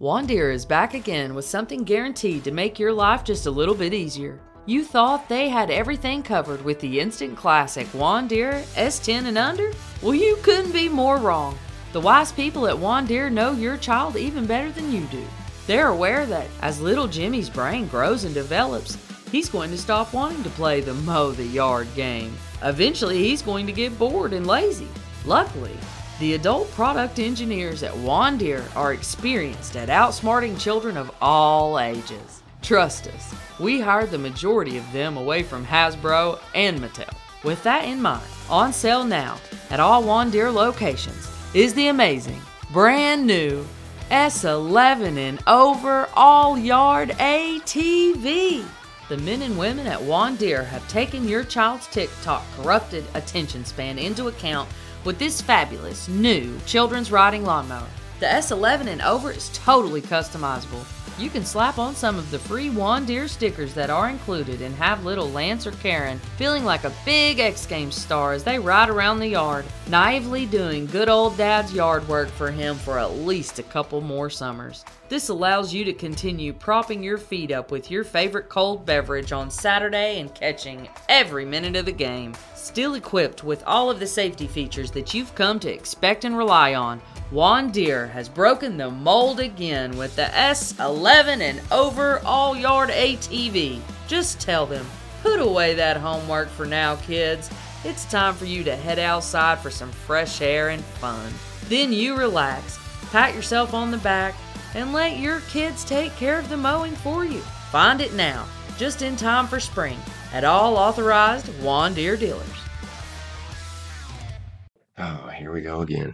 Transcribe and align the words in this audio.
Wandeer 0.00 0.50
is 0.50 0.64
back 0.64 0.94
again 0.94 1.34
with 1.34 1.44
something 1.44 1.84
guaranteed 1.84 2.42
to 2.44 2.50
make 2.50 2.78
your 2.78 2.90
life 2.90 3.22
just 3.22 3.44
a 3.44 3.50
little 3.50 3.74
bit 3.74 3.92
easier. 3.92 4.40
You 4.64 4.82
thought 4.82 5.28
they 5.28 5.50
had 5.50 5.70
everything 5.70 6.22
covered 6.22 6.64
with 6.64 6.80
the 6.80 6.98
instant 6.98 7.36
classic 7.36 7.86
Wandeer 7.88 8.62
S10 8.76 9.26
and 9.26 9.36
under? 9.36 9.72
Well, 10.00 10.14
you 10.14 10.38
couldn't 10.42 10.72
be 10.72 10.88
more 10.88 11.18
wrong. 11.18 11.58
The 11.92 12.00
wise 12.00 12.32
people 12.32 12.66
at 12.66 12.74
Wandeer 12.74 13.30
know 13.30 13.52
your 13.52 13.76
child 13.76 14.16
even 14.16 14.46
better 14.46 14.72
than 14.72 14.90
you 14.90 15.02
do. 15.08 15.22
They're 15.66 15.88
aware 15.88 16.24
that 16.24 16.46
as 16.62 16.80
little 16.80 17.06
Jimmy's 17.06 17.50
brain 17.50 17.86
grows 17.86 18.24
and 18.24 18.32
develops, 18.32 18.96
he's 19.30 19.50
going 19.50 19.70
to 19.70 19.76
stop 19.76 20.14
wanting 20.14 20.42
to 20.44 20.50
play 20.50 20.80
the 20.80 20.94
mow 20.94 21.30
the 21.32 21.44
yard 21.44 21.88
game. 21.94 22.34
Eventually, 22.62 23.18
he's 23.18 23.42
going 23.42 23.66
to 23.66 23.72
get 23.72 23.98
bored 23.98 24.32
and 24.32 24.46
lazy. 24.46 24.88
Luckily, 25.26 25.76
the 26.20 26.34
adult 26.34 26.70
product 26.72 27.18
engineers 27.18 27.82
at 27.82 27.94
Wandeer 27.94 28.62
are 28.76 28.92
experienced 28.92 29.74
at 29.74 29.88
outsmarting 29.88 30.60
children 30.60 30.98
of 30.98 31.10
all 31.22 31.80
ages. 31.80 32.42
Trust 32.60 33.06
us, 33.06 33.34
we 33.58 33.80
hired 33.80 34.10
the 34.10 34.18
majority 34.18 34.76
of 34.76 34.92
them 34.92 35.16
away 35.16 35.42
from 35.42 35.64
Hasbro 35.64 36.38
and 36.54 36.78
Mattel. 36.78 37.14
With 37.42 37.62
that 37.62 37.86
in 37.86 38.02
mind, 38.02 38.26
on 38.50 38.74
sale 38.74 39.02
now 39.02 39.38
at 39.70 39.80
all 39.80 40.02
Wandeer 40.02 40.52
locations 40.52 41.26
is 41.54 41.72
the 41.72 41.88
amazing, 41.88 42.42
brand 42.70 43.26
new 43.26 43.66
S11 44.10 45.16
and 45.16 45.42
over 45.46 46.06
all 46.14 46.58
yard 46.58 47.10
ATV. 47.18 48.62
The 49.08 49.16
men 49.16 49.40
and 49.40 49.58
women 49.58 49.86
at 49.86 50.00
Wandeer 50.00 50.66
have 50.66 50.86
taken 50.86 51.26
your 51.26 51.44
child's 51.44 51.86
TikTok 51.86 52.44
corrupted 52.56 53.06
attention 53.14 53.64
span 53.64 53.98
into 53.98 54.28
account 54.28 54.68
with 55.04 55.18
this 55.18 55.40
fabulous 55.40 56.08
new 56.08 56.58
children's 56.66 57.10
riding 57.10 57.44
lawnmower. 57.44 57.86
The 58.20 58.26
S11 58.26 58.86
and 58.86 59.00
over 59.00 59.30
is 59.30 59.48
totally 59.54 60.02
customizable. 60.02 60.84
You 61.18 61.30
can 61.30 61.42
slap 61.42 61.78
on 61.78 61.94
some 61.94 62.18
of 62.18 62.30
the 62.30 62.38
free 62.38 62.68
Wandeer 62.68 63.26
stickers 63.30 63.72
that 63.72 63.88
are 63.88 64.10
included 64.10 64.60
and 64.60 64.74
have 64.74 65.06
little 65.06 65.30
Lance 65.30 65.66
or 65.66 65.72
Karen 65.72 66.18
feeling 66.36 66.66
like 66.66 66.84
a 66.84 66.92
big 67.06 67.38
X 67.38 67.64
Games 67.64 67.94
star 67.94 68.34
as 68.34 68.44
they 68.44 68.58
ride 68.58 68.90
around 68.90 69.20
the 69.20 69.28
yard, 69.28 69.64
naively 69.88 70.44
doing 70.44 70.84
good 70.84 71.08
old 71.08 71.38
dad's 71.38 71.72
yard 71.72 72.06
work 72.08 72.28
for 72.28 72.50
him 72.50 72.76
for 72.76 72.98
at 72.98 73.16
least 73.16 73.58
a 73.58 73.62
couple 73.62 74.02
more 74.02 74.28
summers. 74.28 74.84
This 75.08 75.30
allows 75.30 75.72
you 75.72 75.84
to 75.86 75.92
continue 75.94 76.52
propping 76.52 77.02
your 77.02 77.18
feet 77.18 77.50
up 77.50 77.70
with 77.70 77.90
your 77.90 78.04
favorite 78.04 78.50
cold 78.50 78.84
beverage 78.84 79.32
on 79.32 79.50
Saturday 79.50 80.20
and 80.20 80.34
catching 80.34 80.90
every 81.08 81.46
minute 81.46 81.74
of 81.74 81.86
the 81.86 81.92
game. 81.92 82.34
Still 82.54 82.94
equipped 82.94 83.44
with 83.44 83.64
all 83.66 83.90
of 83.90 83.98
the 83.98 84.06
safety 84.06 84.46
features 84.46 84.90
that 84.90 85.14
you've 85.14 85.34
come 85.34 85.58
to 85.60 85.72
expect 85.72 86.24
and 86.24 86.36
rely 86.36 86.74
on, 86.74 87.00
Wandeer 87.32 88.10
has 88.10 88.28
broken 88.28 88.76
the 88.76 88.90
mold 88.90 89.38
again 89.38 89.96
with 89.96 90.16
the 90.16 90.24
S11 90.24 91.40
and 91.40 91.60
over 91.70 92.20
all 92.24 92.56
yard 92.56 92.90
ATV. 92.90 93.80
Just 94.08 94.40
tell 94.40 94.66
them, 94.66 94.84
put 95.22 95.38
away 95.38 95.74
that 95.74 95.96
homework 95.96 96.48
for 96.48 96.66
now, 96.66 96.96
kids. 96.96 97.48
It's 97.84 98.04
time 98.06 98.34
for 98.34 98.46
you 98.46 98.64
to 98.64 98.74
head 98.74 98.98
outside 98.98 99.60
for 99.60 99.70
some 99.70 99.92
fresh 99.92 100.40
air 100.42 100.70
and 100.70 100.82
fun. 100.82 101.32
Then 101.68 101.92
you 101.92 102.16
relax, 102.16 102.80
pat 103.12 103.32
yourself 103.32 103.74
on 103.74 103.92
the 103.92 103.98
back, 103.98 104.34
and 104.74 104.92
let 104.92 105.18
your 105.18 105.38
kids 105.42 105.84
take 105.84 106.14
care 106.16 106.40
of 106.40 106.48
the 106.48 106.56
mowing 106.56 106.96
for 106.96 107.24
you. 107.24 107.38
Find 107.70 108.00
it 108.00 108.14
now, 108.14 108.44
just 108.76 109.02
in 109.02 109.14
time 109.14 109.46
for 109.46 109.60
spring, 109.60 109.98
at 110.32 110.42
all 110.42 110.76
authorized 110.76 111.46
Wandeer 111.60 112.18
dealers. 112.18 112.48
Oh, 114.98 115.28
here 115.28 115.52
we 115.52 115.60
go 115.60 115.82
again. 115.82 116.12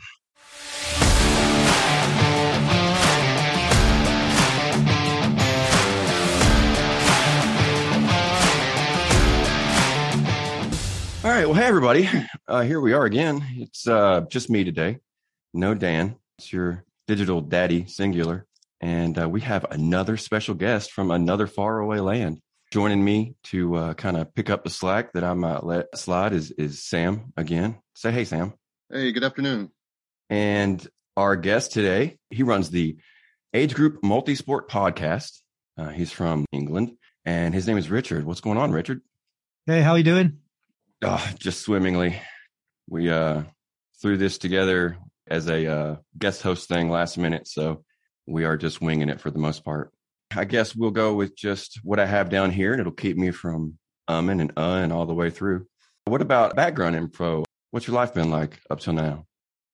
All 11.66 11.72
right. 11.72 11.78
Everybody. 11.78 12.08
Uh, 12.46 12.60
here 12.60 12.80
we 12.80 12.92
are 12.92 13.04
again. 13.04 13.44
It's 13.56 13.88
uh, 13.88 14.20
just 14.30 14.48
me 14.48 14.62
today. 14.62 14.98
No 15.52 15.74
Dan. 15.74 16.14
It's 16.38 16.52
your 16.52 16.84
digital 17.08 17.40
daddy, 17.40 17.86
singular. 17.88 18.46
And 18.80 19.20
uh, 19.20 19.28
we 19.28 19.40
have 19.40 19.66
another 19.72 20.16
special 20.16 20.54
guest 20.54 20.92
from 20.92 21.10
another 21.10 21.48
faraway 21.48 21.98
land. 21.98 22.40
Joining 22.72 23.04
me 23.04 23.34
to 23.46 23.74
uh, 23.74 23.94
kind 23.94 24.16
of 24.16 24.32
pick 24.32 24.48
up 24.48 24.62
the 24.62 24.70
slack 24.70 25.12
that 25.14 25.24
I 25.24 25.34
might 25.34 25.64
let 25.64 25.86
slide 25.98 26.32
is, 26.34 26.52
is 26.52 26.84
Sam 26.84 27.32
again. 27.36 27.80
Say 27.96 28.12
hey, 28.12 28.24
Sam. 28.24 28.54
Hey, 28.88 29.10
good 29.10 29.24
afternoon. 29.24 29.72
And 30.30 30.86
our 31.16 31.34
guest 31.34 31.72
today, 31.72 32.18
he 32.30 32.44
runs 32.44 32.70
the 32.70 32.96
Age 33.52 33.74
Group 33.74 34.02
Multisport 34.02 34.68
podcast. 34.68 35.40
Uh, 35.76 35.88
he's 35.88 36.12
from 36.12 36.44
England, 36.52 36.92
and 37.24 37.52
his 37.52 37.66
name 37.66 37.76
is 37.76 37.90
Richard. 37.90 38.24
What's 38.24 38.40
going 38.40 38.56
on, 38.56 38.70
Richard? 38.70 39.00
Hey, 39.66 39.82
how 39.82 39.90
are 39.90 39.98
you 39.98 40.04
doing? 40.04 40.38
Oh, 41.02 41.30
just 41.38 41.60
swimmingly. 41.60 42.20
We 42.88 43.10
uh, 43.10 43.42
threw 44.00 44.16
this 44.16 44.38
together 44.38 44.96
as 45.26 45.48
a 45.48 45.66
uh, 45.66 45.96
guest 46.18 46.42
host 46.42 46.68
thing 46.68 46.88
last 46.88 47.18
minute, 47.18 47.46
so 47.48 47.84
we 48.26 48.44
are 48.44 48.56
just 48.56 48.80
winging 48.80 49.08
it 49.08 49.20
for 49.20 49.30
the 49.30 49.38
most 49.38 49.64
part. 49.64 49.92
I 50.34 50.44
guess 50.44 50.74
we'll 50.74 50.90
go 50.90 51.14
with 51.14 51.36
just 51.36 51.80
what 51.82 52.00
I 52.00 52.06
have 52.06 52.30
down 52.30 52.50
here, 52.50 52.72
and 52.72 52.80
it'll 52.80 52.92
keep 52.92 53.16
me 53.16 53.30
from 53.30 53.78
umming 54.08 54.40
and 54.40 54.52
uh 54.56 54.80
and 54.82 54.92
all 54.92 55.06
the 55.06 55.14
way 55.14 55.30
through. 55.30 55.66
What 56.04 56.22
about 56.22 56.56
background 56.56 56.96
info? 56.96 57.44
What's 57.70 57.86
your 57.86 57.96
life 57.96 58.14
been 58.14 58.30
like 58.30 58.60
up 58.70 58.80
till 58.80 58.92
now? 58.92 59.26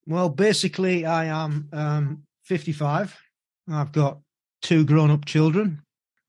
Well, 0.06 0.28
basically, 0.28 1.06
I 1.06 1.26
am 1.26 1.68
um, 1.72 2.22
55. 2.44 3.16
I've 3.70 3.92
got 3.92 4.18
two 4.60 4.84
grown 4.84 5.10
up 5.10 5.24
children, 5.24 5.82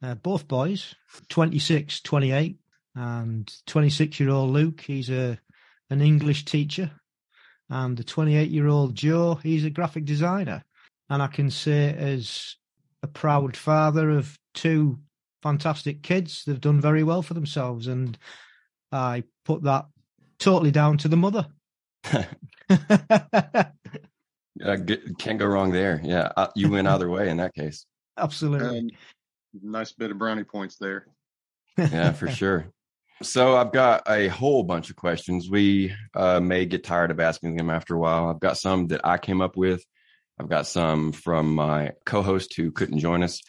uh, 0.04 0.16
both 0.16 0.48
boys, 0.48 0.94
26, 1.30 2.02
28 2.02 2.58
and 2.96 3.52
26 3.68 4.20
year 4.20 4.30
old 4.30 4.52
Luke, 4.52 4.82
he's 4.82 5.10
a 5.10 5.40
an 5.90 6.02
English 6.02 6.46
teacher, 6.46 6.92
and 7.70 7.98
the 7.98 8.04
28 8.04 8.50
year 8.50 8.68
old 8.68 8.96
Joe, 8.96 9.36
he's 9.36 9.66
a 9.66 9.70
graphic 9.70 10.06
designer. 10.06 10.64
And 11.10 11.22
I 11.22 11.28
can 11.28 11.52
say, 11.52 11.94
as 11.94 12.56
a 13.04 13.08
proud 13.08 13.56
father 13.58 14.10
of 14.10 14.38
two 14.54 15.00
fantastic 15.42 16.02
kids, 16.02 16.44
they've 16.46 16.60
done 16.60 16.80
very 16.82 17.04
well 17.04 17.22
for 17.22 17.34
themselves, 17.34 17.88
and 17.88 18.18
I 18.92 19.24
put 19.46 19.64
that 19.64 19.86
totally 20.40 20.72
down 20.72 20.98
to 21.00 21.08
the 21.08 21.18
mother. 21.18 21.48
uh, 24.64 24.78
can't 25.18 25.40
go 25.40 25.46
wrong 25.46 25.72
there. 25.72 26.02
Yeah, 26.04 26.32
uh, 26.36 26.48
you 26.56 26.70
win 26.70 26.88
either 26.88 27.10
way 27.10 27.30
in 27.30 27.38
that 27.38 27.54
case. 27.54 27.86
Absolutely. 28.18 28.80
Um, 28.80 28.90
nice 29.62 29.92
bit 29.92 30.12
of 30.12 30.18
brownie 30.18 30.44
points 30.44 30.78
there. 30.78 31.08
yeah, 31.78 32.12
for 32.12 32.30
sure. 32.30 32.68
So 33.24 33.56
I've 33.56 33.72
got 33.72 34.04
a 34.10 34.28
whole 34.28 34.64
bunch 34.64 34.90
of 34.90 34.98
questions. 34.98 35.50
We 35.50 35.96
uh, 36.14 36.40
may 36.42 36.66
get 36.66 36.84
tired 36.84 37.10
of 37.10 37.20
asking 37.20 37.56
them 37.56 37.70
after 37.70 37.96
a 37.96 38.00
while. 38.00 38.28
I've 38.28 38.40
got 38.40 38.58
some 38.58 38.88
that 38.88 39.06
I 39.06 39.18
came 39.18 39.42
up 39.42 39.56
with. 39.56 39.84
I've 40.40 40.50
got 40.50 40.68
some 40.68 41.14
from 41.14 41.56
my 41.56 41.94
co-host 42.06 42.54
who 42.56 42.72
couldn't 42.72 43.00
join 43.00 43.24
us, 43.24 43.42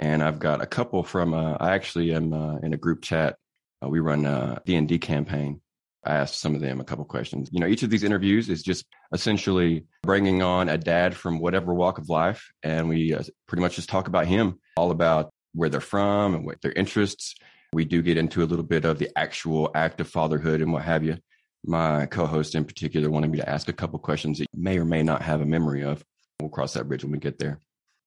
and 0.00 0.22
I've 0.22 0.38
got 0.38 0.62
a 0.62 0.66
couple 0.66 1.04
from. 1.04 1.34
Uh, 1.34 1.56
I 1.60 1.74
actually 1.74 2.12
am 2.12 2.32
uh, 2.32 2.56
in 2.58 2.74
a 2.74 2.76
group 2.78 3.02
chat. 3.02 3.36
Uh, 3.84 3.88
we 3.88 4.00
run 4.00 4.26
a 4.26 4.60
D 4.66 4.74
and 4.74 4.88
D 4.88 4.98
campaign. 4.98 5.60
I 6.04 6.16
asked 6.16 6.40
some 6.40 6.56
of 6.56 6.60
them 6.60 6.80
a 6.80 6.84
couple 6.84 7.04
questions. 7.04 7.48
You 7.52 7.60
know, 7.60 7.68
each 7.68 7.84
of 7.84 7.90
these 7.90 8.02
interviews 8.02 8.48
is 8.48 8.62
just 8.62 8.86
essentially 9.12 9.84
bringing 10.02 10.42
on 10.42 10.68
a 10.68 10.78
dad 10.78 11.14
from 11.14 11.38
whatever 11.38 11.72
walk 11.72 11.98
of 11.98 12.08
life, 12.08 12.50
and 12.62 12.88
we 12.88 13.14
uh, 13.14 13.22
pretty 13.46 13.62
much 13.62 13.76
just 13.76 13.88
talk 13.88 14.08
about 14.08 14.26
him, 14.26 14.58
all 14.76 14.90
about 14.90 15.30
where 15.54 15.68
they're 15.68 15.80
from 15.80 16.34
and 16.34 16.44
what 16.44 16.60
their 16.60 16.72
interests 16.72 17.36
we 17.72 17.84
do 17.84 18.02
get 18.02 18.18
into 18.18 18.42
a 18.42 18.46
little 18.46 18.64
bit 18.64 18.84
of 18.84 18.98
the 18.98 19.10
actual 19.16 19.70
act 19.74 20.00
of 20.00 20.08
fatherhood 20.08 20.60
and 20.60 20.72
what 20.72 20.82
have 20.82 21.04
you. 21.04 21.16
My 21.64 22.06
co 22.06 22.26
host 22.26 22.54
in 22.54 22.64
particular 22.64 23.08
wanted 23.08 23.30
me 23.30 23.38
to 23.38 23.48
ask 23.48 23.68
a 23.68 23.72
couple 23.72 23.98
questions 23.98 24.38
that 24.38 24.48
you 24.52 24.62
may 24.62 24.78
or 24.78 24.84
may 24.84 25.02
not 25.02 25.22
have 25.22 25.40
a 25.40 25.46
memory 25.46 25.84
of. 25.84 26.04
We'll 26.40 26.50
cross 26.50 26.74
that 26.74 26.88
bridge 26.88 27.04
when 27.04 27.12
we 27.12 27.18
get 27.18 27.38
there. 27.38 27.60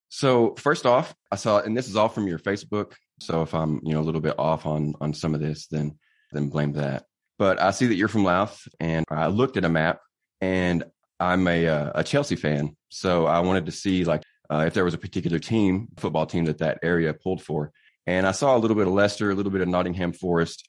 So 0.09 0.55
first 0.57 0.85
off, 0.85 1.15
I 1.31 1.35
saw, 1.35 1.59
and 1.59 1.75
this 1.75 1.87
is 1.87 1.95
all 1.95 2.09
from 2.09 2.27
your 2.27 2.39
Facebook. 2.39 2.93
So 3.19 3.41
if 3.41 3.53
I'm, 3.53 3.79
you 3.83 3.93
know, 3.93 4.01
a 4.01 4.03
little 4.03 4.21
bit 4.21 4.35
off 4.37 4.65
on 4.65 4.93
on 5.01 5.13
some 5.13 5.33
of 5.33 5.41
this, 5.41 5.67
then 5.67 5.97
then 6.31 6.49
blame 6.49 6.73
that. 6.73 7.05
But 7.39 7.61
I 7.61 7.71
see 7.71 7.87
that 7.87 7.95
you're 7.95 8.07
from 8.07 8.23
Louth, 8.23 8.67
and 8.79 9.05
I 9.09 9.27
looked 9.27 9.57
at 9.57 9.65
a 9.65 9.69
map, 9.69 9.99
and 10.41 10.83
I'm 11.19 11.47
a 11.47 11.67
uh, 11.67 11.91
a 11.95 12.03
Chelsea 12.03 12.35
fan. 12.35 12.75
So 12.89 13.25
I 13.25 13.39
wanted 13.39 13.65
to 13.67 13.71
see 13.71 14.03
like 14.03 14.23
uh, 14.49 14.65
if 14.67 14.73
there 14.73 14.85
was 14.85 14.93
a 14.93 14.99
particular 14.99 15.39
team, 15.39 15.87
football 15.97 16.25
team 16.25 16.45
that 16.45 16.59
that 16.59 16.79
area 16.83 17.13
pulled 17.13 17.41
for. 17.41 17.71
And 18.07 18.27
I 18.27 18.31
saw 18.31 18.55
a 18.55 18.59
little 18.59 18.75
bit 18.75 18.87
of 18.87 18.93
Leicester, 18.93 19.31
a 19.31 19.35
little 19.35 19.51
bit 19.51 19.61
of 19.61 19.67
Nottingham 19.67 20.13
Forest, 20.13 20.67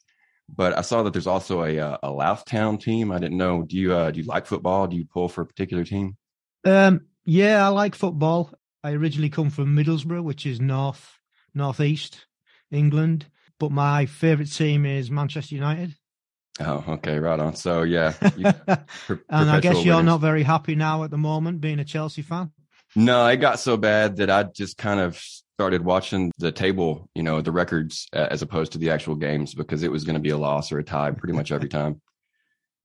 but 0.49 0.77
I 0.77 0.81
saw 0.81 1.03
that 1.03 1.13
there's 1.13 1.27
also 1.27 1.63
a 1.63 1.79
uh, 1.79 1.97
a 2.03 2.11
Louth 2.11 2.45
Town 2.45 2.77
team. 2.77 3.11
I 3.11 3.19
didn't 3.19 3.37
know. 3.37 3.63
Do 3.63 3.77
you 3.77 3.93
uh, 3.93 4.11
do 4.11 4.21
you 4.21 4.25
like 4.25 4.45
football? 4.45 4.87
Do 4.87 4.95
you 4.95 5.05
pull 5.05 5.29
for 5.29 5.41
a 5.41 5.45
particular 5.45 5.83
team? 5.83 6.17
Um, 6.63 7.01
yeah, 7.25 7.65
I 7.65 7.69
like 7.69 7.95
football. 7.95 8.51
I 8.83 8.91
originally 8.91 9.29
come 9.29 9.49
from 9.49 9.75
Middlesbrough, 9.75 10.23
which 10.23 10.45
is 10.45 10.61
north 10.61 11.19
northeast 11.53 12.25
England, 12.71 13.25
but 13.59 13.71
my 13.71 14.05
favourite 14.05 14.51
team 14.51 14.85
is 14.85 15.11
Manchester 15.11 15.55
United. 15.55 15.95
Oh, 16.59 16.83
okay, 16.87 17.19
right 17.19 17.39
on. 17.39 17.55
So 17.55 17.83
yeah, 17.83 18.13
you, 18.37 18.51
per- 19.07 19.21
and 19.29 19.49
I 19.49 19.59
guess 19.59 19.83
you're 19.83 20.03
not 20.03 20.21
very 20.21 20.43
happy 20.43 20.75
now 20.75 21.03
at 21.03 21.11
the 21.11 21.17
moment 21.17 21.61
being 21.61 21.79
a 21.79 21.85
Chelsea 21.85 22.21
fan. 22.21 22.51
No, 22.95 23.27
it 23.27 23.37
got 23.37 23.59
so 23.59 23.77
bad 23.77 24.17
that 24.17 24.29
I 24.29 24.43
just 24.43 24.77
kind 24.77 24.99
of 24.99 25.21
started 25.57 25.83
watching 25.83 26.31
the 26.37 26.51
table, 26.51 27.09
you 27.15 27.23
know, 27.23 27.41
the 27.41 27.51
records 27.51 28.07
as 28.13 28.43
opposed 28.43 28.71
to 28.73 28.77
the 28.77 28.91
actual 28.91 29.15
games 29.15 29.55
because 29.55 29.81
it 29.81 29.91
was 29.91 30.03
going 30.03 30.13
to 30.13 30.19
be 30.19 30.29
a 30.29 30.37
loss 30.37 30.71
or 30.71 30.77
a 30.77 30.83
tie 30.83 31.09
pretty 31.09 31.33
much 31.33 31.51
every 31.51 31.67
time. 31.67 31.99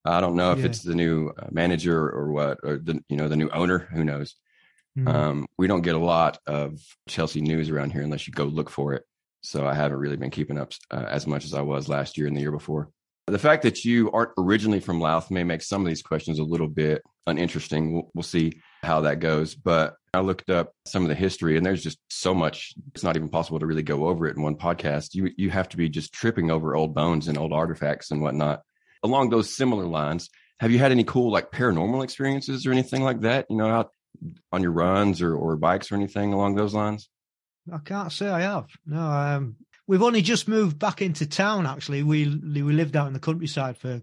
I 0.05 0.19
don't 0.19 0.35
know 0.35 0.53
if 0.53 0.57
Yeah. 0.57 0.65
it's 0.65 0.81
the 0.81 0.95
new 0.95 1.29
uh, 1.37 1.49
manager 1.51 2.09
or 2.09 2.31
what, 2.31 2.57
or 2.63 2.77
the 2.77 2.99
you 3.09 3.15
know 3.15 3.27
the 3.29 3.35
new 3.35 3.47
owner. 3.51 3.77
Who 3.93 4.03
knows? 4.03 4.35
Mm. 4.97 5.07
Um, 5.07 5.45
we 5.55 5.67
don't 5.67 5.83
get 5.83 5.93
a 5.93 5.99
lot 5.99 6.39
of 6.47 6.79
Chelsea 7.07 7.41
news 7.41 7.69
around 7.69 7.91
here 7.91 8.01
unless 8.01 8.25
you 8.27 8.33
go 8.33 8.45
look 8.45 8.71
for 8.71 8.93
it. 8.93 9.03
So 9.41 9.67
I 9.67 9.75
haven't 9.75 9.99
really 9.99 10.17
been 10.17 10.31
keeping 10.31 10.57
up 10.57 10.71
uh, 10.89 11.05
as 11.07 11.27
much 11.27 11.45
as 11.45 11.53
I 11.53 11.61
was 11.61 11.87
last 11.87 12.17
year 12.17 12.25
and 12.25 12.35
the 12.35 12.41
year 12.41 12.51
before. 12.51 12.89
The 13.27 13.37
fact 13.39 13.61
that 13.63 13.85
you 13.85 14.09
aren't 14.11 14.31
originally 14.39 14.79
from 14.79 14.99
Louth 14.99 15.29
may 15.29 15.43
make 15.43 15.61
some 15.61 15.81
of 15.83 15.87
these 15.87 16.01
questions 16.01 16.39
a 16.39 16.43
little 16.43 16.67
bit 16.67 17.03
uninteresting. 17.27 17.93
We'll, 17.93 18.09
we'll 18.15 18.23
see 18.23 18.61
how 18.81 19.01
that 19.01 19.19
goes. 19.19 19.53
But 19.53 19.95
I 20.13 20.19
looked 20.19 20.51
up 20.51 20.73
some 20.85 21.01
of 21.01 21.09
the 21.09 21.15
history, 21.15 21.57
and 21.57 21.65
there's 21.65 21.81
just 21.81 21.97
so 22.09 22.35
much. 22.35 22.73
It's 22.93 23.03
not 23.03 23.15
even 23.15 23.29
possible 23.29 23.59
to 23.59 23.65
really 23.65 23.81
go 23.81 24.07
over 24.07 24.27
it 24.27 24.35
in 24.35 24.43
one 24.43 24.55
podcast. 24.55 25.15
You 25.15 25.31
you 25.37 25.49
have 25.49 25.69
to 25.69 25.77
be 25.77 25.89
just 25.89 26.13
tripping 26.13 26.51
over 26.51 26.75
old 26.75 26.93
bones 26.93 27.27
and 27.27 27.37
old 27.37 27.51
artifacts 27.51 28.11
and 28.11 28.21
whatnot. 28.21 28.61
Along 29.01 29.29
those 29.29 29.55
similar 29.55 29.85
lines, 29.85 30.29
have 30.59 30.71
you 30.71 30.77
had 30.77 30.91
any 30.91 31.03
cool 31.03 31.31
like 31.31 31.51
paranormal 31.51 32.03
experiences 32.03 32.65
or 32.65 32.71
anything 32.71 33.01
like 33.01 33.21
that? 33.21 33.47
You 33.49 33.57
know, 33.57 33.67
out 33.67 33.91
on 34.51 34.61
your 34.61 34.71
runs 34.71 35.21
or 35.21 35.35
or 35.35 35.55
bikes 35.55 35.91
or 35.91 35.95
anything 35.95 36.31
along 36.31 36.55
those 36.55 36.75
lines? 36.75 37.09
I 37.71 37.79
can't 37.79 38.11
say 38.11 38.29
I 38.29 38.41
have. 38.41 38.67
No, 38.85 39.01
um, 39.01 39.55
we've 39.87 40.03
only 40.03 40.21
just 40.21 40.47
moved 40.47 40.77
back 40.77 41.01
into 41.01 41.25
town. 41.25 41.65
Actually, 41.65 42.03
we 42.03 42.27
we 42.27 42.61
lived 42.61 42.95
out 42.95 43.07
in 43.07 43.13
the 43.13 43.19
countryside 43.19 43.77
for 43.77 44.01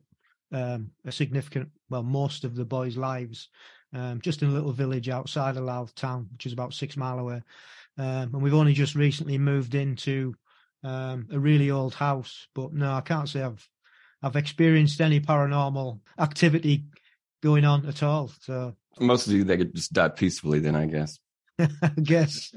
um, 0.52 0.90
a 1.04 1.12
significant, 1.12 1.70
well, 1.88 2.02
most 2.02 2.44
of 2.44 2.56
the 2.56 2.64
boys' 2.64 2.96
lives, 2.96 3.48
um, 3.92 4.20
just 4.20 4.42
in 4.42 4.48
a 4.48 4.52
little 4.52 4.72
village 4.72 5.08
outside 5.08 5.56
of 5.56 5.64
Louth 5.64 5.94
town, 5.94 6.28
which 6.32 6.46
is 6.46 6.52
about 6.52 6.74
six 6.74 6.96
mile 6.96 7.18
away. 7.18 7.42
Um, 7.98 8.34
and 8.34 8.42
we've 8.42 8.54
only 8.54 8.72
just 8.72 8.94
recently 8.94 9.38
moved 9.38 9.74
into 9.74 10.34
um, 10.84 11.28
a 11.32 11.38
really 11.38 11.70
old 11.70 11.94
house. 11.94 12.46
But 12.54 12.72
no, 12.72 12.92
I 12.92 13.00
can't 13.00 13.28
say 13.28 13.42
I've 13.42 13.68
I've 14.22 14.36
experienced 14.36 15.00
any 15.00 15.20
paranormal 15.20 16.00
activity 16.18 16.84
going 17.42 17.64
on 17.64 17.86
at 17.86 18.02
all. 18.02 18.30
So 18.40 18.76
Most 18.98 19.26
of 19.26 19.32
you 19.32 19.44
they 19.44 19.56
could 19.56 19.74
just 19.74 19.92
die 19.92 20.08
peacefully. 20.08 20.60
Then 20.60 20.76
I 20.76 20.86
guess. 20.86 21.18
I 21.58 21.88
guess 22.02 22.54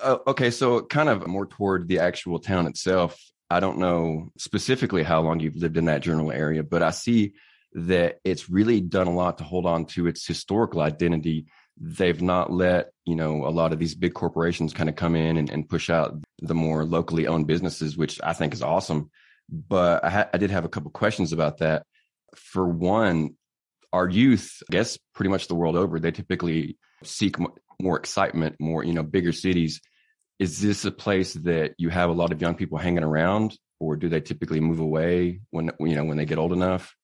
Uh, 0.00 0.18
okay, 0.28 0.50
so 0.50 0.82
kind 0.82 1.08
of 1.08 1.26
more 1.26 1.46
toward 1.46 1.88
the 1.88 1.98
actual 1.98 2.38
town 2.38 2.66
itself. 2.66 3.18
I 3.50 3.60
don't 3.60 3.78
know 3.78 4.30
specifically 4.38 5.02
how 5.02 5.20
long 5.20 5.40
you've 5.40 5.56
lived 5.56 5.76
in 5.76 5.84
that 5.86 6.00
general 6.00 6.32
area, 6.32 6.62
but 6.62 6.82
I 6.82 6.90
see 6.90 7.34
that 7.74 8.20
it's 8.24 8.48
really 8.48 8.80
done 8.80 9.08
a 9.08 9.14
lot 9.14 9.38
to 9.38 9.44
hold 9.44 9.66
on 9.66 9.86
to 9.86 10.06
its 10.06 10.26
historical 10.26 10.80
identity. 10.80 11.46
They've 11.76 12.22
not 12.22 12.52
let, 12.52 12.92
you 13.04 13.16
know, 13.16 13.46
a 13.46 13.50
lot 13.50 13.72
of 13.72 13.80
these 13.80 13.96
big 13.96 14.14
corporations 14.14 14.72
kind 14.72 14.88
of 14.88 14.94
come 14.94 15.16
in 15.16 15.36
and, 15.36 15.50
and 15.50 15.68
push 15.68 15.90
out 15.90 16.14
the 16.40 16.54
more 16.54 16.84
locally 16.84 17.26
owned 17.26 17.48
businesses, 17.48 17.96
which 17.96 18.20
I 18.22 18.32
think 18.32 18.54
is 18.54 18.62
awesome. 18.62 19.10
But 19.50 20.04
I, 20.04 20.10
ha- 20.10 20.28
I 20.32 20.38
did 20.38 20.50
have 20.50 20.64
a 20.64 20.68
couple 20.68 20.90
questions 20.92 21.32
about 21.32 21.58
that. 21.58 21.84
For 22.36 22.66
one, 22.66 23.36
our 23.92 24.08
youth, 24.08 24.62
I 24.70 24.72
guess 24.72 24.98
pretty 25.14 25.30
much 25.30 25.48
the 25.48 25.54
world 25.54 25.76
over, 25.76 25.98
they 25.98 26.12
typically 26.12 26.78
seek 27.02 27.38
mo- 27.38 27.54
more 27.80 27.98
excitement, 27.98 28.56
more, 28.60 28.84
you 28.84 28.92
know, 28.92 29.02
bigger 29.02 29.32
cities. 29.32 29.80
Is 30.38 30.60
this 30.60 30.84
a 30.84 30.90
place 30.92 31.34
that 31.34 31.74
you 31.78 31.88
have 31.90 32.10
a 32.10 32.14
lot 32.14 32.32
of 32.32 32.40
young 32.40 32.54
people 32.54 32.78
hanging 32.78 33.04
around 33.04 33.56
or 33.80 33.96
do 33.96 34.08
they 34.08 34.20
typically 34.20 34.60
move 34.60 34.80
away 34.80 35.40
when, 35.50 35.70
you 35.80 35.96
know, 35.96 36.04
when 36.04 36.16
they 36.16 36.24
get 36.24 36.38
old 36.38 36.52
enough? 36.52 36.94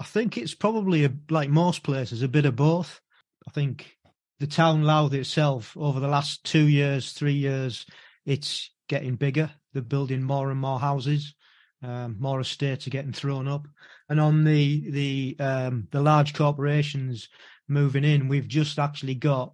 I 0.00 0.04
think 0.04 0.38
it's 0.38 0.54
probably 0.54 1.04
a, 1.04 1.12
like 1.28 1.50
most 1.50 1.82
places, 1.82 2.22
a 2.22 2.28
bit 2.28 2.46
of 2.46 2.56
both. 2.56 3.00
I 3.46 3.50
think 3.50 3.98
the 4.38 4.46
town 4.46 4.82
Louth 4.82 5.12
itself, 5.12 5.76
over 5.76 6.00
the 6.00 6.08
last 6.08 6.42
two 6.42 6.66
years, 6.66 7.12
three 7.12 7.34
years, 7.34 7.84
it's 8.24 8.70
getting 8.88 9.16
bigger. 9.16 9.50
They're 9.74 9.82
building 9.82 10.22
more 10.22 10.50
and 10.50 10.58
more 10.58 10.80
houses, 10.80 11.34
um, 11.82 12.16
more 12.18 12.40
estates 12.40 12.86
are 12.86 12.90
getting 12.90 13.12
thrown 13.12 13.46
up, 13.46 13.68
and 14.08 14.18
on 14.18 14.42
the 14.42 14.90
the 14.90 15.36
um, 15.38 15.86
the 15.90 16.00
large 16.00 16.34
corporations 16.34 17.28
moving 17.68 18.04
in, 18.04 18.26
we've 18.26 18.48
just 18.48 18.78
actually 18.78 19.14
got 19.14 19.52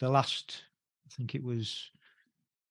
the 0.00 0.08
last, 0.08 0.64
I 1.06 1.14
think 1.14 1.34
it 1.34 1.42
was 1.42 1.90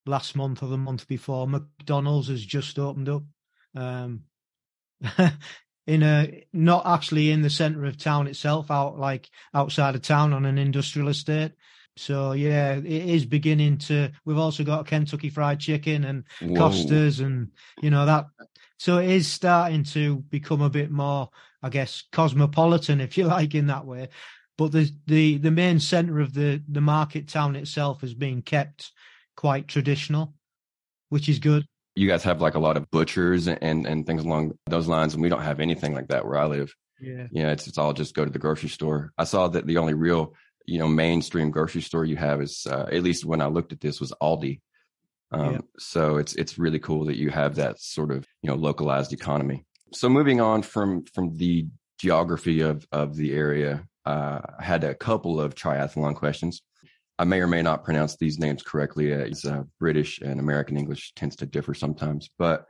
last 0.06 0.36
month 0.36 0.62
or 0.62 0.68
the 0.68 0.78
month 0.78 1.08
before, 1.08 1.48
McDonald's 1.48 2.28
has 2.28 2.46
just 2.46 2.78
opened 2.78 3.10
up. 3.10 3.24
Um, 3.76 4.24
in 5.86 6.04
a 6.04 6.46
not 6.54 6.86
actually 6.86 7.32
in 7.32 7.42
the 7.42 7.50
center 7.50 7.86
of 7.86 7.98
town 7.98 8.28
itself, 8.28 8.72
out 8.72 8.98
like 8.98 9.30
outside 9.54 9.96
of 9.96 10.02
town 10.02 10.34
on 10.34 10.46
an 10.46 10.58
industrial 10.58 11.10
estate. 11.10 11.52
So 11.96 12.32
yeah, 12.32 12.76
it 12.76 12.86
is 12.86 13.26
beginning 13.26 13.78
to. 13.80 14.12
We've 14.26 14.38
also 14.38 14.64
got 14.64 14.88
Kentucky 14.88 15.30
Fried 15.30 15.60
Chicken 15.60 16.06
and 16.06 16.24
Whoa. 16.42 16.56
Costas, 16.56 17.20
and 17.20 17.50
you 17.82 17.90
know 17.90 18.06
that. 18.06 18.28
So 18.78 18.98
it 18.98 19.10
is 19.10 19.32
starting 19.32 19.84
to 19.86 20.18
become 20.18 20.62
a 20.62 20.70
bit 20.70 20.92
more, 20.92 21.30
I 21.62 21.70
guess, 21.70 22.04
cosmopolitan, 22.12 23.00
if 23.02 23.18
you 23.18 23.26
like, 23.26 23.56
in 23.56 23.68
that 23.68 23.86
way. 23.86 24.10
But 24.58 24.72
the 24.72 24.90
the 25.06 25.38
the 25.38 25.52
main 25.52 25.80
center 25.80 26.20
of 26.20 26.34
the 26.34 26.64
the 26.68 26.82
market 26.82 27.28
town 27.28 27.56
itself 27.56 28.02
has 28.02 28.14
been 28.14 28.42
kept 28.42 28.92
quite 29.36 29.68
traditional, 29.68 30.34
which 31.10 31.28
is 31.30 31.40
good. 31.40 31.66
You 31.96 32.08
guys 32.08 32.24
have 32.24 32.42
like 32.42 32.56
a 32.56 32.60
lot 32.60 32.78
of 32.78 32.90
butchers 32.90 33.48
and, 33.48 33.86
and 33.86 34.06
things 34.06 34.24
along 34.24 34.58
those 34.68 34.88
lines. 34.88 35.14
And 35.14 35.22
we 35.22 35.30
don't 35.30 35.44
have 35.44 35.60
anything 35.60 35.94
like 35.94 36.08
that 36.08 36.26
where 36.26 36.38
I 36.38 36.46
live. 36.46 36.74
Yeah. 37.00 37.28
Yeah, 37.32 37.52
it's 37.52 37.68
it's 37.68 37.78
all 37.78 37.94
just 37.94 38.16
go 38.16 38.24
to 38.26 38.32
the 38.32 38.40
grocery 38.40 38.70
store. 38.70 39.12
I 39.18 39.26
saw 39.26 39.48
that 39.50 39.68
the 39.68 39.78
only 39.78 39.94
real, 39.94 40.34
you 40.66 40.80
know, 40.80 40.88
mainstream 40.88 41.52
grocery 41.52 41.82
store 41.82 42.06
you 42.06 42.16
have 42.16 42.42
is 42.42 42.66
uh, 42.70 42.88
at 42.92 43.04
least 43.04 43.26
when 43.26 43.42
I 43.42 43.48
looked 43.48 43.74
at 43.74 43.82
this 43.82 44.00
was 44.00 44.14
Aldi. 44.22 44.62
Um, 45.32 45.52
Yeah. 45.52 45.60
So 45.80 46.18
it's 46.18 46.36
it's 46.36 46.58
really 46.58 46.80
cool 46.80 47.06
that 47.06 47.18
you 47.18 47.30
have 47.30 47.56
that 47.56 47.80
sort 47.80 48.12
of 48.12 48.26
you 48.42 48.50
know 48.50 48.56
localized 48.56 49.14
economy. 49.14 49.66
So 49.94 50.10
moving 50.10 50.42
on 50.42 50.62
from 50.64 51.06
from 51.14 51.36
the 51.38 51.68
geography 52.00 52.62
of 52.62 52.88
of 52.92 53.16
the 53.16 53.34
area, 53.34 53.86
uh, 54.06 54.40
I 54.60 54.64
had 54.64 54.84
a 54.84 54.96
couple 54.96 55.40
of 55.42 55.56
triathlon 55.56 56.16
questions. 56.16 56.62
I 57.24 57.26
may 57.26 57.40
or 57.40 57.48
may 57.48 57.62
not 57.62 57.86
pronounce 57.86 58.18
these 58.18 58.38
names 58.38 58.62
correctly. 58.62 59.14
As 59.14 59.46
uh, 59.46 59.64
British 59.80 60.20
and 60.20 60.42
American 60.42 60.76
English 60.76 61.14
tends 61.16 61.38
to 61.38 61.46
differ 61.46 61.74
sometimes, 61.74 62.30
but 62.38 62.66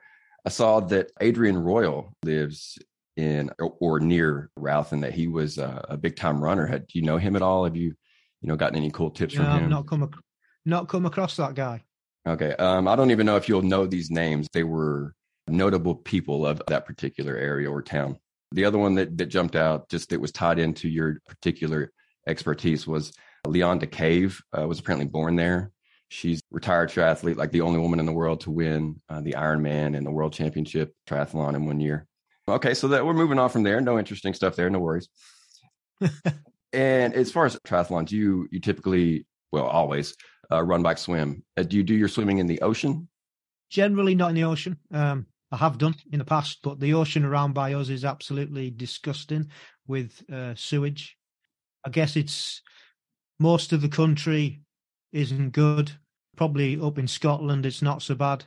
I 0.46 0.50
saw 0.50 0.80
that 0.82 1.10
Adrian 1.22 1.58
Royal 1.58 2.14
lives 2.22 2.78
in 3.18 3.50
or, 3.58 4.00
near 4.00 4.52
Louth, 4.56 4.92
and 4.92 5.02
that 5.02 5.16
he 5.16 5.26
was 5.26 5.58
uh, 5.58 5.82
a 5.90 5.98
big 5.98 6.16
time 6.16 6.40
runner. 6.40 6.68
Had 6.68 6.86
do 6.86 7.00
you 7.00 7.04
know 7.04 7.18
him 7.18 7.36
at 7.36 7.42
all? 7.42 7.64
Have 7.64 7.76
you 7.76 7.96
you 8.42 8.48
know 8.48 8.56
gotten 8.56 8.78
any 8.78 8.92
cool 8.92 9.10
tips 9.10 9.34
No, 9.34 9.42
from 9.42 9.52
I've 9.54 9.62
him? 9.64 9.70
not 9.72 9.88
come 9.88 10.04
ac- 10.04 10.22
not 10.68 10.88
come 10.88 11.08
across 11.08 11.36
that 11.38 11.56
guy. 11.56 11.82
Okay. 12.28 12.52
Um, 12.52 12.88
I 12.88 12.96
don't 12.96 13.10
even 13.10 13.26
know 13.26 13.38
if 13.38 13.50
you'll 13.50 13.64
know 13.64 13.88
these 13.88 14.12
names. 14.12 14.48
They 14.54 14.64
were 14.64 15.16
notable 15.48 15.96
people 15.96 16.46
of 16.46 16.62
that 16.68 16.86
particular 16.86 17.36
area 17.36 17.72
or 17.72 17.82
town. 17.82 18.20
The 18.52 18.66
other 18.66 18.78
one 18.78 18.94
that, 18.96 19.18
that 19.18 19.26
jumped 19.26 19.56
out, 19.56 19.90
just 19.90 20.12
that 20.12 20.22
was 20.22 20.32
tied 20.32 20.60
into 20.60 20.88
your 20.88 21.18
particular 21.28 21.92
expertise, 22.28 22.86
was 22.86 23.14
Leanda 23.46 23.90
Cave. 23.90 24.42
Uh, 24.58 24.68
was 24.68 24.80
apparently 24.80 25.08
born 25.08 25.36
there. 25.36 25.72
She's 26.10 26.40
a 26.40 26.44
retired 26.52 26.90
triathlete, 26.90 27.38
like 27.38 27.52
the 27.52 27.62
only 27.62 27.80
woman 27.80 28.00
in 28.00 28.06
the 28.06 28.14
world 28.14 28.42
to 28.42 28.52
win 28.52 29.02
uh, 29.10 29.22
the 29.22 29.32
Ironman 29.32 29.98
and 29.98 30.06
the 30.06 30.12
World 30.12 30.34
Championship 30.34 30.94
triathlon 31.08 31.56
in 31.56 31.66
one 31.66 31.80
year. 31.80 32.08
Okay, 32.48 32.74
so 32.74 32.88
that 32.90 33.06
we're 33.06 33.14
moving 33.14 33.40
on 33.40 33.50
from 33.50 33.64
there. 33.64 33.82
No 33.82 33.98
interesting 33.98 34.34
stuff 34.34 34.56
there. 34.56 34.70
No 34.70 34.80
worries. 34.80 35.10
and 36.74 37.14
as 37.14 37.32
far 37.32 37.46
as 37.46 37.58
triathlons, 37.66 38.12
you 38.12 38.48
you 38.52 38.60
typically, 38.60 39.26
well, 39.52 39.66
always 39.66 40.16
uh, 40.52 40.62
run, 40.62 40.84
bike, 40.84 40.98
swim. 40.98 41.44
Uh, 41.58 41.64
do 41.64 41.78
you 41.78 41.84
do 41.84 41.96
your 41.96 42.08
swimming 42.08 42.40
in 42.40 42.48
the 42.48 42.62
ocean? 42.62 43.08
Generally 43.70 44.16
not 44.16 44.30
in 44.30 44.36
the 44.36 44.44
ocean. 44.44 44.78
Um, 44.92 45.26
I 45.52 45.58
have 45.58 45.78
done 45.78 45.96
in 46.12 46.20
the 46.20 46.26
past, 46.26 46.60
but 46.64 46.80
the 46.80 46.94
ocean 46.94 47.24
around 47.24 47.54
by 47.54 47.74
us 47.74 47.90
is 47.90 48.06
absolutely 48.06 48.72
disgusting 48.72 49.50
with 49.88 50.24
uh, 50.32 50.54
sewage. 50.56 51.18
I 51.86 51.90
guess 51.90 52.16
it's 52.16 52.62
most 53.40 53.74
of 53.74 53.82
the 53.82 53.90
country 53.90 54.62
isn't 55.12 55.52
good. 55.52 55.92
Probably 56.36 56.80
up 56.80 56.98
in 56.98 57.08
Scotland, 57.08 57.66
it's 57.66 57.82
not 57.82 58.02
so 58.02 58.16
bad. 58.16 58.46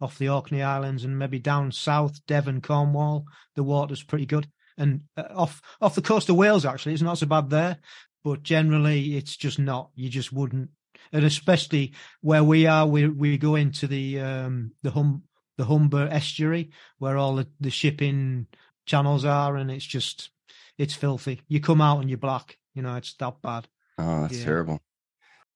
Off 0.00 0.18
the 0.18 0.28
Orkney 0.28 0.62
Islands 0.62 1.04
and 1.04 1.18
maybe 1.18 1.40
down 1.40 1.72
south, 1.72 2.24
Devon, 2.26 2.60
Cornwall, 2.60 3.26
the 3.56 3.64
water's 3.64 4.02
pretty 4.02 4.26
good. 4.26 4.48
And 4.76 5.02
uh, 5.16 5.24
off 5.34 5.60
off 5.80 5.96
the 5.96 6.02
coast 6.02 6.28
of 6.28 6.36
Wales, 6.36 6.64
actually, 6.64 6.92
it's 6.92 7.02
not 7.02 7.18
so 7.18 7.26
bad 7.26 7.50
there. 7.50 7.78
But 8.22 8.44
generally, 8.44 9.16
it's 9.16 9.36
just 9.36 9.58
not. 9.58 9.90
You 9.96 10.08
just 10.08 10.32
wouldn't 10.32 10.70
and 11.12 11.24
especially 11.24 11.94
where 12.20 12.44
we 12.44 12.66
are, 12.66 12.86
we 12.86 13.08
we 13.08 13.38
go 13.38 13.54
into 13.54 13.86
the 13.86 14.20
um, 14.20 14.72
the 14.82 14.90
hum 14.90 15.22
the 15.56 15.64
Humber 15.64 16.08
estuary 16.10 16.70
where 16.98 17.16
all 17.16 17.36
the, 17.36 17.48
the 17.60 17.70
shipping 17.70 18.46
channels 18.86 19.24
are, 19.24 19.56
and 19.56 19.70
it's 19.70 19.84
just 19.84 20.30
it's 20.76 20.94
filthy. 20.94 21.40
You 21.48 21.60
come 21.60 21.80
out 21.80 22.00
and 22.00 22.08
you're 22.08 22.18
black. 22.18 22.56
You 22.74 22.82
know, 22.82 22.96
it's 22.96 23.14
that 23.14 23.40
bad. 23.42 23.66
Oh, 23.98 24.22
that's 24.22 24.38
Yeah. 24.38 24.44
terrible. 24.44 24.80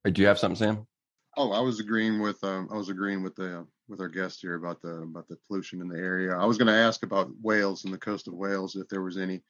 Uh, 0.04 0.10
Do 0.10 0.20
you 0.20 0.28
have 0.28 0.38
something, 0.38 0.56
Sam? 0.56 0.86
Oh, 1.36 1.52
I 1.52 1.60
was 1.60 1.80
agreeing 1.80 2.20
with 2.20 2.42
um, 2.44 2.68
I 2.70 2.76
was 2.76 2.90
agreeing 2.90 3.22
with 3.22 3.34
the 3.36 3.66
with 3.88 4.00
our 4.00 4.08
guest 4.08 4.40
here 4.42 4.56
about 4.56 4.82
the 4.82 5.02
about 5.02 5.28
the 5.28 5.36
pollution 5.46 5.80
in 5.80 5.88
the 5.88 5.98
area. 5.98 6.36
I 6.36 6.44
was 6.44 6.58
going 6.58 6.66
to 6.66 6.74
ask 6.74 7.02
about 7.04 7.30
Wales 7.40 7.84
and 7.84 7.94
the 7.94 7.98
coast 7.98 8.28
of 8.28 8.34
Wales 8.34 8.76
if 8.76 8.88
there 8.88 9.02
was 9.02 9.16
any 9.16 9.42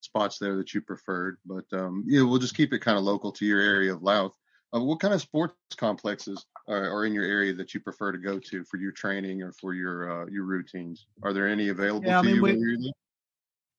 spots 0.00 0.38
there 0.38 0.56
that 0.56 0.74
you 0.74 0.80
preferred, 0.82 1.38
but 1.46 1.64
um, 1.72 2.04
yeah, 2.06 2.22
we'll 2.22 2.38
just 2.38 2.56
keep 2.56 2.72
it 2.72 2.80
kind 2.80 2.98
of 2.98 3.04
local 3.04 3.32
to 3.32 3.46
your 3.46 3.60
area 3.60 3.92
of 3.92 4.02
Louth. 4.02 4.36
Uh, 4.74 4.80
what 4.80 5.00
kind 5.00 5.14
of 5.14 5.20
sports 5.22 5.54
complexes 5.76 6.44
are, 6.68 6.90
are, 6.90 7.06
in 7.06 7.14
your 7.14 7.24
area 7.24 7.54
that 7.54 7.72
you 7.72 7.80
prefer 7.80 8.12
to 8.12 8.18
go 8.18 8.38
to 8.38 8.64
for 8.64 8.76
your 8.76 8.92
training 8.92 9.42
or 9.42 9.52
for 9.52 9.72
your 9.72 10.22
uh, 10.22 10.26
your 10.26 10.44
routines? 10.44 11.06
Are 11.22 11.32
there 11.32 11.48
any 11.48 11.68
available 11.70 12.08
yeah, 12.08 12.20
to 12.20 12.28
I 12.28 12.32
mean, 12.32 12.44
you? 12.44 12.92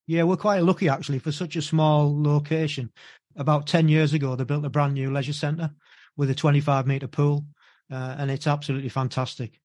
Yeah, 0.08 0.24
we're 0.24 0.38
quite 0.38 0.64
lucky 0.64 0.90
actually 0.90 1.20
for 1.20 1.32
such 1.32 1.56
a 1.56 1.62
small 1.62 2.22
location. 2.22 2.92
About 3.36 3.68
10 3.68 3.90
years 3.90 4.14
ago, 4.14 4.36
they 4.36 4.44
built 4.44 4.66
a 4.66 4.70
brand 4.70 4.94
new 4.94 5.12
leisure 5.12 5.34
centre 5.34 5.72
with 6.18 6.30
a 6.30 6.36
25 6.36 6.88
metre 6.88 7.08
pool, 7.08 7.46
uh, 7.92 8.16
and 8.18 8.32
it's 8.32 8.48
absolutely 8.48 8.90
fantastic. 8.90 9.60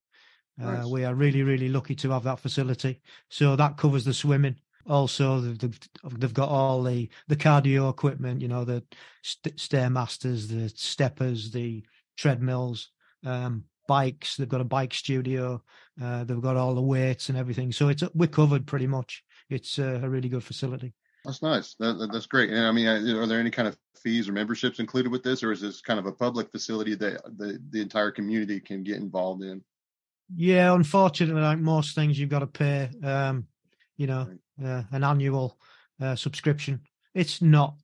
Uh, 0.61 0.87
we 0.89 1.05
are 1.05 1.15
really, 1.15 1.43
really 1.43 1.69
lucky 1.69 1.95
to 1.95 2.11
have 2.11 2.25
that 2.25 2.39
facility. 2.39 3.00
So 3.31 3.57
that 3.57 3.79
covers 3.79 4.05
the 4.05 4.12
swimming. 4.12 4.57
Also, 4.87 5.41
they've, 5.41 5.79
they've 6.19 6.35
got 6.35 6.49
all 6.49 6.83
the, 6.83 7.09
the 7.29 7.37
cardio 7.37 7.89
equipment, 7.89 8.43
you 8.43 8.49
know, 8.49 8.65
the 8.65 8.83
st- 9.23 9.57
stairmasters, 9.57 10.49
the 10.49 10.69
steppers, 10.71 11.50
the 11.50 11.83
treadmills, 12.17 12.91
um, 13.25 13.65
bikes. 13.89 14.37
They've 14.37 14.49
got 14.49 14.61
a 14.61 14.65
bike 14.65 14.93
studio. 14.93 15.62
Uh, 16.03 16.25
they've 16.25 16.41
got 16.41 16.57
all 16.57 16.75
the 16.75 16.83
weights 16.83 17.29
and 17.29 17.39
everything. 17.39 17.73
So 17.73 17.89
it's 17.89 18.03
we're 18.15 18.27
covered 18.27 18.67
pretty 18.67 18.87
much 18.87 19.23
it's 19.49 19.79
a 19.79 20.09
really 20.09 20.29
good 20.29 20.45
facility. 20.45 20.95
That's 21.25 21.43
nice. 21.43 21.75
That, 21.75 22.09
that's 22.12 22.27
great. 22.27 22.50
And 22.50 22.67
I 22.67 22.73
mean, 22.73 22.87
are 22.87 23.27
there 23.27 23.41
any 23.41 23.50
kind 23.50 23.69
of 23.69 23.77
fees 24.03 24.29
or 24.29 24.33
memberships 24.33 24.79
included 24.79 25.12
with 25.12 25.23
this, 25.23 25.43
or 25.43 25.53
is 25.53 25.61
this 25.61 25.81
kind 25.81 25.99
of 25.99 26.07
a 26.07 26.12
public 26.12 26.50
facility 26.50 26.95
that 26.95 27.23
the, 27.37 27.61
the 27.71 27.81
entire 27.81 28.11
community 28.11 28.61
can 28.61 28.83
get 28.83 28.97
involved 28.97 29.43
in? 29.43 29.62
Yeah, 30.35 30.73
unfortunately, 30.75 31.43
like 31.43 31.59
most 31.59 31.95
things, 31.95 32.19
you've 32.19 32.31
got 32.31 32.39
to 32.39 32.47
pay, 32.47 32.89
um, 33.03 33.47
you 33.97 34.07
know, 34.07 34.29
uh, 34.65 34.83
an 34.93 35.05
annual 35.05 35.59
uh, 36.00 36.17
subscription. 36.17 36.81
It's 37.15 37.43
not 37.43 37.75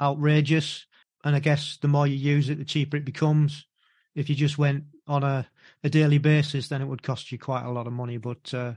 outrageous, 0.00 0.86
and 1.24 1.34
I 1.34 1.40
guess 1.40 1.78
the 1.80 1.88
more 1.88 2.06
you 2.06 2.16
use 2.16 2.50
it, 2.50 2.58
the 2.58 2.64
cheaper 2.64 2.98
it 2.98 3.04
becomes. 3.04 3.66
If 4.14 4.28
you 4.28 4.34
just 4.34 4.58
went 4.58 4.84
on 5.06 5.24
a, 5.24 5.48
a 5.82 5.88
daily 5.88 6.18
basis, 6.18 6.68
then 6.68 6.82
it 6.82 6.86
would 6.86 7.02
cost 7.02 7.32
you 7.32 7.38
quite 7.38 7.64
a 7.64 7.70
lot 7.70 7.86
of 7.86 7.92
money. 7.92 8.18
But 8.18 8.52
uh, 8.52 8.74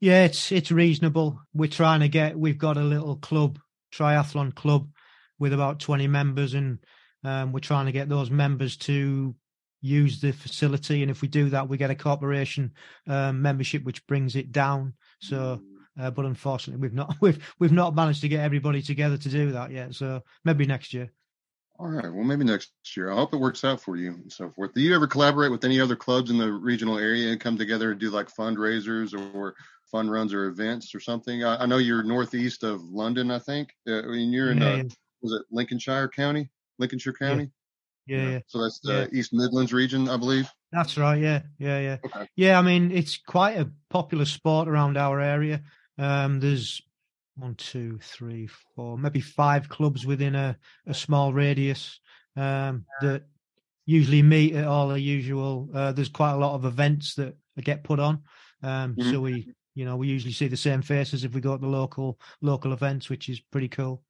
yeah, 0.00 0.24
it's 0.24 0.50
it's 0.50 0.72
reasonable. 0.72 1.42
We're 1.52 1.68
trying 1.68 2.00
to 2.00 2.08
get. 2.08 2.38
We've 2.38 2.58
got 2.58 2.78
a 2.78 2.82
little 2.82 3.16
club, 3.16 3.58
triathlon 3.92 4.54
club, 4.54 4.88
with 5.38 5.52
about 5.52 5.78
twenty 5.78 6.06
members, 6.06 6.54
and 6.54 6.78
um, 7.22 7.52
we're 7.52 7.60
trying 7.60 7.86
to 7.86 7.92
get 7.92 8.08
those 8.08 8.30
members 8.30 8.78
to 8.78 9.34
use 9.82 10.20
the 10.20 10.32
facility. 10.32 11.02
And 11.02 11.10
if 11.10 11.20
we 11.20 11.28
do 11.28 11.50
that, 11.50 11.68
we 11.68 11.76
get 11.76 11.90
a 11.90 11.94
corporation 11.94 12.72
um, 13.06 13.42
membership, 13.42 13.84
which 13.84 14.06
brings 14.06 14.36
it 14.36 14.52
down. 14.52 14.94
So, 15.20 15.60
uh, 16.00 16.10
but 16.10 16.24
unfortunately, 16.24 16.80
we've 16.80 16.94
not 16.94 17.16
we've 17.20 17.54
we've 17.58 17.72
not 17.72 17.94
managed 17.94 18.22
to 18.22 18.28
get 18.28 18.40
everybody 18.40 18.80
together 18.80 19.18
to 19.18 19.28
do 19.28 19.52
that 19.52 19.70
yet. 19.70 19.94
So 19.94 20.22
maybe 20.46 20.64
next 20.64 20.94
year. 20.94 21.12
All 21.78 21.88
right. 21.88 22.12
Well, 22.12 22.24
maybe 22.24 22.44
next 22.44 22.72
year. 22.94 23.10
I 23.10 23.14
hope 23.14 23.32
it 23.32 23.38
works 23.38 23.64
out 23.64 23.80
for 23.80 23.96
you 23.96 24.10
and 24.10 24.30
so 24.30 24.50
forth. 24.50 24.74
Do 24.74 24.82
you 24.82 24.94
ever 24.94 25.06
collaborate 25.06 25.50
with 25.50 25.64
any 25.64 25.80
other 25.80 25.96
clubs 25.96 26.30
in 26.30 26.36
the 26.36 26.52
regional 26.52 26.98
area 26.98 27.30
and 27.30 27.40
come 27.40 27.56
together 27.56 27.90
and 27.90 28.00
do 28.00 28.10
like 28.10 28.28
fundraisers 28.28 29.14
or 29.14 29.54
fun 29.90 30.08
runs 30.08 30.32
or 30.32 30.46
events 30.46 30.94
or 30.94 31.00
something? 31.00 31.44
I, 31.44 31.62
I 31.62 31.66
know 31.66 31.78
you're 31.78 32.02
northeast 32.02 32.62
of 32.62 32.82
London, 32.84 33.30
I 33.30 33.38
think. 33.38 33.74
Uh, 33.88 34.02
I 34.02 34.06
mean, 34.06 34.32
you're 34.32 34.50
in, 34.50 34.58
yeah, 34.58 34.68
uh, 34.68 34.76
yeah. 34.76 34.82
was 35.22 35.32
it 35.32 35.42
Lincolnshire 35.50 36.08
County? 36.08 36.50
Lincolnshire 36.78 37.12
County? 37.12 37.50
Yeah. 38.06 38.30
yeah. 38.30 38.38
So 38.46 38.62
that's 38.62 38.80
the 38.80 39.08
East 39.12 39.32
Midlands 39.32 39.72
region, 39.72 40.08
I 40.08 40.16
believe. 40.16 40.50
That's 40.72 40.96
right. 40.98 41.20
Yeah. 41.20 41.42
Yeah. 41.58 41.80
Yeah. 41.80 41.96
Okay. 42.04 42.28
Yeah. 42.36 42.58
I 42.58 42.62
mean, 42.62 42.90
it's 42.90 43.18
quite 43.18 43.56
a 43.58 43.70
popular 43.88 44.24
sport 44.24 44.68
around 44.68 44.96
our 44.96 45.20
area. 45.20 45.62
Um, 45.98 46.40
there's 46.40 46.80
one, 47.36 47.54
two, 47.54 47.98
three, 48.02 48.48
four, 48.74 48.98
maybe 48.98 49.20
five 49.20 49.68
clubs 49.68 50.06
within 50.06 50.34
a, 50.34 50.56
a 50.86 50.94
small 50.94 51.32
radius 51.32 52.00
um, 52.36 52.84
that 53.00 53.24
usually 53.86 54.22
meet 54.22 54.54
at 54.54 54.66
all 54.66 54.88
the 54.88 55.00
usual. 55.00 55.68
Uh, 55.74 55.92
there's 55.92 56.08
quite 56.08 56.32
a 56.32 56.38
lot 56.38 56.54
of 56.54 56.64
events 56.64 57.14
that 57.14 57.36
get 57.60 57.84
put 57.84 58.00
on. 58.00 58.22
Um, 58.62 58.94
mm-hmm. 58.94 59.10
So 59.10 59.20
we 59.20 59.52
you 59.80 59.86
know, 59.86 59.96
we 59.96 60.08
usually 60.08 60.34
see 60.34 60.46
the 60.46 60.58
same 60.58 60.82
faces 60.82 61.24
if 61.24 61.32
we 61.32 61.40
go 61.40 61.56
to 61.56 61.60
the 61.60 61.66
local 61.66 62.20
local 62.42 62.74
events, 62.74 63.08
which 63.08 63.30
is 63.30 63.40
pretty 63.40 63.68
cool. 63.68 64.02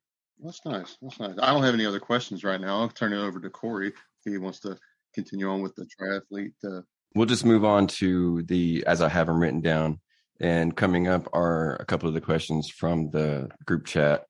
That's 0.43 0.67
nice. 0.67 0.97
That's 1.01 1.21
nice. 1.21 1.37
I 1.41 1.53
don't 1.53 1.63
have 1.63 1.75
any 1.75 1.87
other 1.87 2.01
questions 2.01 2.43
right 2.43 2.61
now. 2.61 2.81
I'll 2.81 2.89
turn 2.89 3.13
it 3.13 3.25
over 3.25 3.39
to 3.39 3.49
Corey 3.51 3.87
if 3.87 3.95
he 4.25 4.37
wants 4.37 4.59
to 4.61 4.77
continue 5.15 5.49
on 5.49 5.63
with 5.63 5.77
the 5.77 5.87
triathlete. 5.87 6.55
Uh... 6.65 6.83
We'll 7.15 7.27
just 7.27 7.45
move 7.45 7.65
on 7.65 7.87
to 7.87 8.43
the 8.43 8.83
as 8.85 9.01
I 9.01 9.09
have 9.09 9.29
them 9.29 9.39
written 9.39 9.61
down. 9.61 10.01
And 10.41 10.77
coming 10.77 11.07
up 11.07 11.29
are 11.33 11.77
a 11.77 11.85
couple 11.85 12.09
of 12.09 12.15
the 12.15 12.21
questions 12.21 12.69
from 12.69 13.11
the 13.11 13.49
group 13.65 13.87
chat, 13.87 14.25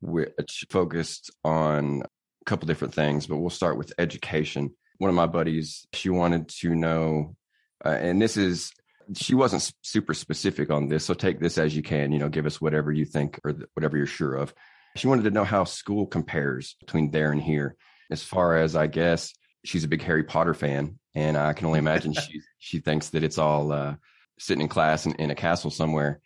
which 0.00 0.64
focused 0.70 1.30
on 1.44 2.00
a 2.00 2.44
couple 2.46 2.66
different 2.66 2.94
things. 2.94 3.26
But 3.26 3.36
we'll 3.36 3.50
start 3.50 3.76
with 3.76 3.92
education. 3.98 4.70
One 4.96 5.10
of 5.10 5.16
my 5.16 5.26
buddies, 5.26 5.86
she 5.92 6.08
wanted 6.08 6.48
to 6.60 6.74
know, 6.74 7.36
uh, 7.84 7.90
and 7.90 8.22
this 8.22 8.38
is 8.38 8.72
she 9.14 9.34
wasn't 9.34 9.72
super 9.82 10.14
specific 10.14 10.70
on 10.70 10.88
this. 10.88 11.04
So 11.04 11.14
take 11.14 11.40
this 11.40 11.58
as 11.58 11.74
you 11.74 11.82
can, 11.82 12.12
you 12.12 12.18
know, 12.18 12.28
give 12.28 12.46
us 12.46 12.60
whatever 12.60 12.92
you 12.92 13.04
think 13.04 13.38
or 13.44 13.54
whatever 13.74 13.96
you're 13.96 14.06
sure 14.06 14.34
of. 14.34 14.54
She 14.96 15.06
wanted 15.06 15.24
to 15.24 15.30
know 15.30 15.44
how 15.44 15.64
school 15.64 16.06
compares 16.06 16.74
between 16.80 17.10
there 17.10 17.32
and 17.32 17.40
here. 17.40 17.76
As 18.10 18.22
far 18.22 18.56
as 18.56 18.76
I 18.76 18.88
guess, 18.88 19.32
she's 19.64 19.84
a 19.84 19.88
big 19.88 20.02
Harry 20.02 20.24
Potter 20.24 20.54
fan, 20.54 20.98
and 21.14 21.36
I 21.36 21.54
can 21.54 21.66
only 21.66 21.78
imagine 21.78 22.12
she 22.28 22.40
she 22.58 22.78
thinks 22.80 23.10
that 23.10 23.24
it's 23.24 23.38
all 23.38 23.72
uh, 23.72 23.94
sitting 24.38 24.62
in 24.62 24.68
class 24.68 25.06
in, 25.06 25.14
in, 25.14 25.30
a 25.30 25.34
castle 25.34 25.70
somewhere. 25.70 26.20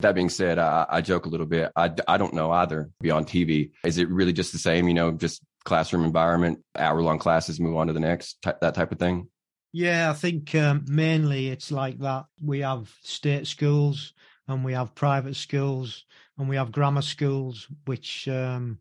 That 0.00 0.14
being 0.14 0.28
said, 0.28 0.58
I, 0.58 0.86
I 0.88 1.00
joke 1.00 1.26
a 1.26 1.28
little 1.28 1.46
bit. 1.46 1.72
I, 1.76 1.90
I 2.06 2.16
don't 2.16 2.34
know 2.34 2.50
either 2.50 2.90
beyond 3.00 3.26
TV. 3.26 3.70
Is 3.84 3.98
it 3.98 4.08
really 4.08 4.32
just 4.32 4.52
the 4.52 4.58
same? 4.58 4.88
You 4.88 4.94
know, 4.94 5.12
just 5.12 5.42
classroom 5.64 6.04
environment, 6.04 6.60
hour 6.76 7.02
long 7.02 7.18
classes, 7.18 7.60
move 7.60 7.76
on 7.76 7.86
to 7.86 7.92
the 7.92 8.00
next, 8.00 8.40
t- 8.42 8.50
that 8.60 8.74
type 8.74 8.92
of 8.92 8.98
thing? 8.98 9.28
Yeah, 9.72 10.10
I 10.10 10.12
think 10.12 10.54
um, 10.54 10.84
mainly 10.88 11.48
it's 11.48 11.72
like 11.72 11.98
that. 12.00 12.26
We 12.42 12.60
have 12.60 12.94
state 13.02 13.46
schools 13.46 14.12
and 14.46 14.64
we 14.64 14.74
have 14.74 14.94
private 14.94 15.34
schools 15.36 16.04
and 16.36 16.48
we 16.48 16.56
have 16.56 16.72
grammar 16.72 17.02
schools, 17.02 17.68
which 17.86 18.28
um, 18.28 18.78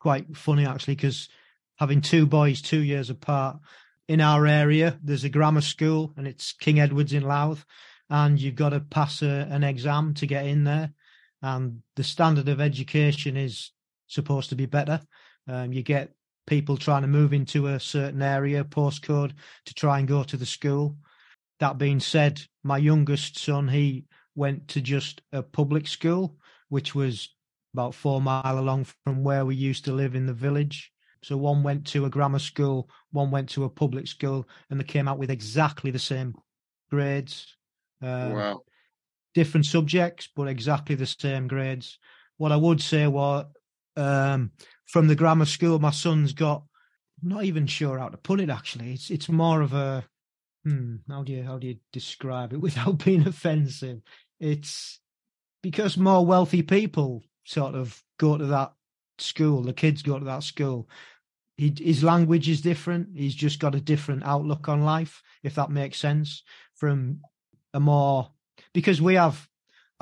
quite 0.00 0.36
funny 0.36 0.66
actually 0.66 0.96
because 0.96 1.28
having 1.76 2.00
two 2.00 2.26
boys 2.26 2.60
two 2.60 2.80
years 2.80 3.08
apart 3.08 3.58
in 4.08 4.20
our 4.20 4.46
area, 4.46 4.98
there's 5.02 5.24
a 5.24 5.28
grammar 5.28 5.60
school 5.60 6.12
and 6.16 6.26
it's 6.26 6.52
King 6.52 6.80
Edward's 6.80 7.12
in 7.12 7.22
Louth, 7.22 7.64
and 8.10 8.40
you've 8.40 8.56
got 8.56 8.70
to 8.70 8.80
pass 8.80 9.22
a, 9.22 9.46
an 9.50 9.62
exam 9.62 10.12
to 10.14 10.26
get 10.26 10.46
in 10.46 10.64
there, 10.64 10.92
and 11.40 11.82
the 11.96 12.04
standard 12.04 12.48
of 12.48 12.60
education 12.60 13.36
is 13.36 13.70
supposed 14.08 14.50
to 14.50 14.56
be 14.56 14.66
better. 14.66 15.00
Um, 15.48 15.72
you 15.72 15.82
get 15.82 16.12
people 16.46 16.76
trying 16.76 17.02
to 17.02 17.08
move 17.08 17.32
into 17.32 17.68
a 17.68 17.80
certain 17.80 18.22
area 18.22 18.64
postcode 18.64 19.32
to 19.66 19.74
try 19.74 19.98
and 19.98 20.08
go 20.08 20.22
to 20.24 20.36
the 20.36 20.46
school. 20.46 20.96
That 21.60 21.78
being 21.78 22.00
said, 22.00 22.42
my 22.64 22.78
youngest 22.78 23.38
son, 23.38 23.68
he 23.68 24.04
went 24.34 24.68
to 24.68 24.80
just 24.80 25.22
a 25.32 25.42
public 25.42 25.86
school, 25.86 26.36
which 26.68 26.94
was 26.94 27.34
about 27.74 27.94
four 27.94 28.20
mile 28.20 28.58
along 28.58 28.86
from 29.04 29.22
where 29.22 29.44
we 29.44 29.54
used 29.54 29.84
to 29.84 29.92
live 29.92 30.14
in 30.14 30.26
the 30.26 30.34
village. 30.34 30.92
So 31.22 31.36
one 31.36 31.62
went 31.62 31.86
to 31.88 32.04
a 32.04 32.10
grammar 32.10 32.40
school, 32.40 32.90
one 33.12 33.30
went 33.30 33.48
to 33.50 33.64
a 33.64 33.70
public 33.70 34.08
school, 34.08 34.48
and 34.68 34.80
they 34.80 34.84
came 34.84 35.06
out 35.06 35.18
with 35.18 35.30
exactly 35.30 35.90
the 35.90 35.98
same 35.98 36.34
grades. 36.90 37.56
Um, 38.02 38.32
wow. 38.32 38.60
Different 39.34 39.66
subjects, 39.66 40.28
but 40.34 40.48
exactly 40.48 40.96
the 40.96 41.06
same 41.06 41.46
grades. 41.46 41.98
What 42.38 42.52
I 42.52 42.56
would 42.56 42.80
say 42.80 43.06
was 43.06 43.46
um, 43.96 44.50
from 44.92 45.08
the 45.08 45.16
grammar 45.16 45.46
school 45.46 45.78
my 45.78 45.90
son's 45.90 46.34
got. 46.34 46.62
I'm 47.22 47.30
not 47.30 47.44
even 47.44 47.66
sure 47.66 47.98
how 47.98 48.10
to 48.10 48.16
put 48.18 48.40
it. 48.40 48.50
Actually, 48.50 48.92
it's 48.92 49.10
it's 49.10 49.28
more 49.28 49.62
of 49.62 49.72
a 49.72 50.04
hmm, 50.64 50.96
how 51.08 51.22
do 51.22 51.32
you 51.32 51.42
how 51.42 51.58
do 51.58 51.66
you 51.66 51.76
describe 51.92 52.52
it 52.52 52.60
without 52.60 53.02
being 53.02 53.26
offensive? 53.26 54.02
It's 54.38 55.00
because 55.62 55.96
more 55.96 56.26
wealthy 56.26 56.62
people 56.62 57.22
sort 57.44 57.74
of 57.74 58.00
go 58.18 58.36
to 58.36 58.46
that 58.46 58.74
school. 59.18 59.62
The 59.62 59.72
kids 59.72 60.02
go 60.02 60.18
to 60.18 60.24
that 60.26 60.42
school. 60.42 60.88
He, 61.56 61.72
his 61.78 62.02
language 62.02 62.48
is 62.48 62.60
different. 62.60 63.08
He's 63.14 63.34
just 63.34 63.60
got 63.60 63.74
a 63.74 63.80
different 63.80 64.24
outlook 64.24 64.68
on 64.68 64.84
life, 64.84 65.22
if 65.42 65.54
that 65.54 65.70
makes 65.70 65.98
sense. 65.98 66.42
From 66.74 67.20
a 67.72 67.80
more 67.80 68.30
because 68.74 69.00
we 69.00 69.14
have 69.14 69.48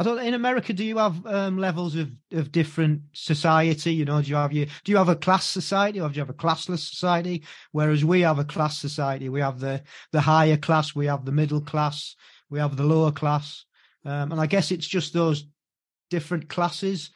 I 0.00 0.02
don't. 0.02 0.18
In 0.18 0.32
America, 0.32 0.72
do 0.72 0.82
you 0.82 0.96
have 0.96 1.26
um, 1.26 1.58
levels 1.58 1.94
of, 1.94 2.10
of 2.32 2.50
different 2.50 3.02
society? 3.12 3.92
You 3.92 4.06
know, 4.06 4.22
do 4.22 4.30
you 4.30 4.36
have 4.36 4.50
you 4.50 4.64
do 4.82 4.92
you 4.92 4.96
have 4.96 5.10
a 5.10 5.14
class 5.14 5.44
society 5.44 6.00
or 6.00 6.08
do 6.08 6.14
you 6.14 6.20
have 6.22 6.30
a 6.30 6.32
classless 6.32 6.88
society? 6.88 7.42
Whereas 7.72 8.02
we 8.02 8.22
have 8.22 8.38
a 8.38 8.46
class 8.46 8.78
society. 8.78 9.28
We 9.28 9.42
have 9.42 9.60
the 9.60 9.82
the 10.12 10.22
higher 10.22 10.56
class, 10.56 10.94
we 10.94 11.04
have 11.04 11.26
the 11.26 11.32
middle 11.32 11.60
class, 11.60 12.16
we 12.48 12.58
have 12.60 12.78
the 12.78 12.82
lower 12.84 13.12
class, 13.12 13.66
um, 14.06 14.32
and 14.32 14.40
I 14.40 14.46
guess 14.46 14.70
it's 14.70 14.86
just 14.86 15.12
those 15.12 15.44
different 16.08 16.48
classes. 16.48 17.10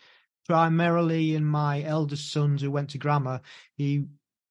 Primarily, 0.47 1.35
in 1.35 1.47
my 1.47 1.83
eldest 1.85 2.31
sons 2.31 2.61
who 2.61 2.71
went 2.71 2.91
to 2.91 2.99
grammar, 2.99 3.41
he 3.79 4.05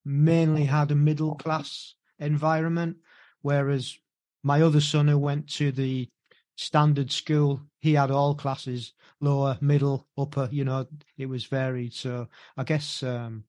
mainly 0.03 0.65
had 0.65 0.89
a 0.89 0.95
middle 0.95 1.35
class 1.35 1.93
environment, 2.17 2.97
whereas 3.43 3.95
my 4.41 4.63
other 4.63 4.81
son 4.81 5.07
who 5.07 5.19
went 5.19 5.49
to 5.49 5.71
the 5.71 6.09
standard 6.55 7.11
school 7.11 7.61
he 7.79 7.93
had 7.93 8.11
all 8.11 8.35
classes 8.35 8.93
lower 9.21 9.57
middle 9.61 10.07
upper 10.17 10.47
you 10.51 10.63
know 10.63 10.85
it 11.17 11.27
was 11.27 11.45
varied 11.45 11.93
so 11.93 12.27
i 12.57 12.63
guess 12.63 13.03
um 13.03 13.43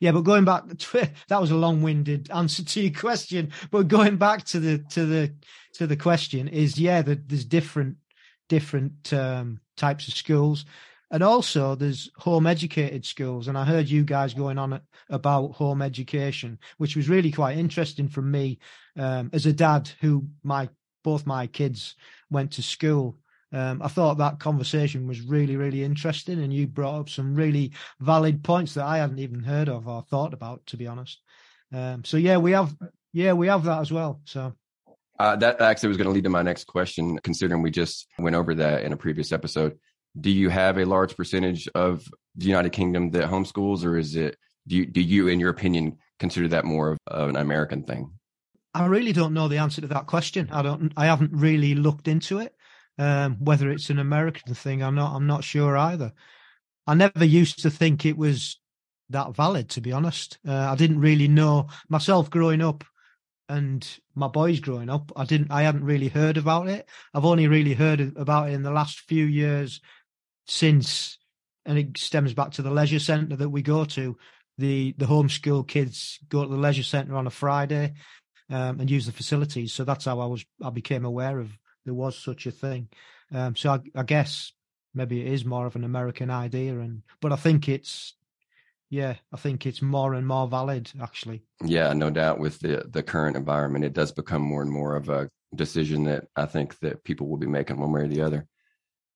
Yeah, 0.00 0.12
but 0.12 0.22
going 0.22 0.44
back, 0.44 0.64
that 1.28 1.40
was 1.40 1.50
a 1.50 1.56
long-winded 1.56 2.30
answer 2.30 2.64
to 2.64 2.80
your 2.80 2.92
question. 2.92 3.52
But 3.70 3.88
going 3.88 4.16
back 4.16 4.44
to 4.46 4.60
the 4.60 4.78
to 4.90 5.06
the 5.06 5.34
to 5.74 5.86
the 5.86 5.96
question 5.96 6.48
is, 6.48 6.78
yeah, 6.78 7.02
the, 7.02 7.14
there's 7.14 7.44
different 7.44 7.96
different 8.48 9.12
um, 9.12 9.60
types 9.76 10.08
of 10.08 10.14
schools, 10.14 10.64
and 11.10 11.22
also 11.22 11.74
there's 11.74 12.10
home 12.16 12.46
educated 12.46 13.04
schools. 13.04 13.48
And 13.48 13.56
I 13.56 13.64
heard 13.64 13.88
you 13.88 14.04
guys 14.04 14.34
going 14.34 14.58
on 14.58 14.80
about 15.08 15.52
home 15.52 15.82
education, 15.82 16.58
which 16.78 16.96
was 16.96 17.08
really 17.08 17.32
quite 17.32 17.58
interesting 17.58 18.08
for 18.08 18.22
me 18.22 18.58
um, 18.98 19.30
as 19.32 19.46
a 19.46 19.52
dad 19.52 19.90
who 20.00 20.26
my 20.42 20.68
both 21.06 21.24
my 21.24 21.46
kids 21.46 21.94
went 22.28 22.50
to 22.50 22.62
school 22.62 23.16
um, 23.52 23.80
I 23.80 23.88
thought 23.88 24.18
that 24.18 24.40
conversation 24.40 25.06
was 25.06 25.20
really, 25.20 25.56
really 25.56 25.84
interesting, 25.84 26.42
and 26.42 26.52
you 26.52 26.66
brought 26.66 27.00
up 27.00 27.08
some 27.08 27.34
really 27.34 27.72
valid 28.00 28.42
points 28.42 28.74
that 28.74 28.84
I 28.84 28.98
hadn't 28.98 29.20
even 29.20 29.42
heard 29.42 29.68
of 29.68 29.86
or 29.86 30.02
thought 30.02 30.34
about, 30.34 30.66
to 30.66 30.76
be 30.76 30.86
honest. 30.86 31.20
Um, 31.72 32.04
so 32.04 32.16
yeah, 32.16 32.36
we 32.38 32.52
have 32.52 32.76
yeah 33.12 33.32
we 33.32 33.46
have 33.46 33.64
that 33.64 33.80
as 33.80 33.92
well. 33.92 34.20
So 34.24 34.52
uh, 35.18 35.36
that 35.36 35.60
actually 35.60 35.88
was 35.88 35.96
going 35.96 36.08
to 36.08 36.12
lead 36.12 36.24
to 36.24 36.30
my 36.30 36.42
next 36.42 36.64
question, 36.64 37.18
considering 37.22 37.62
we 37.62 37.70
just 37.70 38.08
went 38.18 38.36
over 38.36 38.54
that 38.56 38.82
in 38.82 38.92
a 38.92 38.96
previous 38.96 39.32
episode. 39.32 39.78
Do 40.20 40.30
you 40.30 40.48
have 40.48 40.78
a 40.78 40.84
large 40.84 41.16
percentage 41.16 41.68
of 41.74 42.06
the 42.34 42.46
United 42.46 42.72
Kingdom 42.72 43.10
that 43.12 43.30
homeschools, 43.30 43.84
or 43.84 43.96
is 43.96 44.16
it 44.16 44.36
do 44.66 44.76
you, 44.76 44.86
do 44.86 45.00
you, 45.00 45.28
in 45.28 45.38
your 45.38 45.50
opinion, 45.50 45.98
consider 46.18 46.48
that 46.48 46.64
more 46.64 46.90
of, 46.90 46.98
of 47.06 47.28
an 47.28 47.36
American 47.36 47.84
thing? 47.84 48.10
I 48.76 48.84
really 48.86 49.14
don't 49.14 49.32
know 49.32 49.48
the 49.48 49.56
answer 49.56 49.80
to 49.80 49.86
that 49.88 50.06
question. 50.06 50.50
I 50.52 50.60
don't. 50.60 50.92
I 50.98 51.06
haven't 51.06 51.32
really 51.32 51.74
looked 51.74 52.08
into 52.08 52.40
it. 52.40 52.54
Um, 52.98 53.36
whether 53.40 53.70
it's 53.70 53.88
an 53.88 53.98
American 53.98 54.54
thing, 54.54 54.82
I'm 54.82 54.94
not. 54.94 55.16
I'm 55.16 55.26
not 55.26 55.44
sure 55.44 55.78
either. 55.78 56.12
I 56.86 56.94
never 56.94 57.24
used 57.24 57.62
to 57.62 57.70
think 57.70 58.04
it 58.04 58.18
was 58.18 58.60
that 59.08 59.34
valid, 59.34 59.70
to 59.70 59.80
be 59.80 59.92
honest. 59.92 60.36
Uh, 60.46 60.52
I 60.52 60.74
didn't 60.74 61.00
really 61.00 61.26
know 61.26 61.68
myself 61.88 62.28
growing 62.28 62.60
up, 62.60 62.84
and 63.48 63.88
my 64.14 64.28
boys 64.28 64.60
growing 64.60 64.90
up. 64.90 65.10
I 65.16 65.24
didn't. 65.24 65.50
I 65.50 65.62
hadn't 65.62 65.84
really 65.84 66.08
heard 66.08 66.36
about 66.36 66.68
it. 66.68 66.86
I've 67.14 67.24
only 67.24 67.48
really 67.48 67.74
heard 67.74 68.00
about 68.16 68.50
it 68.50 68.52
in 68.52 68.62
the 68.62 68.72
last 68.72 69.00
few 69.08 69.24
years, 69.24 69.80
since, 70.46 71.16
and 71.64 71.78
it 71.78 71.96
stems 71.96 72.34
back 72.34 72.50
to 72.52 72.62
the 72.62 72.70
leisure 72.70 73.00
centre 73.00 73.36
that 73.36 73.48
we 73.48 73.62
go 73.62 73.86
to. 73.86 74.18
The 74.58 74.94
the 74.98 75.06
homeschool 75.06 75.66
kids 75.66 76.18
go 76.28 76.42
to 76.42 76.50
the 76.50 76.58
leisure 76.58 76.82
centre 76.82 77.16
on 77.16 77.26
a 77.26 77.30
Friday 77.30 77.94
um, 78.50 78.80
and 78.80 78.90
use 78.90 79.06
the 79.06 79.12
facilities. 79.12 79.72
So 79.72 79.84
that's 79.84 80.04
how 80.04 80.20
I 80.20 80.26
was. 80.26 80.44
I 80.62 80.70
became 80.70 81.04
aware 81.04 81.38
of 81.38 81.56
there 81.84 81.94
was 81.94 82.16
such 82.16 82.46
a 82.46 82.50
thing. 82.50 82.88
Um, 83.32 83.56
so 83.56 83.70
I, 83.70 83.80
I, 83.94 84.02
guess 84.02 84.52
maybe 84.94 85.20
it 85.20 85.32
is 85.32 85.44
more 85.44 85.66
of 85.66 85.76
an 85.76 85.84
American 85.84 86.30
idea, 86.30 86.78
and 86.78 87.02
but 87.20 87.32
I 87.32 87.36
think 87.36 87.68
it's 87.68 88.14
yeah, 88.90 89.14
I 89.32 89.36
think 89.36 89.66
it's 89.66 89.82
more 89.82 90.14
and 90.14 90.26
more 90.26 90.46
valid 90.46 90.90
actually. 91.00 91.42
Yeah, 91.64 91.92
no 91.92 92.10
doubt. 92.10 92.38
With 92.38 92.60
the 92.60 92.84
the 92.88 93.02
current 93.02 93.36
environment, 93.36 93.84
it 93.84 93.94
does 93.94 94.12
become 94.12 94.42
more 94.42 94.62
and 94.62 94.70
more 94.70 94.96
of 94.96 95.08
a 95.08 95.28
decision 95.54 96.04
that 96.04 96.24
I 96.36 96.46
think 96.46 96.78
that 96.80 97.02
people 97.04 97.28
will 97.28 97.36
be 97.36 97.46
making 97.46 97.78
one 97.78 97.92
way 97.92 98.02
or 98.02 98.08
the 98.08 98.22
other. 98.22 98.46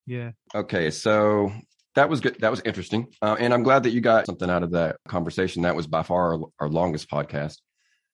Yeah. 0.05 0.31
Okay, 0.53 0.91
so 0.91 1.53
that 1.95 2.09
was 2.09 2.19
good. 2.19 2.37
That 2.39 2.51
was 2.51 2.61
interesting, 2.65 3.07
uh, 3.21 3.37
and 3.39 3.53
I'm 3.53 3.63
glad 3.63 3.83
that 3.83 3.91
you 3.91 4.01
got 4.01 4.25
something 4.25 4.49
out 4.49 4.63
of 4.63 4.71
that 4.71 4.97
conversation. 5.07 5.61
That 5.61 5.75
was 5.75 5.87
by 5.87 6.03
far 6.03 6.33
our, 6.33 6.41
our 6.59 6.69
longest 6.69 7.09
podcast, 7.09 7.57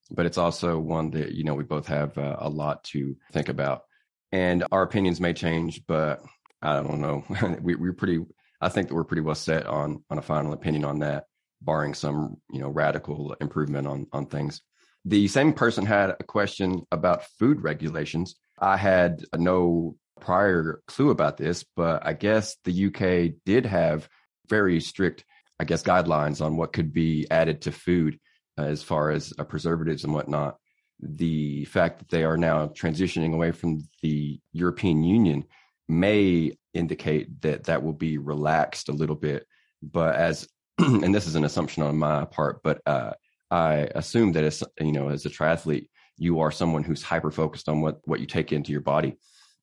but 0.09 0.25
it's 0.25 0.37
also 0.37 0.79
one 0.79 1.11
that 1.11 1.33
you 1.33 1.43
know 1.43 1.55
we 1.55 1.63
both 1.63 1.87
have 1.87 2.17
uh, 2.17 2.37
a 2.39 2.49
lot 2.49 2.83
to 2.85 3.15
think 3.31 3.49
about 3.49 3.83
and 4.31 4.65
our 4.71 4.83
opinions 4.83 5.21
may 5.21 5.33
change, 5.33 5.81
but 5.87 6.21
I 6.61 6.81
don't 6.81 7.01
know. 7.01 7.23
we, 7.61 7.75
we're 7.75 7.93
pretty. 7.93 8.25
I 8.59 8.69
think 8.69 8.87
that 8.87 8.95
we're 8.95 9.03
pretty 9.03 9.21
well 9.21 9.35
set 9.35 9.67
on 9.67 10.03
on 10.09 10.17
a 10.17 10.23
final 10.23 10.53
opinion 10.53 10.85
on 10.85 10.99
that, 10.99 11.25
barring 11.61 11.93
some 11.93 12.37
you 12.51 12.59
know 12.59 12.69
radical 12.69 13.35
improvement 13.39 13.87
on 13.87 14.07
on 14.11 14.25
things. 14.25 14.61
The 15.05 15.27
same 15.27 15.53
person 15.53 15.85
had 15.85 16.09
a 16.09 16.23
question 16.23 16.85
about 16.91 17.25
food 17.39 17.61
regulations. 17.61 18.35
I 18.59 18.75
had 18.75 19.23
no 19.35 19.95
prior 20.19 20.81
clue 20.87 21.11
about 21.11 21.37
this, 21.37 21.63
but 21.75 22.05
I 22.05 22.13
guess 22.13 22.57
the 22.65 22.87
UK 22.87 23.35
did 23.45 23.65
have 23.65 24.09
very 24.49 24.81
strict, 24.81 25.23
I 25.59 25.63
guess, 25.63 25.83
guidelines 25.83 26.43
on 26.43 26.57
what 26.57 26.73
could 26.73 26.91
be 26.91 27.27
added 27.29 27.61
to 27.61 27.71
food 27.71 28.19
as 28.57 28.83
far 28.83 29.11
as 29.11 29.33
uh, 29.37 29.43
preservatives 29.43 30.03
and 30.03 30.13
whatnot 30.13 30.57
the 30.99 31.65
fact 31.65 31.99
that 31.99 32.09
they 32.09 32.23
are 32.23 32.37
now 32.37 32.67
transitioning 32.67 33.33
away 33.33 33.51
from 33.51 33.87
the 34.01 34.39
European 34.51 35.03
Union 35.03 35.43
may 35.87 36.51
indicate 36.73 37.41
that 37.41 37.65
that 37.65 37.83
will 37.83 37.93
be 37.93 38.17
relaxed 38.17 38.89
a 38.89 38.93
little 38.93 39.15
bit. 39.15 39.45
But 39.81 40.15
as, 40.15 40.47
and 40.79 41.13
this 41.13 41.27
is 41.27 41.35
an 41.35 41.43
assumption 41.43 41.83
on 41.83 41.97
my 41.97 42.25
part, 42.25 42.61
but 42.63 42.81
uh, 42.85 43.11
I 43.51 43.89
assume 43.95 44.33
that 44.33 44.43
as 44.43 44.63
you 44.79 44.91
know, 44.91 45.09
as 45.09 45.25
a 45.25 45.29
triathlete, 45.29 45.89
you 46.17 46.39
are 46.39 46.51
someone 46.51 46.83
who's 46.83 47.03
hyper 47.03 47.31
focused 47.31 47.69
on 47.69 47.81
what 47.81 47.99
what 48.05 48.19
you 48.19 48.25
take 48.25 48.51
into 48.51 48.71
your 48.71 48.81
body. 48.81 49.17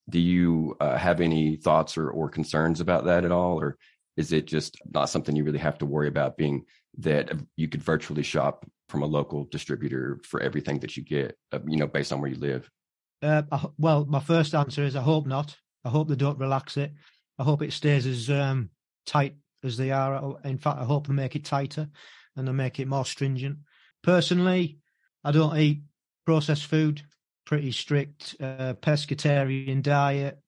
Do 0.08 0.20
you 0.20 0.76
uh, 0.80 0.96
have 0.96 1.20
any 1.20 1.56
thoughts 1.56 1.96
or, 1.96 2.10
or 2.10 2.28
concerns 2.28 2.80
about 2.80 3.06
that 3.06 3.24
at 3.24 3.32
all, 3.32 3.58
or 3.60 3.76
is 4.16 4.32
it 4.32 4.46
just 4.46 4.76
not 4.92 5.10
something 5.10 5.34
you 5.34 5.44
really 5.44 5.58
have 5.58 5.78
to 5.78 5.86
worry 5.86 6.06
about? 6.06 6.36
Being 6.36 6.64
that 6.98 7.32
you 7.56 7.68
could 7.68 7.82
virtually 7.82 8.22
shop 8.22 8.64
from 8.94 9.02
a 9.02 9.06
local 9.06 9.44
distributor 9.50 10.20
for 10.22 10.40
everything 10.40 10.78
that 10.78 10.96
you 10.96 11.02
get, 11.02 11.36
uh, 11.52 11.58
you 11.66 11.76
know, 11.76 11.88
based 11.88 12.12
on 12.12 12.20
where 12.20 12.30
you 12.30 12.38
live? 12.38 12.70
Uh, 13.20 13.42
well, 13.76 14.04
my 14.04 14.20
first 14.20 14.54
answer 14.54 14.84
is 14.84 14.94
I 14.94 15.02
hope 15.02 15.26
not. 15.26 15.56
I 15.84 15.88
hope 15.88 16.08
they 16.08 16.14
don't 16.14 16.38
relax 16.38 16.76
it. 16.76 16.92
I 17.36 17.42
hope 17.42 17.60
it 17.62 17.72
stays 17.72 18.06
as 18.06 18.30
um, 18.30 18.70
tight 19.04 19.34
as 19.64 19.76
they 19.76 19.90
are. 19.90 20.36
In 20.44 20.58
fact, 20.58 20.78
I 20.78 20.84
hope 20.84 21.08
they 21.08 21.12
make 21.12 21.34
it 21.34 21.44
tighter 21.44 21.88
and 22.36 22.46
they 22.46 22.52
make 22.52 22.78
it 22.78 22.86
more 22.86 23.04
stringent. 23.04 23.58
Personally, 24.04 24.78
I 25.24 25.32
don't 25.32 25.56
eat 25.58 25.82
processed 26.24 26.66
food. 26.66 27.02
Pretty 27.44 27.72
strict 27.72 28.36
uh, 28.40 28.74
pescatarian 28.74 29.82
diet. 29.82 30.38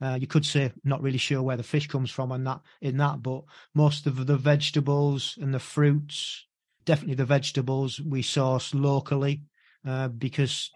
Uh, 0.00 0.16
you 0.20 0.28
could 0.28 0.46
say 0.46 0.72
not 0.84 1.02
really 1.02 1.18
sure 1.18 1.42
where 1.42 1.56
the 1.56 1.62
fish 1.64 1.88
comes 1.88 2.10
from 2.10 2.30
in 2.30 2.44
that 2.44 2.60
in 2.80 2.98
that, 2.98 3.20
but 3.20 3.42
most 3.74 4.06
of 4.06 4.26
the 4.26 4.36
vegetables 4.36 5.36
and 5.40 5.52
the 5.52 5.58
fruits 5.58 6.46
definitely 6.86 7.16
the 7.16 7.24
vegetables 7.24 8.00
we 8.00 8.22
source 8.22 8.72
locally 8.72 9.42
uh, 9.86 10.08
because 10.08 10.70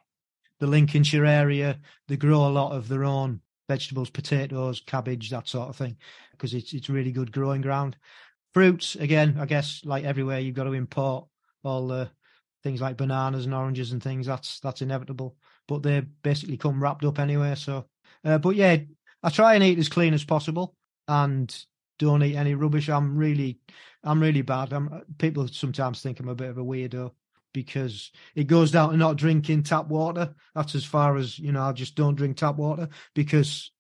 the 0.59 0.67
Lincolnshire 0.67 1.25
area 1.25 1.79
they 2.09 2.17
grow 2.17 2.47
a 2.47 2.51
lot 2.51 2.73
of 2.73 2.89
their 2.89 3.05
own 3.05 3.41
vegetables, 3.69 4.11
potatoes, 4.11 4.83
cabbage, 4.85 5.31
that 5.31 5.49
sort 5.49 5.69
of 5.69 5.77
thing, 5.77 5.97
because 6.33 6.53
it's 6.53 6.75
it's 6.75 6.91
really 6.91 7.13
good 7.13 7.33
growing 7.33 7.63
ground. 7.63 7.97
Fruits 8.53 8.97
again, 8.97 9.39
I 9.41 9.47
guess 9.47 9.83
like 9.85 10.05
everywhere 10.05 10.41
you've 10.41 10.57
got 10.57 10.65
to 10.65 10.73
import 10.73 11.27
all 11.65 11.87
the 11.87 12.11
things 12.63 12.81
like 12.81 12.97
bananas 12.97 13.47
and 13.47 13.55
oranges 13.55 13.93
and 13.93 14.03
things. 14.03 14.27
That's 14.27 14.61
that's 14.61 14.83
inevitable, 14.83 15.37
but 15.69 15.83
they 15.83 16.01
basically 16.23 16.57
come 16.57 16.83
wrapped 16.83 17.05
up 17.05 17.19
anyway. 17.19 17.55
So, 17.55 17.87
uh, 18.25 18.39
but 18.39 18.57
yeah, 18.57 18.77
I 19.23 19.31
try 19.31 19.55
and 19.55 19.65
eat 19.65 19.79
as 19.79 19.89
clean 19.89 20.15
as 20.15 20.25
possible 20.25 20.75
and 21.07 21.55
don't 22.01 22.25
eat 22.25 22.35
any 22.35 22.55
rubbish. 22.55 22.89
I'm 22.89 23.17
really 23.17 23.61
I'm 24.03 24.21
really 24.21 24.43
bad. 24.43 24.73
I'm, 24.73 25.03
people 25.19 25.47
sometimes 25.49 26.03
think 26.03 26.19
I'm 26.19 26.29
a 26.29 26.35
bit 26.35 26.49
of 26.49 26.59
a 26.59 26.65
weirdo 26.65 27.13
because 27.53 28.11
it 28.35 28.47
goes 28.47 28.71
down 28.71 28.91
to 28.91 28.97
not 28.97 29.17
drinking 29.17 29.65
tap 29.65 29.89
water. 29.89 30.35
That's 30.55 30.75
as 30.75 30.85
far 30.85 31.17
as, 31.17 31.39
you 31.39 31.53
know, 31.53 31.63
I 31.63 31.73
just 31.73 31.97
don't 31.97 32.15
drink 32.15 32.37
tap 32.37 32.57
water 32.57 32.89
because 33.15 33.71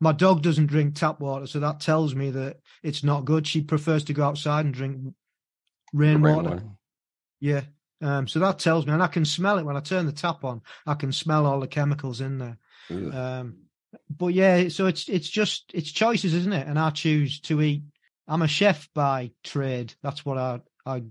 my 0.00 0.12
dog 0.12 0.42
doesn't 0.42 0.66
drink 0.66 0.94
tap 0.94 1.20
water. 1.20 1.46
So 1.46 1.60
that 1.60 1.80
tells 1.80 2.14
me 2.14 2.30
that 2.30 2.58
it's 2.82 3.02
not 3.02 3.24
good. 3.24 3.46
She 3.46 3.62
prefers 3.62 4.04
to 4.04 4.12
go 4.12 4.24
outside 4.24 4.64
and 4.64 4.74
drink 4.74 5.14
rainwater. 5.92 6.50
Rain 6.50 6.76
yeah. 7.40 7.62
Um, 8.00 8.28
so 8.28 8.38
that 8.40 8.58
tells 8.58 8.86
me, 8.86 8.92
and 8.92 9.02
I 9.02 9.06
can 9.06 9.24
smell 9.24 9.58
it 9.58 9.64
when 9.64 9.76
I 9.76 9.80
turn 9.80 10.06
the 10.06 10.12
tap 10.12 10.44
on. 10.44 10.62
I 10.86 10.94
can 10.94 11.10
smell 11.12 11.46
all 11.46 11.60
the 11.60 11.66
chemicals 11.66 12.20
in 12.20 12.38
there. 12.38 12.58
Um, 12.90 13.56
but 14.10 14.28
yeah, 14.28 14.68
so 14.68 14.86
it's 14.86 15.08
it's 15.08 15.28
just 15.28 15.70
it's 15.74 15.92
choices, 15.92 16.34
isn't 16.34 16.52
it? 16.52 16.66
And 16.66 16.78
I 16.78 16.90
choose 16.90 17.40
to 17.42 17.60
eat 17.62 17.82
I'm 18.26 18.42
a 18.42 18.48
chef 18.48 18.88
by 18.94 19.32
trade. 19.42 19.94
That's 20.02 20.24
what 20.24 20.38
I 20.38 20.60
I 20.86 21.02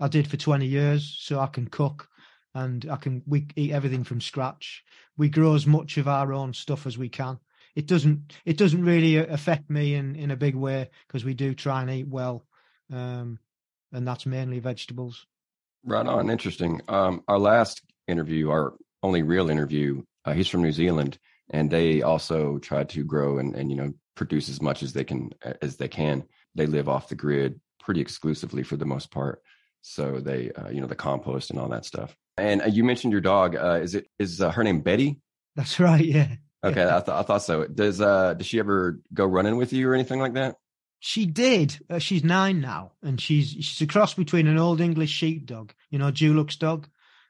I 0.00 0.08
did 0.08 0.28
for 0.28 0.36
20 0.36 0.66
years, 0.66 1.16
so 1.20 1.40
I 1.40 1.46
can 1.46 1.68
cook 1.68 2.08
and 2.54 2.86
I 2.90 2.96
can 2.96 3.22
we 3.26 3.46
eat 3.56 3.72
everything 3.72 4.04
from 4.04 4.20
scratch. 4.20 4.84
We 5.16 5.28
grow 5.28 5.54
as 5.54 5.66
much 5.66 5.96
of 5.96 6.08
our 6.08 6.32
own 6.32 6.52
stuff 6.52 6.86
as 6.86 6.98
we 6.98 7.08
can. 7.08 7.38
It 7.74 7.86
doesn't 7.86 8.34
it 8.44 8.56
doesn't 8.56 8.84
really 8.84 9.16
affect 9.16 9.70
me 9.70 9.94
in 9.94 10.16
in 10.16 10.30
a 10.30 10.36
big 10.36 10.54
way 10.54 10.90
because 11.06 11.24
we 11.24 11.34
do 11.34 11.54
try 11.54 11.82
and 11.82 11.90
eat 11.90 12.08
well, 12.08 12.46
um, 12.92 13.38
and 13.92 14.06
that's 14.06 14.26
mainly 14.26 14.58
vegetables. 14.58 15.26
Right 15.84 16.06
on, 16.06 16.28
interesting. 16.28 16.80
Um, 16.88 17.22
our 17.28 17.38
last 17.38 17.82
interview, 18.08 18.50
our 18.50 18.74
only 19.02 19.22
real 19.22 19.48
interview, 19.48 20.02
uh, 20.24 20.32
he's 20.32 20.48
from 20.48 20.62
New 20.62 20.72
Zealand, 20.72 21.18
and 21.50 21.70
they 21.70 22.02
also 22.02 22.58
try 22.58 22.84
to 22.84 23.04
grow 23.04 23.38
and 23.38 23.54
and 23.54 23.70
you 23.70 23.76
know 23.76 23.92
produce 24.14 24.48
as 24.48 24.60
much 24.60 24.82
as 24.82 24.92
they 24.92 25.04
can 25.04 25.30
as 25.62 25.76
they 25.76 25.88
can 25.88 26.24
they 26.54 26.66
live 26.66 26.88
off 26.88 27.08
the 27.08 27.14
grid 27.14 27.60
pretty 27.80 28.00
exclusively 28.00 28.62
for 28.62 28.76
the 28.76 28.84
most 28.84 29.10
part. 29.10 29.42
So 29.80 30.20
they, 30.20 30.50
uh, 30.52 30.68
you 30.68 30.80
know, 30.80 30.86
the 30.86 30.94
compost 30.94 31.50
and 31.50 31.58
all 31.58 31.68
that 31.68 31.84
stuff. 31.84 32.14
And 32.36 32.60
uh, 32.60 32.66
you 32.66 32.84
mentioned 32.84 33.12
your 33.12 33.22
dog. 33.22 33.56
Uh, 33.56 33.80
is 33.82 33.94
it 33.94 34.08
is 34.18 34.42
uh, 34.42 34.50
her 34.50 34.62
name 34.62 34.80
Betty? 34.80 35.20
That's 35.56 35.80
right. 35.80 36.04
Yeah. 36.04 36.34
Okay, 36.62 36.84
I 36.84 37.00
thought 37.00 37.20
I 37.20 37.22
thought 37.22 37.42
so. 37.42 37.66
Does 37.66 38.00
uh 38.00 38.34
does 38.34 38.46
she 38.46 38.58
ever 38.58 39.00
go 39.14 39.24
running 39.24 39.56
with 39.56 39.72
you 39.72 39.88
or 39.88 39.94
anything 39.94 40.20
like 40.20 40.34
that? 40.34 40.56
She 41.00 41.24
did. 41.24 41.78
Uh, 41.88 42.00
she's 42.00 42.24
nine 42.24 42.60
now, 42.60 42.92
and 43.02 43.20
she's 43.20 43.50
she's 43.50 43.80
a 43.80 43.86
cross 43.86 44.14
between 44.14 44.48
an 44.48 44.58
old 44.58 44.80
English 44.80 45.10
sheepdog, 45.10 45.72
you 45.90 45.98
know, 45.98 46.10
Dulux 46.10 46.58
dog. 46.58 46.88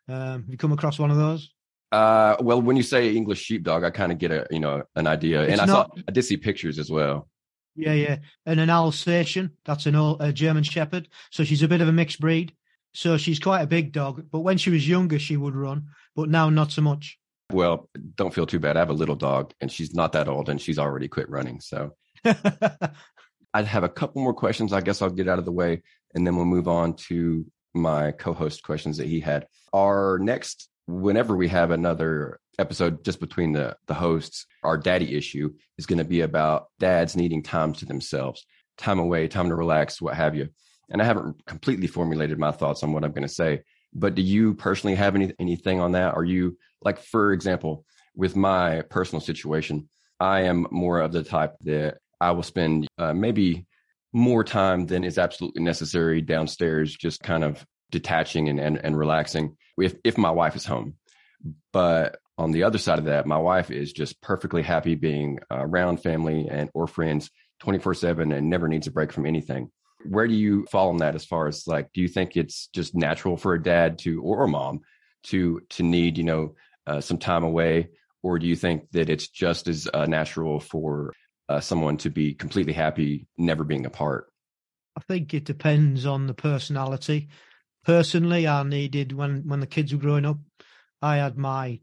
Um, 0.08 0.42
have 0.42 0.48
you 0.48 0.56
come 0.56 0.72
across 0.72 0.98
one 0.98 1.10
of 1.10 1.18
those? 1.18 1.52
Uh, 1.90 2.36
well, 2.40 2.60
when 2.60 2.76
you 2.76 2.82
say 2.82 3.14
English 3.14 3.40
sheepdog, 3.40 3.82
I 3.84 3.90
kind 3.90 4.12
of 4.12 4.18
get 4.18 4.30
a 4.30 4.46
you 4.50 4.60
know 4.60 4.82
an 4.94 5.06
idea, 5.06 5.42
It's 5.42 5.52
and 5.52 5.60
I 5.60 5.66
not- 5.66 5.96
saw 5.96 6.02
I 6.08 6.12
did 6.12 6.22
see 6.22 6.36
pictures 6.36 6.78
as 6.78 6.90
well. 6.90 7.28
Yeah, 7.76 7.92
yeah. 7.92 8.16
And 8.44 8.58
an 8.58 8.70
Alsatian, 8.70 9.52
that's 9.64 9.86
an 9.86 9.94
old 9.94 10.20
a 10.20 10.32
German 10.32 10.64
Shepherd. 10.64 11.08
So 11.30 11.44
she's 11.44 11.62
a 11.62 11.68
bit 11.68 11.80
of 11.80 11.86
a 11.88 11.92
mixed 11.92 12.20
breed. 12.20 12.52
So 12.92 13.16
she's 13.16 13.38
quite 13.38 13.62
a 13.62 13.66
big 13.68 13.92
dog. 13.92 14.24
But 14.32 14.40
when 14.40 14.58
she 14.58 14.70
was 14.70 14.88
younger, 14.88 15.18
she 15.20 15.36
would 15.36 15.54
run, 15.54 15.86
but 16.16 16.28
now 16.28 16.50
not 16.50 16.72
so 16.72 16.82
much. 16.82 17.18
Well, 17.52 17.88
don't 18.16 18.34
feel 18.34 18.46
too 18.46 18.58
bad. 18.58 18.76
I 18.76 18.80
have 18.80 18.90
a 18.90 18.94
little 18.94 19.14
dog, 19.14 19.54
and 19.60 19.70
she's 19.70 19.94
not 19.94 20.12
that 20.12 20.28
old, 20.28 20.48
and 20.48 20.60
she's 20.60 20.78
already 20.78 21.06
quit 21.08 21.30
running. 21.30 21.60
So 21.60 21.94
I'd 22.24 23.64
have 23.66 23.84
a 23.84 23.88
couple 23.88 24.22
more 24.22 24.34
questions. 24.34 24.72
I 24.72 24.80
guess 24.80 25.00
I'll 25.00 25.10
get 25.10 25.28
out 25.28 25.38
of 25.38 25.44
the 25.44 25.52
way, 25.52 25.82
and 26.14 26.26
then 26.26 26.36
we'll 26.36 26.44
move 26.44 26.68
on 26.68 26.94
to 27.08 27.46
my 27.74 28.12
co-host 28.12 28.62
questions 28.62 28.96
that 28.98 29.06
he 29.06 29.20
had. 29.20 29.46
Our 29.72 30.18
next, 30.20 30.68
whenever 30.88 31.36
we 31.36 31.48
have 31.48 31.70
another 31.70 32.40
episode 32.58 33.04
just 33.04 33.20
between 33.20 33.52
the 33.52 33.76
the 33.86 33.94
hosts, 33.94 34.46
our 34.64 34.76
daddy 34.78 35.16
issue 35.16 35.52
is 35.76 35.86
going 35.86 35.98
to 35.98 36.04
be 36.04 36.22
about 36.22 36.66
dads 36.80 37.14
needing 37.14 37.42
time 37.42 37.74
to 37.74 37.84
themselves, 37.86 38.44
time 38.78 38.98
away, 38.98 39.28
time 39.28 39.50
to 39.50 39.54
relax, 39.54 40.00
what 40.00 40.14
have 40.14 40.34
you. 40.34 40.48
And 40.90 41.02
I 41.02 41.04
haven't 41.04 41.44
completely 41.44 41.86
formulated 41.86 42.38
my 42.38 42.50
thoughts 42.50 42.82
on 42.82 42.92
what 42.92 43.04
I'm 43.04 43.12
going 43.12 43.28
to 43.28 43.32
say, 43.32 43.60
but 43.92 44.14
do 44.14 44.22
you 44.22 44.54
personally 44.54 44.96
have 44.96 45.14
any 45.14 45.32
anything 45.38 45.78
on 45.78 45.92
that? 45.92 46.14
Are 46.14 46.24
you 46.24 46.56
like, 46.82 46.98
for 46.98 47.32
example, 47.32 47.84
with 48.16 48.34
my 48.34 48.80
personal 48.82 49.20
situation, 49.20 49.88
I 50.18 50.42
am 50.42 50.66
more 50.70 51.00
of 51.00 51.12
the 51.12 51.22
type 51.22 51.54
that 51.64 51.98
I 52.20 52.30
will 52.30 52.42
spend 52.42 52.88
uh, 52.96 53.12
maybe 53.12 53.66
more 54.14 54.42
time 54.42 54.86
than 54.86 55.04
is 55.04 55.18
absolutely 55.18 55.62
necessary 55.62 56.22
downstairs, 56.22 56.96
just 56.96 57.22
kind 57.22 57.44
of 57.44 57.64
detaching 57.90 58.48
and, 58.48 58.60
and, 58.60 58.78
and 58.82 58.98
relaxing 58.98 59.56
if, 59.78 59.94
if 60.04 60.18
my 60.18 60.30
wife 60.30 60.56
is 60.56 60.64
home. 60.66 60.94
But 61.72 62.18
on 62.36 62.52
the 62.52 62.64
other 62.64 62.78
side 62.78 62.98
of 62.98 63.06
that, 63.06 63.26
my 63.26 63.38
wife 63.38 63.70
is 63.70 63.92
just 63.92 64.20
perfectly 64.20 64.62
happy 64.62 64.94
being 64.94 65.38
around 65.50 65.98
family 65.98 66.48
and 66.50 66.70
or 66.74 66.86
friends 66.86 67.30
24 67.60 67.94
seven 67.94 68.32
and 68.32 68.48
never 68.48 68.68
needs 68.68 68.86
a 68.86 68.92
break 68.92 69.12
from 69.12 69.26
anything. 69.26 69.70
Where 70.08 70.28
do 70.28 70.34
you 70.34 70.64
fall 70.70 70.90
on 70.90 70.98
that 70.98 71.16
as 71.16 71.24
far 71.24 71.48
as 71.48 71.66
like, 71.66 71.92
do 71.92 72.00
you 72.00 72.08
think 72.08 72.36
it's 72.36 72.68
just 72.68 72.94
natural 72.94 73.36
for 73.36 73.54
a 73.54 73.62
dad 73.62 73.98
to, 74.00 74.22
or 74.22 74.44
a 74.44 74.48
mom 74.48 74.80
to, 75.24 75.60
to 75.70 75.82
need, 75.82 76.18
you 76.18 76.24
know, 76.24 76.54
uh, 76.86 77.00
some 77.00 77.18
time 77.18 77.42
away? 77.42 77.90
Or 78.22 78.38
do 78.38 78.46
you 78.46 78.54
think 78.54 78.90
that 78.92 79.10
it's 79.10 79.28
just 79.28 79.66
as 79.66 79.88
uh, 79.92 80.06
natural 80.06 80.60
for 80.60 81.12
uh, 81.48 81.60
someone 81.60 81.96
to 81.98 82.10
be 82.10 82.34
completely 82.34 82.72
happy, 82.72 83.26
never 83.36 83.64
being 83.64 83.86
apart? 83.86 84.26
I 84.96 85.00
think 85.00 85.34
it 85.34 85.44
depends 85.44 86.06
on 86.06 86.26
the 86.26 86.34
personality. 86.34 87.28
Personally, 87.88 88.46
I 88.46 88.62
needed 88.64 89.12
when 89.12 89.48
when 89.48 89.60
the 89.60 89.66
kids 89.66 89.94
were 89.94 89.98
growing 89.98 90.26
up, 90.26 90.36
I 91.00 91.16
had 91.16 91.38
my 91.38 91.80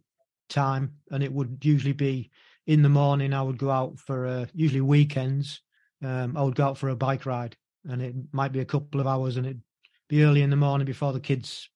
time, 0.49 0.97
and 1.09 1.23
it 1.23 1.33
would 1.33 1.57
usually 1.63 1.93
be 1.93 2.29
in 2.67 2.83
the 2.83 2.89
morning. 2.89 3.33
I 3.33 3.41
would 3.41 3.57
go 3.57 3.71
out 3.71 3.97
for 3.97 4.27
uh, 4.27 4.45
usually 4.53 4.81
weekends. 4.81 5.61
Um, 6.03 6.37
I 6.37 6.43
would 6.43 6.53
go 6.53 6.65
out 6.65 6.77
for 6.77 6.89
a 6.89 6.95
bike 6.95 7.25
ride, 7.25 7.57
and 7.89 8.03
it 8.03 8.13
might 8.31 8.51
be 8.51 8.59
a 8.59 8.65
couple 8.65 9.01
of 9.01 9.07
hours, 9.07 9.35
and 9.35 9.47
it'd 9.47 9.63
be 10.07 10.21
early 10.21 10.43
in 10.43 10.51
the 10.51 10.55
morning 10.55 10.85
before 10.85 11.11
the 11.11 11.19
kids 11.19 11.71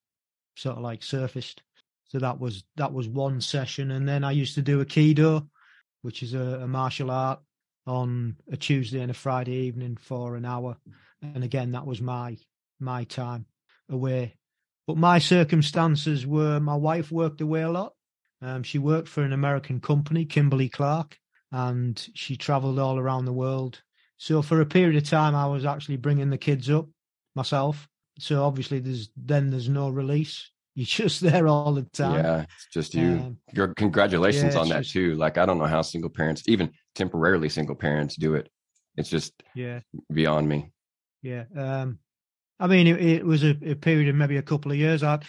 sort 0.56 0.78
of 0.78 0.84
like 0.84 1.02
surfaced. 1.02 1.64
So 2.04 2.20
that 2.20 2.40
was 2.40 2.66
that 2.76 2.94
was 2.94 3.08
one 3.08 3.42
session, 3.42 3.90
and 3.90 4.08
then 4.08 4.24
I 4.24 4.30
used 4.30 4.54
to 4.56 4.62
do 4.62 4.80
a 4.80 4.86
Aikido, 4.86 5.50
which 6.04 6.22
is 6.22 6.36
a, 6.36 6.60
a 6.62 6.68
martial 6.68 7.10
art, 7.10 7.40
on 7.88 8.36
a 8.52 8.58
Tuesday 8.58 9.02
and 9.02 9.10
a 9.10 9.16
Friday 9.16 9.56
evening 9.56 9.98
for 10.00 10.36
an 10.36 10.46
hour, 10.46 10.78
and 11.24 11.44
again 11.44 11.72
that 11.72 11.88
was 11.88 12.00
my 12.00 12.38
my 12.80 13.06
time 13.06 13.48
away. 13.90 14.36
But 14.88 14.98
my 14.98 15.20
circumstances 15.20 16.26
were 16.26 16.60
my 16.60 16.76
wife 16.76 17.12
worked 17.12 17.42
away 17.42 17.62
a 17.62 17.70
lot. 17.70 17.94
Um, 18.42 18.64
she 18.64 18.80
worked 18.80 19.08
for 19.08 19.24
an 19.24 19.34
American 19.34 19.82
company, 19.82 20.26
Kimberly 20.26 20.70
Clark, 20.70 21.18
and 21.52 22.08
she 22.14 22.38
travelled 22.38 22.80
all 22.80 22.98
around 22.98 23.26
the 23.26 23.34
world. 23.34 23.82
So 24.18 24.42
for 24.42 24.62
a 24.62 24.66
period 24.66 24.96
of 24.96 25.10
time, 25.10 25.36
I 25.36 25.48
was 25.48 25.66
actually 25.66 25.98
bringing 25.98 26.30
the 26.30 26.38
kids 26.38 26.70
up 26.70 26.88
myself. 27.36 27.88
So 28.18 28.44
obviously, 28.44 28.80
there's 28.80 29.10
then 29.16 29.50
there's 29.50 29.70
no 29.70 29.90
release. 29.90 30.50
You're 30.76 30.86
just 30.86 31.22
there 31.22 31.48
all 31.48 31.74
the 31.74 31.84
time. 31.84 32.24
Yeah, 32.24 32.42
it's 32.44 32.68
just 32.72 32.94
you. 32.94 33.10
Um, 33.10 33.38
Your 33.54 33.74
congratulations 33.74 34.54
yeah, 34.54 34.62
on 34.62 34.70
that 34.70 34.84
just- 34.84 34.94
too. 34.94 35.16
Like 35.16 35.38
I 35.38 35.46
don't 35.46 35.58
know 35.58 35.66
how 35.66 35.82
single 35.82 36.10
parents, 36.10 36.44
even 36.48 36.72
temporarily 36.96 37.50
single 37.50 37.76
parents, 37.76 38.16
do 38.16 38.36
it. 38.36 38.50
It's 38.96 39.10
just 39.10 39.34
yeah. 39.56 39.80
beyond 40.12 40.48
me. 40.48 40.72
Yeah. 41.22 41.46
Um, 41.56 42.00
I 42.60 42.68
mean, 42.68 42.88
it, 42.88 43.02
it 43.02 43.26
was 43.26 43.44
a, 43.44 43.58
a 43.66 43.76
period 43.76 44.10
of 44.10 44.16
maybe 44.16 44.38
a 44.38 44.42
couple 44.42 44.72
of 44.72 44.78
years. 44.78 45.02
I, 45.04 45.20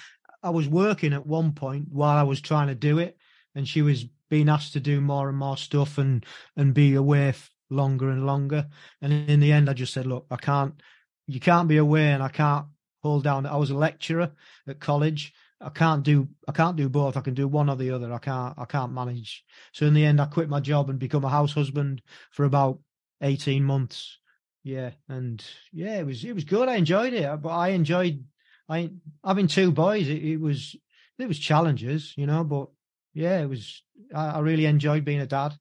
I 0.42 0.50
was 0.50 0.68
working 0.68 1.12
at 1.12 1.26
one 1.26 1.52
point 1.52 1.86
while 1.90 2.16
I 2.16 2.22
was 2.24 2.40
trying 2.40 2.68
to 2.68 2.74
do 2.74 2.98
it, 2.98 3.16
and 3.54 3.68
she 3.68 3.82
was 3.82 4.04
being 4.28 4.48
asked 4.48 4.72
to 4.72 4.80
do 4.80 5.00
more 5.00 5.28
and 5.28 5.38
more 5.38 5.56
stuff 5.56 5.98
and 5.98 6.24
and 6.56 6.74
be 6.74 6.94
away 6.94 7.28
f- 7.28 7.50
longer 7.68 8.10
and 8.10 8.26
longer. 8.26 8.68
And 9.02 9.12
in 9.12 9.40
the 9.40 9.52
end, 9.52 9.68
I 9.68 9.74
just 9.74 9.92
said, 9.92 10.06
"Look, 10.06 10.26
I 10.30 10.36
can't. 10.36 10.80
You 11.26 11.40
can't 11.40 11.68
be 11.68 11.76
away, 11.76 12.12
and 12.12 12.22
I 12.22 12.28
can't 12.28 12.66
hold 13.02 13.24
down." 13.24 13.46
I 13.46 13.56
was 13.56 13.70
a 13.70 13.76
lecturer 13.76 14.32
at 14.66 14.80
college. 14.80 15.32
I 15.60 15.68
can't 15.68 16.02
do. 16.02 16.28
I 16.48 16.52
can't 16.52 16.76
do 16.76 16.88
both. 16.88 17.16
I 17.16 17.20
can 17.20 17.34
do 17.34 17.46
one 17.46 17.68
or 17.68 17.76
the 17.76 17.90
other. 17.90 18.12
I 18.12 18.18
can't. 18.18 18.58
I 18.58 18.64
can't 18.64 18.92
manage. 18.92 19.44
So 19.72 19.86
in 19.86 19.94
the 19.94 20.04
end, 20.04 20.20
I 20.20 20.26
quit 20.26 20.48
my 20.48 20.60
job 20.60 20.90
and 20.90 20.98
become 20.98 21.24
a 21.24 21.28
house 21.28 21.52
husband 21.52 22.02
for 22.30 22.44
about 22.44 22.80
eighteen 23.20 23.64
months 23.64 24.19
yeah 24.62 24.90
and 25.08 25.44
yeah 25.72 25.98
it 25.98 26.06
was 26.06 26.24
it 26.24 26.34
was 26.34 26.44
good 26.44 26.68
i 26.68 26.76
enjoyed 26.76 27.12
it 27.12 27.42
but 27.42 27.48
i 27.50 27.68
enjoyed 27.68 28.24
i 28.68 28.90
having 29.24 29.46
two 29.46 29.72
boys 29.72 30.08
it, 30.08 30.22
it 30.22 30.40
was 30.40 30.76
it 31.18 31.28
was 31.28 31.38
challenges 31.38 32.12
you 32.16 32.26
know 32.26 32.44
but 32.44 32.68
yeah 33.14 33.40
it 33.40 33.48
was 33.48 33.82
I, 34.14 34.26
I 34.26 34.38
really 34.40 34.66
enjoyed 34.66 35.04
being 35.04 35.20
a 35.20 35.26
dad 35.26 35.54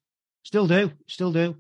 still 0.44 0.68
do 0.68 0.92
still 1.08 1.32
do 1.32 1.56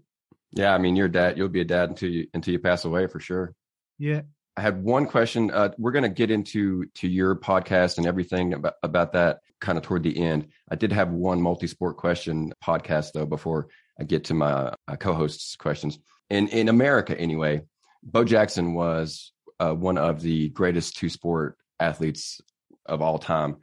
Yeah, 0.51 0.73
I 0.73 0.79
mean, 0.79 0.95
you're 0.95 1.05
a 1.07 1.11
dad. 1.11 1.37
You'll 1.37 1.49
be 1.49 1.61
a 1.61 1.65
dad 1.65 1.89
until 1.89 2.09
you 2.09 2.27
until 2.33 2.53
you 2.53 2.59
pass 2.59 2.85
away 2.85 3.07
for 3.07 3.19
sure. 3.19 3.53
yeah 3.97 4.21
I 4.57 4.61
had 4.61 4.83
one 4.83 5.05
question. 5.05 5.51
Uh, 5.51 5.69
we're 5.77 5.91
going 5.91 6.03
to 6.03 6.09
get 6.09 6.31
into 6.31 6.85
to 6.95 7.07
your 7.07 7.35
podcast 7.35 7.97
and 7.97 8.05
everything 8.05 8.53
about, 8.53 8.73
about 8.83 9.13
that 9.13 9.39
kind 9.61 9.77
of 9.77 9.83
toward 9.83 10.03
the 10.03 10.17
end. 10.17 10.47
I 10.69 10.75
did 10.75 10.91
have 10.91 11.11
one 11.11 11.41
multi-sport 11.41 11.95
question 11.97 12.51
podcast 12.61 13.13
though 13.13 13.25
before 13.25 13.67
I 13.99 14.03
get 14.03 14.25
to 14.25 14.33
my 14.33 14.73
uh, 14.87 14.95
co-hosts' 14.97 15.55
questions. 15.55 15.99
In 16.29 16.47
in 16.49 16.69
America, 16.69 17.19
anyway, 17.19 17.61
Bo 18.03 18.23
Jackson 18.23 18.73
was 18.73 19.31
uh, 19.59 19.73
one 19.73 19.97
of 19.97 20.21
the 20.21 20.49
greatest 20.49 20.97
two-sport 20.97 21.57
athletes 21.79 22.39
of 22.85 23.01
all 23.01 23.19
time. 23.19 23.57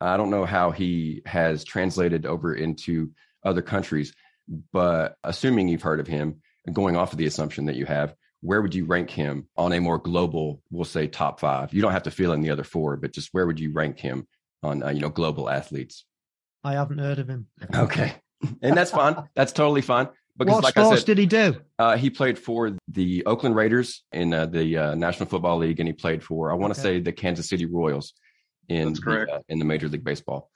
I 0.00 0.16
don't 0.16 0.30
know 0.30 0.44
how 0.44 0.70
he 0.70 1.22
has 1.26 1.64
translated 1.64 2.26
over 2.26 2.54
into 2.54 3.10
other 3.44 3.62
countries, 3.62 4.14
but 4.72 5.16
assuming 5.24 5.68
you've 5.68 5.82
heard 5.82 6.00
of 6.00 6.06
him, 6.06 6.42
going 6.72 6.96
off 6.96 7.12
of 7.12 7.18
the 7.18 7.26
assumption 7.26 7.66
that 7.66 7.76
you 7.76 7.86
have, 7.86 8.14
where 8.40 8.60
would 8.60 8.74
you 8.74 8.84
rank 8.84 9.10
him 9.10 9.48
on 9.56 9.72
a 9.72 9.80
more 9.80 9.98
global, 9.98 10.60
we'll 10.70 10.84
say 10.84 11.06
top 11.06 11.40
five? 11.40 11.72
You 11.72 11.80
don't 11.80 11.92
have 11.92 12.02
to 12.04 12.10
fill 12.10 12.32
in 12.32 12.40
the 12.40 12.50
other 12.50 12.64
four, 12.64 12.96
but 12.96 13.12
just 13.12 13.28
where 13.32 13.46
would 13.46 13.60
you 13.60 13.72
rank 13.72 13.98
him 13.98 14.26
on, 14.62 14.82
uh, 14.82 14.90
you 14.90 15.00
know, 15.00 15.08
global 15.08 15.48
athletes? 15.48 16.04
i 16.64 16.74
haven't 16.74 16.98
heard 16.98 17.18
of 17.18 17.28
him 17.28 17.48
Okay. 17.74 18.14
And 18.60 18.76
that's 18.76 18.90
fine. 18.90 19.28
That's 19.34 19.52
totally 19.52 19.82
fine. 19.82 20.08
Because 20.38 20.54
what 20.54 20.64
like 20.64 20.78
I 20.78 20.82
sports 20.82 21.00
said, 21.02 21.06
did 21.06 21.18
he 21.18 21.26
do 21.26 21.56
uh, 21.78 21.96
he 21.96 22.08
played 22.10 22.38
for 22.38 22.76
the 22.88 23.24
Oakland 23.26 23.54
Raiders 23.54 24.02
in 24.12 24.32
uh, 24.32 24.46
the 24.46 24.78
uh, 24.78 24.94
National 24.94 25.28
Football 25.28 25.58
League, 25.58 25.78
and 25.80 25.86
he 25.86 25.92
played 25.92 26.22
for 26.22 26.50
I 26.50 26.54
want 26.54 26.74
to 26.74 26.80
Okay. 26.80 26.98
say 26.98 27.00
the 27.00 27.12
Kansas 27.12 27.48
City 27.48 27.66
Royals 27.66 28.14
in 28.68 28.94
the, 28.94 29.26
uh, 29.30 29.40
in 29.48 29.58
the 29.58 29.64
Major 29.64 29.88
League 29.88 30.04
Baseball. 30.04 30.50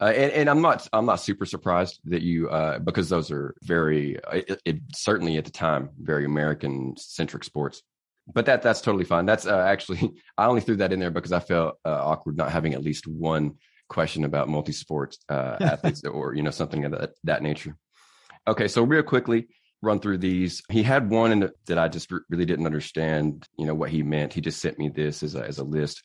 Uh, 0.00 0.06
and, 0.06 0.32
and 0.32 0.50
I'm 0.50 0.60
not 0.60 0.88
I'm 0.92 1.06
not 1.06 1.20
super 1.20 1.46
surprised 1.46 2.00
that 2.06 2.22
you 2.22 2.48
uh, 2.50 2.78
because 2.80 3.08
those 3.08 3.30
are 3.30 3.54
very 3.62 4.18
it, 4.32 4.60
it, 4.64 4.78
certainly 4.94 5.36
at 5.36 5.44
the 5.44 5.50
time 5.50 5.90
very 6.00 6.24
American 6.24 6.94
centric 6.98 7.44
sports. 7.44 7.82
But 8.34 8.46
that 8.46 8.62
that's 8.62 8.80
totally 8.80 9.04
fine. 9.04 9.26
That's 9.26 9.46
uh, 9.46 9.58
actually 9.60 10.12
I 10.38 10.46
only 10.46 10.60
threw 10.60 10.76
that 10.76 10.92
in 10.92 10.98
there 10.98 11.10
because 11.10 11.32
I 11.32 11.40
felt 11.40 11.78
uh, 11.84 11.90
awkward 11.90 12.36
not 12.36 12.50
having 12.50 12.74
at 12.74 12.82
least 12.82 13.06
one 13.06 13.54
question 13.88 14.24
about 14.24 14.48
multi 14.48 14.72
sports 14.72 15.18
uh, 15.28 15.58
athletes 15.60 16.02
or 16.04 16.34
you 16.34 16.42
know 16.42 16.50
something 16.50 16.84
of 16.84 16.92
that, 16.92 17.10
that 17.24 17.42
nature. 17.42 17.76
Okay, 18.46 18.68
so 18.68 18.82
real 18.82 19.02
quickly, 19.02 19.48
run 19.82 20.00
through 20.00 20.18
these. 20.18 20.62
He 20.70 20.82
had 20.82 21.10
one 21.10 21.40
the, 21.40 21.52
that 21.66 21.78
I 21.78 21.88
just 21.88 22.10
re- 22.10 22.20
really 22.28 22.44
didn't 22.44 22.66
understand, 22.66 23.46
you 23.58 23.66
know, 23.66 23.74
what 23.74 23.90
he 23.90 24.02
meant. 24.02 24.32
He 24.32 24.40
just 24.40 24.60
sent 24.60 24.78
me 24.78 24.88
this 24.88 25.22
as 25.22 25.34
a, 25.34 25.44
as 25.44 25.58
a 25.58 25.64
list. 25.64 26.02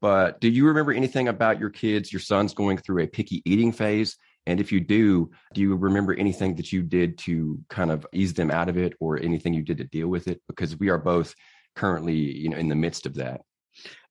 But 0.00 0.40
do 0.40 0.48
you 0.48 0.66
remember 0.66 0.92
anything 0.92 1.28
about 1.28 1.58
your 1.58 1.70
kids, 1.70 2.12
your 2.12 2.20
sons 2.20 2.54
going 2.54 2.78
through 2.78 3.02
a 3.02 3.06
picky 3.06 3.42
eating 3.44 3.72
phase? 3.72 4.16
And 4.46 4.60
if 4.60 4.70
you 4.70 4.80
do, 4.80 5.30
do 5.54 5.60
you 5.60 5.74
remember 5.74 6.14
anything 6.14 6.56
that 6.56 6.72
you 6.72 6.82
did 6.82 7.18
to 7.18 7.58
kind 7.68 7.90
of 7.90 8.06
ease 8.12 8.34
them 8.34 8.50
out 8.50 8.68
of 8.68 8.76
it 8.76 8.94
or 9.00 9.18
anything 9.18 9.54
you 9.54 9.62
did 9.62 9.78
to 9.78 9.84
deal 9.84 10.08
with 10.08 10.28
it? 10.28 10.40
Because 10.48 10.78
we 10.78 10.88
are 10.88 10.98
both 10.98 11.34
currently, 11.74 12.14
you 12.14 12.48
know, 12.48 12.56
in 12.56 12.68
the 12.68 12.74
midst 12.74 13.06
of 13.06 13.14
that. 13.14 13.40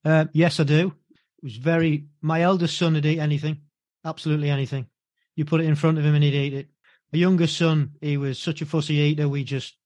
uh, 0.06 0.25
yes 0.34 0.60
i 0.60 0.63
do 0.63 0.88
it 0.88 1.43
was 1.43 1.58
very 1.58 2.06
my 2.21 2.41
eldest 2.41 2.78
son 2.78 2.93
would 2.93 3.06
eat 3.06 3.19
anything 3.19 3.62
absolutely 4.04 4.49
anything 4.49 4.88
you 5.36 5.45
put 5.45 5.62
it 5.62 5.65
in 5.65 5.75
front 5.75 5.97
of 5.97 6.06
him 6.06 6.13
and 6.13 6.23
he'd 6.23 6.36
eat 6.36 6.54
it 6.54 6.67
my 7.13 7.20
younger 7.20 7.48
son 7.48 7.91
he 8.02 8.18
was 8.18 8.39
such 8.39 8.62
a 8.62 8.65
fussy 8.65 8.96
eater 8.96 9.28
we 9.28 9.44
just 9.44 9.78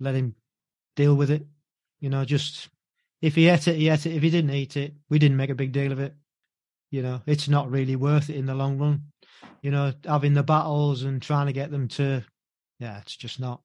let 0.00 0.14
him 0.14 0.34
deal 0.98 1.14
with 1.14 1.30
it. 1.30 1.46
You 2.00 2.10
know, 2.10 2.24
just 2.24 2.68
if 3.22 3.34
he 3.34 3.48
ate 3.48 3.68
it, 3.68 3.76
he 3.76 3.88
ate 3.88 4.04
it. 4.04 4.14
If 4.14 4.22
he 4.22 4.30
didn't 4.30 4.50
eat 4.50 4.76
it, 4.76 4.94
we 5.08 5.18
didn't 5.18 5.36
make 5.36 5.50
a 5.50 5.54
big 5.54 5.72
deal 5.72 5.92
of 5.92 6.00
it. 6.00 6.14
You 6.90 7.02
know, 7.02 7.22
it's 7.26 7.48
not 7.48 7.70
really 7.70 7.96
worth 7.96 8.30
it 8.30 8.36
in 8.36 8.46
the 8.46 8.54
long 8.54 8.78
run. 8.78 9.02
You 9.62 9.70
know, 9.70 9.92
having 10.04 10.34
the 10.34 10.42
battles 10.42 11.02
and 11.02 11.22
trying 11.22 11.46
to 11.46 11.52
get 11.52 11.70
them 11.70 11.88
to, 11.88 12.24
yeah, 12.78 12.98
it's 12.98 13.16
just 13.16 13.40
not. 13.40 13.60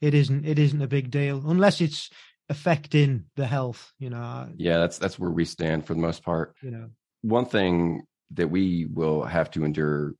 It 0.00 0.14
isn't. 0.14 0.46
It 0.46 0.58
isn't 0.58 0.82
a 0.82 0.86
big 0.86 1.10
deal 1.10 1.42
unless 1.46 1.80
it's 1.80 2.10
affecting 2.48 3.24
the 3.36 3.46
health. 3.46 3.92
You 3.98 4.10
know. 4.10 4.48
Yeah, 4.56 4.78
that's 4.78 4.98
that's 4.98 5.18
where 5.18 5.30
we 5.30 5.44
stand 5.44 5.86
for 5.86 5.94
the 5.94 6.00
most 6.00 6.22
part. 6.22 6.54
You 6.62 6.70
know. 6.70 6.90
One 7.22 7.46
thing 7.46 8.02
that 8.32 8.48
we 8.48 8.86
will 8.92 9.24
have 9.24 9.50
to 9.52 9.64
endure 9.64 10.12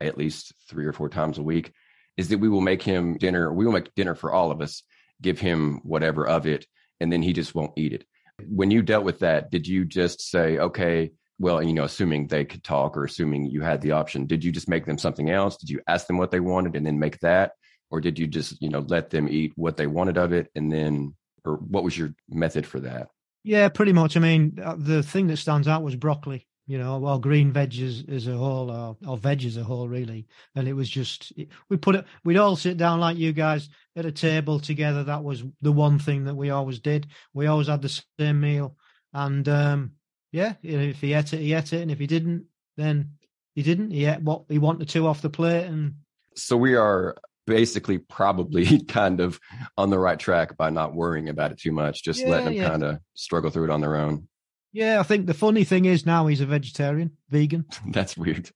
at 0.00 0.18
least 0.18 0.52
three 0.68 0.86
or 0.86 0.92
four 0.92 1.08
times 1.08 1.38
a 1.38 1.42
week 1.42 1.72
is 2.16 2.28
that 2.28 2.38
we 2.38 2.48
will 2.48 2.60
make 2.60 2.82
him 2.82 3.16
dinner. 3.16 3.52
We 3.52 3.64
will 3.64 3.72
make 3.72 3.94
dinner 3.94 4.14
for 4.14 4.32
all 4.32 4.50
of 4.50 4.60
us, 4.60 4.82
give 5.22 5.38
him 5.38 5.80
whatever 5.82 6.26
of 6.26 6.46
it, 6.46 6.66
and 7.00 7.12
then 7.12 7.22
he 7.22 7.32
just 7.32 7.54
won't 7.54 7.72
eat 7.76 7.92
it. 7.92 8.04
When 8.46 8.70
you 8.70 8.82
dealt 8.82 9.04
with 9.04 9.20
that, 9.20 9.50
did 9.50 9.66
you 9.66 9.84
just 9.84 10.20
say, 10.20 10.58
okay, 10.58 11.12
well, 11.38 11.62
you 11.62 11.72
know, 11.72 11.84
assuming 11.84 12.26
they 12.26 12.44
could 12.44 12.62
talk 12.62 12.96
or 12.96 13.04
assuming 13.04 13.46
you 13.46 13.62
had 13.62 13.80
the 13.80 13.92
option, 13.92 14.26
did 14.26 14.44
you 14.44 14.52
just 14.52 14.68
make 14.68 14.84
them 14.86 14.98
something 14.98 15.30
else? 15.30 15.56
Did 15.56 15.70
you 15.70 15.80
ask 15.86 16.06
them 16.06 16.18
what 16.18 16.30
they 16.30 16.40
wanted 16.40 16.76
and 16.76 16.86
then 16.86 16.98
make 16.98 17.18
that? 17.20 17.52
Or 17.90 18.00
did 18.00 18.18
you 18.18 18.26
just, 18.26 18.60
you 18.62 18.68
know, 18.68 18.80
let 18.80 19.10
them 19.10 19.28
eat 19.28 19.52
what 19.56 19.76
they 19.76 19.86
wanted 19.86 20.18
of 20.18 20.32
it 20.32 20.48
and 20.54 20.70
then, 20.70 21.14
or 21.44 21.54
what 21.54 21.82
was 21.82 21.96
your 21.96 22.14
method 22.28 22.66
for 22.66 22.80
that? 22.80 23.08
Yeah, 23.42 23.68
pretty 23.70 23.92
much. 23.92 24.16
I 24.16 24.20
mean, 24.20 24.58
uh, 24.62 24.76
the 24.78 25.02
thing 25.02 25.28
that 25.28 25.38
stands 25.38 25.66
out 25.66 25.82
was 25.82 25.96
broccoli 25.96 26.46
you 26.70 26.78
know, 26.78 26.98
well, 26.98 27.18
green 27.18 27.50
veg 27.50 27.76
as, 27.80 28.04
as 28.08 28.28
a 28.28 28.36
whole, 28.36 28.70
or, 28.70 28.96
or 29.04 29.16
veg 29.16 29.44
as 29.44 29.56
a 29.56 29.64
whole, 29.64 29.88
really. 29.88 30.28
And 30.54 30.68
it 30.68 30.72
was 30.72 30.88
just, 30.88 31.32
we 31.68 31.76
put 31.76 31.96
it, 31.96 32.04
we'd 32.22 32.36
all 32.36 32.54
sit 32.54 32.76
down 32.76 33.00
like 33.00 33.16
you 33.16 33.32
guys 33.32 33.68
at 33.96 34.06
a 34.06 34.12
table 34.12 34.60
together. 34.60 35.02
That 35.02 35.24
was 35.24 35.42
the 35.62 35.72
one 35.72 35.98
thing 35.98 36.26
that 36.26 36.36
we 36.36 36.50
always 36.50 36.78
did. 36.78 37.08
We 37.34 37.48
always 37.48 37.66
had 37.66 37.82
the 37.82 38.00
same 38.20 38.40
meal. 38.40 38.76
And 39.12 39.48
um, 39.48 39.92
yeah, 40.30 40.54
if 40.62 41.00
he 41.00 41.12
ate 41.12 41.32
it, 41.32 41.40
he 41.40 41.54
ate 41.54 41.72
it. 41.72 41.82
And 41.82 41.90
if 41.90 41.98
he 41.98 42.06
didn't, 42.06 42.44
then 42.76 43.14
he 43.56 43.64
didn't. 43.64 43.90
He 43.90 44.04
ate 44.04 44.22
what 44.22 44.44
he 44.48 44.60
wanted 44.60 44.90
to 44.90 45.08
off 45.08 45.22
the 45.22 45.28
plate. 45.28 45.64
And 45.64 45.94
so 46.36 46.56
we 46.56 46.76
are 46.76 47.16
basically 47.48 47.98
probably 47.98 48.84
kind 48.84 49.18
of 49.18 49.40
on 49.76 49.90
the 49.90 49.98
right 49.98 50.20
track 50.20 50.56
by 50.56 50.70
not 50.70 50.94
worrying 50.94 51.30
about 51.30 51.50
it 51.50 51.58
too 51.58 51.72
much, 51.72 52.04
just 52.04 52.20
yeah, 52.20 52.28
letting 52.28 52.44
them 52.44 52.54
yeah. 52.54 52.68
kind 52.68 52.84
of 52.84 53.00
struggle 53.14 53.50
through 53.50 53.64
it 53.64 53.70
on 53.70 53.80
their 53.80 53.96
own. 53.96 54.28
Yeah, 54.72 55.00
I 55.00 55.02
think 55.02 55.26
the 55.26 55.34
funny 55.34 55.64
thing 55.64 55.84
is 55.84 56.06
now 56.06 56.26
he's 56.26 56.40
a 56.40 56.46
vegetarian, 56.46 57.12
vegan. 57.28 57.64
That's 57.88 58.16
weird. 58.16 58.50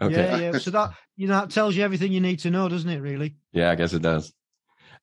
Okay. 0.00 0.14
Yeah, 0.14 0.52
yeah. 0.52 0.58
So 0.58 0.70
that 0.72 0.92
you 1.16 1.26
know 1.26 1.40
that 1.40 1.50
tells 1.50 1.74
you 1.74 1.82
everything 1.82 2.12
you 2.12 2.20
need 2.20 2.40
to 2.40 2.50
know, 2.50 2.68
doesn't 2.68 2.90
it? 2.90 3.00
Really? 3.00 3.36
Yeah, 3.52 3.70
I 3.70 3.74
guess 3.74 3.94
it 3.94 4.02
does. 4.02 4.32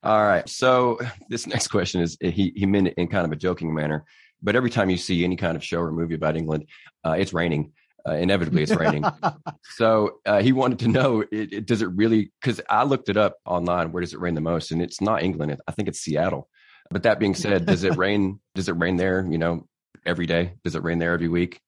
All 0.03 0.23
right. 0.23 0.47
So 0.47 0.99
this 1.29 1.47
next 1.47 1.69
question 1.69 2.01
is 2.01 2.17
he 2.21 2.53
he 2.55 2.65
meant 2.65 2.89
it 2.89 2.93
in 2.97 3.07
kind 3.07 3.25
of 3.25 3.31
a 3.31 3.35
joking 3.35 3.73
manner, 3.73 4.05
but 4.41 4.55
every 4.55 4.69
time 4.69 4.89
you 4.89 4.97
see 4.97 5.23
any 5.23 5.35
kind 5.35 5.57
of 5.57 5.63
show 5.63 5.79
or 5.79 5.91
movie 5.91 6.15
about 6.15 6.37
England, 6.37 6.65
uh, 7.03 7.15
it's 7.17 7.33
raining. 7.33 7.71
Uh, 8.05 8.15
inevitably, 8.15 8.63
it's 8.63 8.75
raining. 8.75 9.05
so 9.77 10.19
uh, 10.25 10.41
he 10.41 10.51
wanted 10.51 10.77
to 10.79 10.89
know: 10.89 11.21
it, 11.21 11.53
it, 11.53 11.65
does 11.65 11.81
it 11.81 11.89
really? 11.95 12.31
Because 12.41 12.61
I 12.69 12.83
looked 12.83 13.09
it 13.09 13.17
up 13.17 13.37
online. 13.45 13.91
Where 13.91 14.01
does 14.01 14.13
it 14.13 14.19
rain 14.19 14.35
the 14.35 14.41
most? 14.41 14.71
And 14.71 14.81
it's 14.81 15.01
not 15.01 15.23
England. 15.23 15.59
I 15.67 15.71
think 15.71 15.87
it's 15.87 15.99
Seattle. 15.99 16.49
But 16.91 17.03
that 17.03 17.17
being 17.17 17.33
said, 17.33 17.65
does 17.65 17.83
it 17.83 17.97
rain? 17.97 18.39
Does 18.53 18.67
it 18.67 18.73
rain 18.73 18.97
there? 18.97 19.25
You 19.27 19.37
know, 19.37 19.65
every 20.05 20.25
day? 20.25 20.53
Does 20.63 20.75
it 20.75 20.83
rain 20.83 20.99
there 20.99 21.13
every 21.13 21.27
week? 21.27 21.59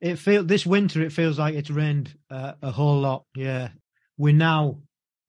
It 0.00 0.16
feel 0.16 0.44
this 0.44 0.64
winter. 0.64 1.02
It 1.02 1.12
feels 1.12 1.38
like 1.38 1.54
it's 1.54 1.70
rained 1.70 2.14
uh, 2.30 2.54
a 2.62 2.70
whole 2.70 3.00
lot. 3.00 3.24
Yeah, 3.34 3.68
we're 4.16 4.34
now, 4.34 4.78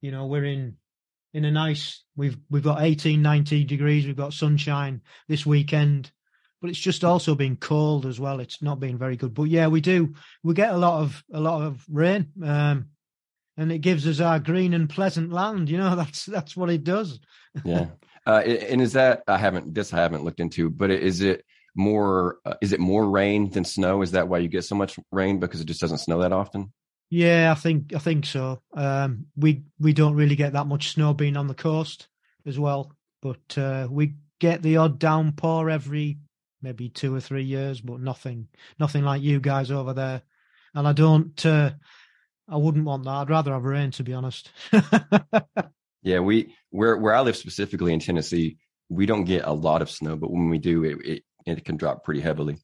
you 0.01 0.11
know, 0.11 0.27
we're 0.27 0.45
in 0.45 0.77
in 1.33 1.45
a 1.45 1.51
nice. 1.51 2.03
We've 2.15 2.37
we've 2.49 2.63
got 2.63 2.81
18, 2.81 3.21
19 3.21 3.67
degrees. 3.67 4.05
We've 4.05 4.15
got 4.15 4.33
sunshine 4.33 5.01
this 5.27 5.45
weekend, 5.45 6.11
but 6.61 6.69
it's 6.69 6.79
just 6.79 7.03
also 7.03 7.35
been 7.35 7.57
cold 7.57 8.05
as 8.05 8.19
well. 8.19 8.39
It's 8.39 8.61
not 8.61 8.79
been 8.79 8.97
very 8.97 9.17
good. 9.17 9.33
But 9.33 9.43
yeah, 9.43 9.67
we 9.67 9.81
do. 9.81 10.13
We 10.43 10.53
get 10.53 10.73
a 10.73 10.77
lot 10.77 11.01
of 11.01 11.23
a 11.33 11.39
lot 11.39 11.63
of 11.63 11.83
rain, 11.89 12.27
um, 12.43 12.87
and 13.57 13.71
it 13.71 13.79
gives 13.79 14.07
us 14.07 14.19
our 14.21 14.39
green 14.39 14.73
and 14.73 14.89
pleasant 14.89 15.31
land. 15.33 15.69
You 15.69 15.79
know, 15.79 15.95
that's 15.97 16.25
that's 16.25 16.55
what 16.55 16.69
it 16.69 16.83
does. 16.83 17.19
yeah. 17.65 17.87
Uh, 18.25 18.43
and 18.43 18.81
is 18.81 18.93
that 18.93 19.23
I 19.27 19.37
haven't 19.37 19.73
this 19.73 19.93
I 19.93 19.97
haven't 19.97 20.23
looked 20.23 20.39
into, 20.39 20.69
but 20.69 20.91
is 20.91 21.21
it 21.21 21.43
more 21.75 22.37
uh, 22.45 22.55
is 22.61 22.73
it 22.73 22.79
more 22.79 23.09
rain 23.09 23.49
than 23.49 23.63
snow? 23.63 24.01
Is 24.01 24.11
that 24.11 24.27
why 24.27 24.39
you 24.39 24.47
get 24.47 24.65
so 24.65 24.75
much 24.75 24.99
rain? 25.11 25.39
Because 25.39 25.61
it 25.61 25.65
just 25.65 25.81
doesn't 25.81 25.99
snow 25.99 26.19
that 26.19 26.33
often? 26.33 26.71
Yeah 27.09 27.51
i 27.51 27.59
think 27.59 27.93
i 27.93 27.99
think 27.99 28.25
so. 28.25 28.61
Um, 28.73 29.27
we 29.35 29.63
we 29.79 29.93
don't 29.93 30.15
really 30.15 30.37
get 30.37 30.53
that 30.53 30.67
much 30.67 30.93
snow 30.93 31.13
being 31.13 31.37
on 31.37 31.47
the 31.47 31.53
coast 31.53 32.07
as 32.45 32.57
well 32.57 32.93
but 33.21 33.57
uh, 33.57 33.87
we 33.91 34.15
get 34.39 34.63
the 34.63 34.77
odd 34.77 34.97
downpour 34.97 35.69
every 35.69 36.17
maybe 36.61 36.89
two 36.89 37.13
or 37.13 37.19
three 37.19 37.43
years 37.43 37.81
but 37.81 37.99
nothing 37.99 38.47
nothing 38.79 39.03
like 39.03 39.21
you 39.21 39.39
guys 39.39 39.71
over 39.71 39.93
there. 39.93 40.21
And 40.73 40.87
i 40.87 40.93
don't 40.93 41.45
uh, 41.45 41.71
i 42.47 42.55
wouldn't 42.55 42.85
want 42.85 43.03
that. 43.03 43.11
I'd 43.11 43.29
rather 43.29 43.53
have 43.53 43.65
rain 43.65 43.91
to 43.91 44.03
be 44.03 44.13
honest. 44.13 44.49
Yeah 46.03 46.19
we 46.19 46.55
where 46.71 46.97
where 46.97 47.13
i 47.13 47.21
live 47.21 47.35
specifically 47.35 47.93
in 47.93 47.99
tennessee 47.99 48.57
we 48.89 49.05
don't 49.05 49.25
get 49.25 49.45
a 49.45 49.53
lot 49.53 49.83
of 49.83 49.89
snow 49.91 50.15
but 50.15 50.31
when 50.31 50.49
we 50.49 50.57
do 50.57 50.83
it, 50.83 50.97
it 51.05 51.23
it 51.45 51.65
can 51.65 51.77
drop 51.77 52.03
pretty 52.03 52.21
heavily. 52.21 52.57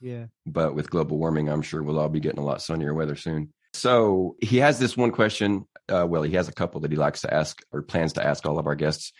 Yeah. 0.00 0.26
But 0.44 0.74
with 0.74 0.90
global 0.90 1.18
warming, 1.18 1.48
I'm 1.48 1.62
sure 1.62 1.82
we'll 1.82 1.98
all 1.98 2.08
be 2.08 2.20
getting 2.20 2.40
a 2.40 2.44
lot 2.44 2.62
sunnier 2.62 2.94
weather 2.94 3.16
soon. 3.16 3.52
So 3.72 4.36
he 4.40 4.58
has 4.58 4.78
this 4.78 4.96
one 4.96 5.10
question. 5.10 5.66
Uh, 5.88 6.06
well, 6.08 6.22
he 6.22 6.34
has 6.34 6.48
a 6.48 6.52
couple 6.52 6.80
that 6.80 6.90
he 6.90 6.96
likes 6.96 7.22
to 7.22 7.32
ask 7.32 7.60
or 7.72 7.82
plans 7.82 8.14
to 8.14 8.24
ask 8.24 8.46
all 8.46 8.58
of 8.58 8.66
our 8.66 8.74
guests. 8.74 9.12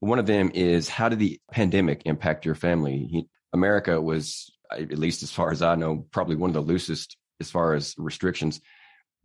One 0.00 0.18
of 0.18 0.26
them 0.26 0.50
is 0.54 0.88
How 0.88 1.08
did 1.08 1.18
the 1.18 1.40
pandemic 1.52 2.02
impact 2.06 2.46
your 2.46 2.54
family? 2.54 3.06
He, 3.10 3.26
America 3.52 4.00
was, 4.00 4.50
at 4.70 4.98
least 4.98 5.22
as 5.22 5.30
far 5.30 5.50
as 5.50 5.62
I 5.62 5.74
know, 5.74 6.06
probably 6.10 6.36
one 6.36 6.50
of 6.50 6.54
the 6.54 6.60
loosest 6.60 7.16
as 7.40 7.50
far 7.50 7.74
as 7.74 7.94
restrictions, 7.98 8.60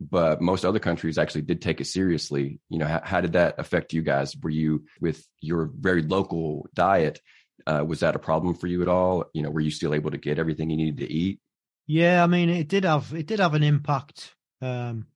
but 0.00 0.40
most 0.40 0.64
other 0.64 0.78
countries 0.78 1.18
actually 1.18 1.42
did 1.42 1.62
take 1.62 1.80
it 1.80 1.86
seriously. 1.86 2.60
You 2.68 2.78
know, 2.78 2.86
how, 2.86 3.00
how 3.04 3.20
did 3.20 3.32
that 3.34 3.54
affect 3.58 3.92
you 3.92 4.02
guys? 4.02 4.36
Were 4.36 4.50
you 4.50 4.84
with 5.00 5.26
your 5.40 5.70
very 5.74 6.02
local 6.02 6.68
diet? 6.74 7.20
Uh, 7.66 7.84
was 7.86 8.00
that 8.00 8.14
a 8.14 8.20
problem 8.20 8.54
for 8.54 8.66
you 8.66 8.82
at 8.82 8.88
all? 8.88 9.24
You 9.34 9.42
know, 9.42 9.50
were 9.50 9.60
you 9.60 9.70
still 9.70 9.94
able 9.94 10.10
to 10.10 10.18
get 10.18 10.38
everything 10.38 10.70
you 10.70 10.76
needed 10.76 10.98
to 10.98 11.12
eat? 11.12 11.40
Yeah, 11.86 12.22
I 12.22 12.26
mean, 12.26 12.48
it 12.48 12.68
did 12.68 12.84
have 12.84 13.12
it 13.12 13.26
did 13.26 13.40
have 13.40 13.54
an 13.54 13.62
impact 13.62 14.34
um, 14.60 15.06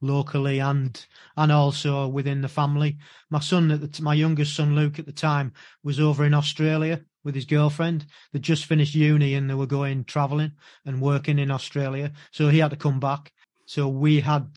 locally 0.00 0.60
and 0.60 1.06
and 1.36 1.52
also 1.52 2.08
within 2.08 2.40
the 2.40 2.48
family. 2.48 2.98
My 3.30 3.40
son, 3.40 3.70
at 3.70 3.80
the, 3.80 4.02
my 4.02 4.14
youngest 4.14 4.54
son 4.54 4.74
Luke, 4.74 4.98
at 4.98 5.06
the 5.06 5.12
time 5.12 5.52
was 5.82 6.00
over 6.00 6.24
in 6.24 6.34
Australia 6.34 7.02
with 7.24 7.34
his 7.34 7.44
girlfriend. 7.44 8.06
They 8.32 8.38
just 8.38 8.64
finished 8.66 8.94
uni 8.94 9.34
and 9.34 9.50
they 9.50 9.54
were 9.54 9.66
going 9.66 10.04
traveling 10.04 10.52
and 10.84 11.00
working 11.00 11.38
in 11.38 11.50
Australia, 11.50 12.12
so 12.32 12.48
he 12.48 12.58
had 12.58 12.70
to 12.70 12.76
come 12.76 13.00
back. 13.00 13.32
So 13.66 13.88
we 13.88 14.20
had 14.20 14.48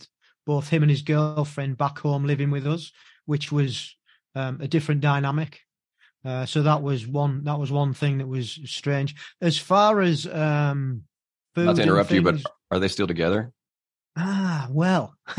both 0.45 0.69
him 0.69 0.83
and 0.83 0.89
his 0.91 1.01
girlfriend 1.01 1.77
back 1.77 1.99
home 1.99 2.25
living 2.25 2.49
with 2.49 2.65
us, 2.65 2.91
which 3.25 3.51
was 3.51 3.95
um, 4.35 4.59
a 4.61 4.67
different 4.67 5.01
dynamic. 5.01 5.61
Uh, 6.23 6.45
so 6.45 6.61
that 6.63 6.81
was 6.81 7.07
one. 7.07 7.43
That 7.45 7.59
was 7.59 7.71
one 7.71 7.93
thing 7.93 8.19
that 8.19 8.27
was 8.27 8.59
strange. 8.65 9.15
As 9.41 9.57
far 9.57 10.01
as 10.01 10.27
um, 10.27 11.03
not 11.55 11.75
to 11.77 11.83
interrupt 11.83 12.09
things, 12.09 12.17
you, 12.17 12.31
but 12.31 12.41
are 12.69 12.79
they 12.79 12.87
still 12.87 13.07
together? 13.07 13.51
Ah, 14.15 14.67
well. 14.69 15.15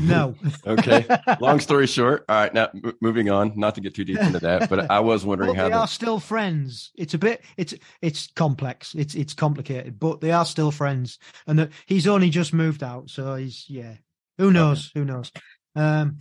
no. 0.00 0.34
okay. 0.66 1.06
Long 1.40 1.60
story 1.60 1.86
short. 1.86 2.24
All 2.28 2.36
right. 2.36 2.52
Now 2.52 2.68
m- 2.74 2.94
moving 3.00 3.30
on. 3.30 3.52
Not 3.56 3.74
to 3.76 3.80
get 3.80 3.94
too 3.94 4.04
deep 4.04 4.18
into 4.18 4.40
that, 4.40 4.68
but 4.68 4.90
I 4.90 5.00
was 5.00 5.24
wondering 5.24 5.54
how 5.54 5.64
they 5.64 5.70
the... 5.70 5.76
are 5.78 5.86
still 5.86 6.18
friends. 6.18 6.90
It's 6.96 7.14
a 7.14 7.18
bit. 7.18 7.44
It's 7.56 7.74
it's 8.02 8.28
complex. 8.32 8.94
It's 8.94 9.14
it's 9.14 9.34
complicated, 9.34 9.98
but 9.98 10.20
they 10.20 10.32
are 10.32 10.46
still 10.46 10.70
friends. 10.70 11.18
And 11.46 11.58
the, 11.58 11.70
he's 11.86 12.06
only 12.06 12.30
just 12.30 12.52
moved 12.52 12.82
out, 12.82 13.10
so 13.10 13.36
he's 13.36 13.66
yeah. 13.68 13.94
Who 14.38 14.52
knows? 14.52 14.90
Okay. 14.90 15.00
Who 15.00 15.04
knows? 15.04 15.32
Um, 15.74 16.18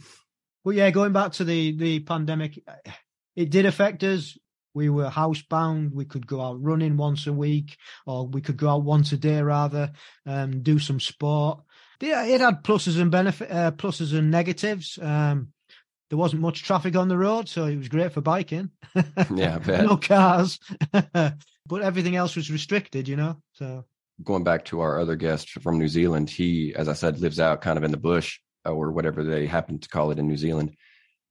but 0.67 0.75
yeah, 0.75 0.89
going 0.89 1.13
back 1.13 1.31
to 1.31 1.45
the 1.45 1.77
the 1.77 2.01
pandemic, 2.01 2.61
it 3.37 3.49
did 3.49 3.65
affect 3.65 4.03
us. 4.03 4.37
We 4.73 4.89
were 4.89 5.09
housebound. 5.09 5.93
We 5.93 6.03
could 6.03 6.27
go 6.27 6.41
out 6.41 6.61
running 6.61 6.97
once 6.97 7.25
a 7.25 7.31
week, 7.31 7.77
or 8.05 8.27
we 8.27 8.41
could 8.41 8.57
go 8.57 8.67
out 8.67 8.83
once 8.83 9.13
a 9.13 9.17
day 9.17 9.41
rather, 9.41 9.93
um, 10.25 10.61
do 10.63 10.77
some 10.77 10.99
sport. 10.99 11.61
Yeah, 12.01 12.25
it 12.25 12.41
had 12.41 12.65
pluses 12.65 12.99
and 12.99 13.09
benefit, 13.09 13.49
uh, 13.49 13.71
pluses 13.71 14.13
and 14.13 14.29
negatives. 14.29 14.99
Um, 15.01 15.53
there 16.09 16.19
wasn't 16.19 16.41
much 16.41 16.63
traffic 16.63 16.97
on 16.97 17.07
the 17.07 17.17
road, 17.17 17.47
so 17.47 17.63
it 17.63 17.77
was 17.77 17.87
great 17.87 18.11
for 18.11 18.19
biking. 18.19 18.71
yeah, 19.33 19.59
no 19.65 19.95
cars, 19.95 20.59
but 20.91 21.81
everything 21.81 22.17
else 22.17 22.35
was 22.35 22.51
restricted, 22.51 23.07
you 23.07 23.15
know. 23.15 23.37
So 23.53 23.85
going 24.21 24.43
back 24.43 24.65
to 24.65 24.81
our 24.81 24.99
other 24.99 25.15
guest 25.15 25.49
from 25.61 25.79
New 25.79 25.87
Zealand, 25.87 26.29
he, 26.29 26.75
as 26.75 26.89
I 26.89 26.93
said, 26.93 27.21
lives 27.21 27.39
out 27.39 27.61
kind 27.61 27.77
of 27.77 27.85
in 27.85 27.91
the 27.91 27.95
bush 27.95 28.41
or 28.65 28.91
whatever 28.91 29.23
they 29.23 29.45
happen 29.45 29.79
to 29.79 29.89
call 29.89 30.11
it 30.11 30.19
in 30.19 30.27
New 30.27 30.37
Zealand. 30.37 30.75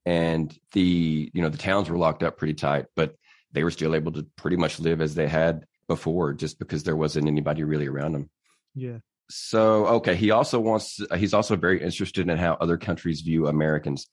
And 0.05 0.57
the, 0.71 1.29
you 1.33 1.41
know, 1.41 1.49
the 1.49 1.57
towns 1.57 1.89
were 1.89 1.97
locked 1.97 2.23
up 2.23 2.37
pretty 2.37 2.53
tight, 2.53 2.85
but 2.95 3.15
they 3.51 3.63
were 3.63 3.71
still 3.71 3.95
able 3.95 4.11
to 4.13 4.25
pretty 4.35 4.57
much 4.57 4.79
live 4.79 5.01
as 5.01 5.15
they 5.15 5.27
had 5.27 5.65
before 5.87 6.33
just 6.33 6.59
because 6.59 6.83
there 6.83 6.95
wasn't 6.95 7.27
anybody 7.27 7.63
really 7.63 7.87
around 7.87 8.13
them. 8.13 8.29
Yeah. 8.73 8.99
So, 9.29 9.85
okay. 9.87 10.15
He 10.15 10.31
also 10.31 10.59
wants, 10.59 10.99
he's 11.17 11.33
also 11.33 11.55
very 11.55 11.81
interested 11.81 12.29
in 12.29 12.37
how 12.37 12.53
other 12.53 12.77
countries 12.77 13.21
view 13.21 13.47
Americans. 13.47 14.07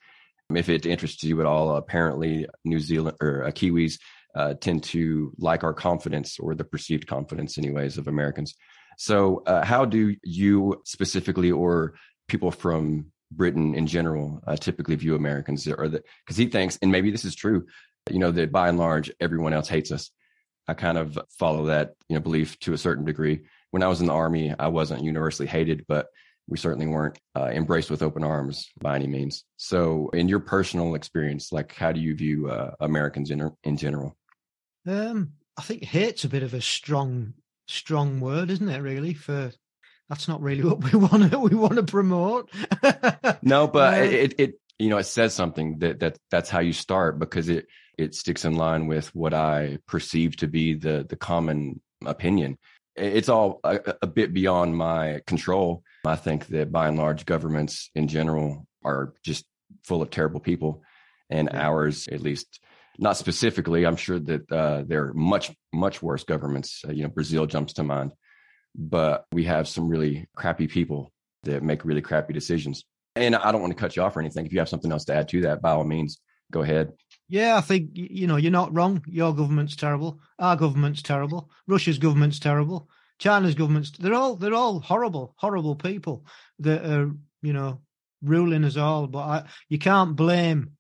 If 0.55 0.69
it 0.69 0.87
interests 0.87 1.23
you 1.23 1.41
at 1.41 1.47
all, 1.47 1.77
apparently 1.77 2.47
New 2.65 2.81
Zealand 2.81 3.17
or 3.21 3.45
uh, 3.45 3.51
Kiwis 3.51 3.99
uh, 4.35 4.55
tend 4.55 4.83
to 4.85 5.33
like 5.39 5.63
our 5.63 5.73
confidence 5.73 6.39
or 6.39 6.55
the 6.55 6.65
perceived 6.65 7.07
confidence, 7.07 7.57
anyways, 7.57 7.99
of 7.99 8.09
Americans. 8.09 8.55
So, 8.99 9.43
uh, 9.47 9.65
how 9.65 9.85
do 9.85 10.17
you 10.23 10.83
specifically, 10.85 11.51
or 11.51 11.95
people 12.29 12.51
from 12.51 13.07
Britain 13.31 13.75
in 13.75 13.87
general, 13.87 14.43
uh, 14.47 14.57
typically 14.57 14.95
view 14.97 15.15
Americans? 15.15 15.67
Or 15.67 15.89
that 15.89 16.05
because 16.25 16.37
he 16.37 16.47
thinks, 16.47 16.79
and 16.83 16.91
maybe 16.91 17.11
this 17.11 17.25
is 17.25 17.35
true, 17.35 17.67
you 18.11 18.19
know, 18.19 18.31
that 18.33 18.53
by 18.53 18.69
and 18.69 18.79
large 18.79 19.11
everyone 19.21 19.53
else 19.53 19.69
hates 19.69 19.91
us. 19.91 20.11
I 20.67 20.75
kind 20.75 20.97
of 20.97 21.19
follow 21.39 21.67
that 21.67 21.95
you 22.09 22.15
know 22.15 22.21
belief 22.21 22.59
to 22.61 22.73
a 22.73 22.79
certain 22.79 23.05
degree. 23.05 23.41
When 23.71 23.83
I 23.83 23.89
was 23.89 24.01
in 24.01 24.07
the 24.07 24.13
army, 24.13 24.55
I 24.59 24.69
wasn't 24.69 25.05
universally 25.05 25.49
hated, 25.49 25.85
but 25.89 26.07
we 26.47 26.59
certainly 26.59 26.87
weren't 26.87 27.19
uh, 27.37 27.47
embraced 27.47 27.91
with 27.91 28.03
open 28.03 28.23
arms 28.23 28.69
by 28.81 28.97
any 28.97 29.07
means. 29.07 29.45
So, 29.57 30.11
in 30.13 30.29
your 30.29 30.41
personal 30.41 30.95
experience, 30.95 31.53
like 31.53 31.75
how 31.75 31.93
do 31.93 32.01
you 32.01 32.15
view 32.15 32.51
uh, 32.51 32.73
Americans 32.81 33.31
in 33.31 33.51
in 33.65 33.77
general? 33.77 34.17
Um, 34.87 35.33
I 35.57 35.63
think 35.63 35.85
hate's 35.85 36.25
a 36.25 36.29
bit 36.29 36.43
of 36.43 36.55
a 36.55 36.61
strong 36.61 37.35
strong 37.67 38.21
word, 38.21 38.51
isn't 38.51 38.69
it? 38.69 38.81
Really, 38.81 39.15
for 39.15 39.53
that's 40.09 40.29
not 40.29 40.41
really 40.41 40.65
what 40.69 40.83
we 40.83 40.99
want 40.99 41.31
to 41.31 41.39
we 41.39 41.55
want 41.55 41.77
to 41.77 41.83
promote. 41.83 42.51
no, 43.43 43.67
but 43.67 43.99
uh, 43.99 44.03
it 44.03 44.35
it 44.39 44.61
you 44.79 44.89
know 44.89 44.99
it 44.99 45.05
says 45.05 45.35
something 45.35 45.79
that 45.79 46.01
that 46.01 46.19
that's 46.31 46.51
how 46.51 46.61
you 46.61 46.73
start 46.73 47.19
because 47.19 47.49
it 47.49 47.67
it 47.97 48.15
sticks 48.15 48.45
in 48.45 48.57
line 48.57 48.87
with 48.87 49.15
what 49.15 49.35
I 49.35 49.79
perceive 49.87 50.37
to 50.39 50.49
be 50.49 50.75
the 50.75 51.07
the 51.09 51.17
common 51.17 51.81
opinion. 52.05 52.59
It's 52.97 53.29
all 53.29 53.61
a, 53.65 53.95
a 54.03 54.07
bit 54.07 54.33
beyond 54.33 54.77
my 54.77 55.21
control. 55.27 55.83
I 56.07 56.17
think 56.17 56.47
that 56.49 56.71
by 56.71 56.89
and 56.89 56.97
large, 56.97 57.27
governments 57.27 57.91
in 57.95 58.07
general 58.07 58.67
are 58.85 59.15
just 59.25 59.45
full 59.83 60.03
of 60.03 60.11
terrible 60.11 60.41
people, 60.41 60.83
and 61.31 61.49
yeah. 61.53 61.67
ours, 61.67 62.07
at 62.09 62.21
least, 62.21 62.61
not 62.99 63.17
specifically. 63.17 63.85
I'm 63.85 63.97
sure 63.97 64.21
that 64.21 64.53
uh, 64.53 64.85
there 64.87 65.07
are 65.07 65.15
much 65.15 65.53
much 65.73 66.03
worse 66.03 66.25
governments. 66.25 66.83
Uh, 66.87 66.93
you 66.93 67.03
know, 67.03 67.09
Brazil 67.09 67.47
jumps 67.47 67.75
to 67.75 67.83
mind, 67.83 68.13
but 68.75 69.27
we 69.33 69.45
have 69.45 69.69
some 69.69 69.89
really 69.89 70.27
crappy 70.35 70.67
people 70.67 71.13
that 71.45 71.63
make 71.63 71.85
really 71.85 72.03
crappy 72.03 72.33
decisions. 72.33 72.85
And 73.17 73.37
I 73.37 73.53
don't 73.53 73.61
want 73.61 73.73
to 73.73 73.79
cut 73.79 73.95
you 73.97 74.03
off 74.03 74.17
or 74.17 74.21
anything. 74.21 74.47
If 74.47 74.53
you 74.53 74.59
have 74.59 74.69
something 74.69 74.91
else 74.91 75.05
to 75.07 75.15
add 75.15 75.29
to 75.29 75.43
that, 75.43 75.63
by 75.63 75.71
all 75.71 75.85
means, 75.85 76.21
go 76.51 76.63
ahead. 76.63 76.93
Yeah, 77.29 77.57
I 77.57 77.61
think 77.61 77.91
you 77.95 78.27
know 78.27 78.37
you're 78.37 78.51
not 78.53 78.75
wrong. 78.75 79.03
Your 79.07 79.35
government's 79.35 79.77
terrible. 79.77 80.21
Our 80.39 80.57
government's 80.57 81.03
terrible. 81.03 81.51
Russia's 81.67 81.99
government's 81.99 82.39
terrible. 82.39 82.89
China's 83.19 83.55
government's 83.55 83.93
they're 83.93 84.15
all 84.15 84.37
they're 84.37 84.55
all 84.55 84.81
horrible, 84.81 85.35
horrible 85.37 85.77
people 85.77 86.27
that 86.59 86.85
are 86.85 87.13
you 87.43 87.53
know 87.53 87.81
ruling 88.23 88.65
us 88.65 88.77
all. 88.77 89.07
But 89.07 89.19
I, 89.21 89.45
you 89.69 89.79
can't 89.79 90.17
blame 90.17 90.73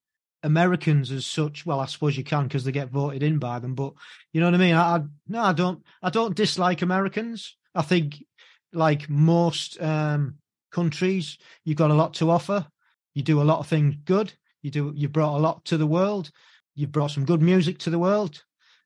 Americans 0.43 1.11
as 1.11 1.25
such. 1.25 1.65
Well, 1.65 1.81
I 1.81 1.87
suppose 1.87 2.17
you 2.17 2.25
can 2.25 2.45
because 2.45 2.65
they 2.65 2.73
get 2.73 2.91
voted 2.91 3.23
in 3.23 3.39
by 3.39 3.59
them. 3.59 3.75
But 3.75 3.95
you 4.33 4.41
know 4.41 4.47
what 4.47 4.55
I 4.55 4.59
mean. 4.59 4.75
I, 4.75 4.97
I 4.97 5.01
no, 5.29 5.43
I 5.43 5.53
don't. 5.53 5.83
I 6.03 6.11
don't 6.11 6.37
dislike 6.37 6.83
Americans. 6.83 7.57
I 7.75 7.83
think 7.83 8.25
like 8.73 9.09
most 9.09 9.81
um, 9.81 10.37
countries, 10.71 11.39
you've 11.65 11.79
got 11.79 11.91
a 11.91 11.95
lot 11.95 12.15
to 12.15 12.31
offer. 12.31 12.67
You 13.15 13.23
do 13.23 13.41
a 13.41 13.45
lot 13.45 13.61
of 13.61 13.67
things 13.67 13.97
good. 14.05 14.33
You 14.63 14.71
do. 14.71 14.93
You 14.95 15.09
brought 15.09 15.37
a 15.37 15.41
lot 15.41 15.65
to 15.67 15.77
the 15.77 15.87
world. 15.87 16.31
You've 16.75 16.93
brought 16.93 17.13
some 17.13 17.25
good 17.25 17.43
music 17.43 17.79
to 17.81 17.91
the 17.91 17.99
world. 17.99 18.43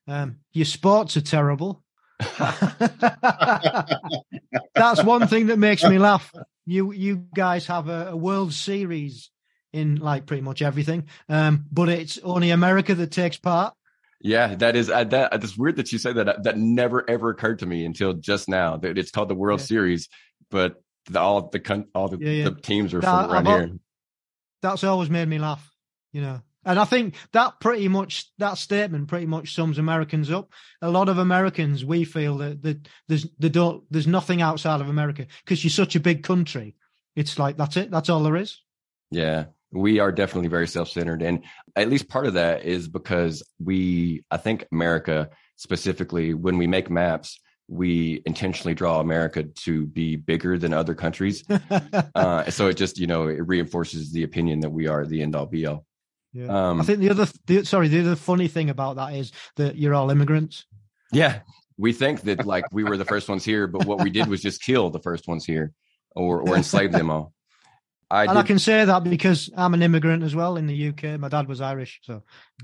Um, 0.07 0.37
your 0.53 0.65
sports 0.65 1.17
are 1.17 1.21
terrible. 1.21 1.83
That's 4.75 5.03
one 5.03 5.27
thing 5.27 5.47
that 5.47 5.57
makes 5.57 5.83
me 5.83 5.97
laugh. 5.97 6.33
You 6.65 6.91
you 6.91 7.25
guys 7.33 7.65
have 7.67 7.89
a, 7.89 8.09
a 8.09 8.15
World 8.15 8.53
Series 8.53 9.31
in 9.71 9.97
like 9.97 10.25
pretty 10.25 10.41
much 10.41 10.61
everything, 10.61 11.07
um, 11.29 11.65
but 11.71 11.89
it's 11.89 12.17
only 12.19 12.51
America 12.51 12.93
that 12.95 13.11
takes 13.11 13.37
part. 13.37 13.73
Yeah, 14.21 14.55
that 14.55 14.75
is 14.75 14.89
uh, 14.89 15.05
that. 15.05 15.33
It's 15.33 15.57
weird 15.57 15.77
that 15.77 15.91
you 15.91 15.97
say 15.97 16.11
that. 16.13 16.43
That 16.43 16.57
never 16.57 17.09
ever 17.09 17.29
occurred 17.29 17.59
to 17.59 17.65
me 17.65 17.85
until 17.85 18.13
just 18.13 18.49
now. 18.49 18.77
That 18.77 18.97
it's 18.97 19.11
called 19.11 19.29
the 19.29 19.35
World 19.35 19.61
yeah. 19.61 19.65
Series, 19.67 20.09
but 20.51 20.81
the, 21.09 21.19
all 21.19 21.49
the 21.49 21.85
all 21.95 22.09
the, 22.09 22.17
yeah, 22.19 22.31
yeah. 22.31 22.43
the 22.45 22.55
teams 22.55 22.93
are 22.93 22.99
that, 22.99 23.27
from 23.27 23.31
around 23.31 23.45
here. 23.45 23.79
That's 24.61 24.83
always 24.83 25.09
made 25.09 25.27
me 25.27 25.39
laugh 25.39 25.69
you 26.11 26.21
know. 26.21 26.41
And 26.65 26.77
I 26.77 26.85
think 26.85 27.15
that 27.31 27.59
pretty 27.61 27.87
much 27.87 28.29
that 28.37 28.57
statement 28.57 29.07
pretty 29.07 29.25
much 29.25 29.55
sums 29.55 29.77
Americans 29.77 30.29
up. 30.29 30.51
A 30.81 30.89
lot 30.89 31.09
of 31.09 31.17
Americans 31.17 31.85
we 31.85 32.03
feel 32.03 32.37
that, 32.39 32.61
that 32.63 32.87
there's 33.07 33.25
they 33.39 33.49
don't 33.49 33.83
there's 33.89 34.07
nothing 34.07 34.41
outside 34.41 34.81
of 34.81 34.89
America 34.89 35.25
because 35.43 35.63
you're 35.63 35.71
such 35.71 35.95
a 35.95 36.01
big 36.01 36.23
country. 36.23 36.75
It's 37.15 37.39
like 37.39 37.57
that's 37.57 37.77
it. 37.77 37.89
That's 37.89 38.09
all 38.09 38.23
there 38.23 38.35
is. 38.35 38.61
Yeah, 39.09 39.45
we 39.71 39.99
are 39.99 40.11
definitely 40.11 40.49
very 40.49 40.67
self-centered, 40.67 41.21
and 41.21 41.43
at 41.75 41.89
least 41.89 42.09
part 42.09 42.25
of 42.25 42.33
that 42.33 42.65
is 42.65 42.87
because 42.87 43.43
we, 43.63 44.23
I 44.31 44.37
think, 44.37 44.65
America 44.71 45.29
specifically, 45.55 46.33
when 46.33 46.57
we 46.57 46.67
make 46.67 46.89
maps, 46.89 47.39
we 47.67 48.23
intentionally 48.25 48.73
draw 48.73 48.99
America 48.99 49.43
to 49.43 49.85
be 49.85 50.15
bigger 50.15 50.57
than 50.57 50.73
other 50.73 50.95
countries. 50.95 51.43
uh, 52.15 52.49
so 52.49 52.67
it 52.67 52.77
just, 52.77 52.97
you 52.97 53.05
know, 53.05 53.27
it 53.27 53.45
reinforces 53.47 54.11
the 54.11 54.23
opinion 54.23 54.61
that 54.61 54.71
we 54.71 54.87
are 54.87 55.05
the 55.05 55.21
end 55.21 55.35
all 55.35 55.45
be 55.45 55.67
all. 55.67 55.85
Yeah. 56.33 56.47
Um, 56.47 56.81
I 56.81 56.83
think 56.83 56.99
the 56.99 57.09
other, 57.09 57.27
the, 57.45 57.65
sorry, 57.65 57.87
the 57.87 58.01
other 58.01 58.15
funny 58.15 58.47
thing 58.47 58.69
about 58.69 58.95
that 58.95 59.13
is 59.13 59.31
that 59.57 59.75
you're 59.75 59.93
all 59.93 60.09
immigrants. 60.09 60.65
Yeah, 61.11 61.39
we 61.77 61.93
think 61.93 62.21
that 62.21 62.45
like 62.45 62.65
we 62.71 62.83
were 62.83 62.97
the 62.97 63.05
first 63.05 63.29
ones 63.29 63.43
here, 63.43 63.65
but 63.67 63.85
what 63.85 64.03
we 64.03 64.09
did 64.09 64.27
was 64.27 64.41
just 64.41 64.61
kill 64.61 64.89
the 64.89 64.99
first 64.99 65.27
ones 65.27 65.45
here, 65.45 65.73
or 66.15 66.41
or 66.41 66.55
enslave 66.55 66.91
them 66.91 67.09
all. 67.09 67.33
I 68.11 68.23
and 68.23 68.33
did, 68.33 68.37
I 68.37 68.43
can 68.43 68.59
say 68.59 68.85
that 68.85 69.03
because 69.03 69.49
I'm 69.55 69.73
an 69.73 69.83
immigrant 69.83 70.23
as 70.23 70.35
well 70.35 70.57
in 70.57 70.67
the 70.67 70.89
UK. 70.89 71.19
My 71.19 71.29
dad 71.29 71.47
was 71.47 71.61
Irish, 71.61 71.99
so 72.03 72.23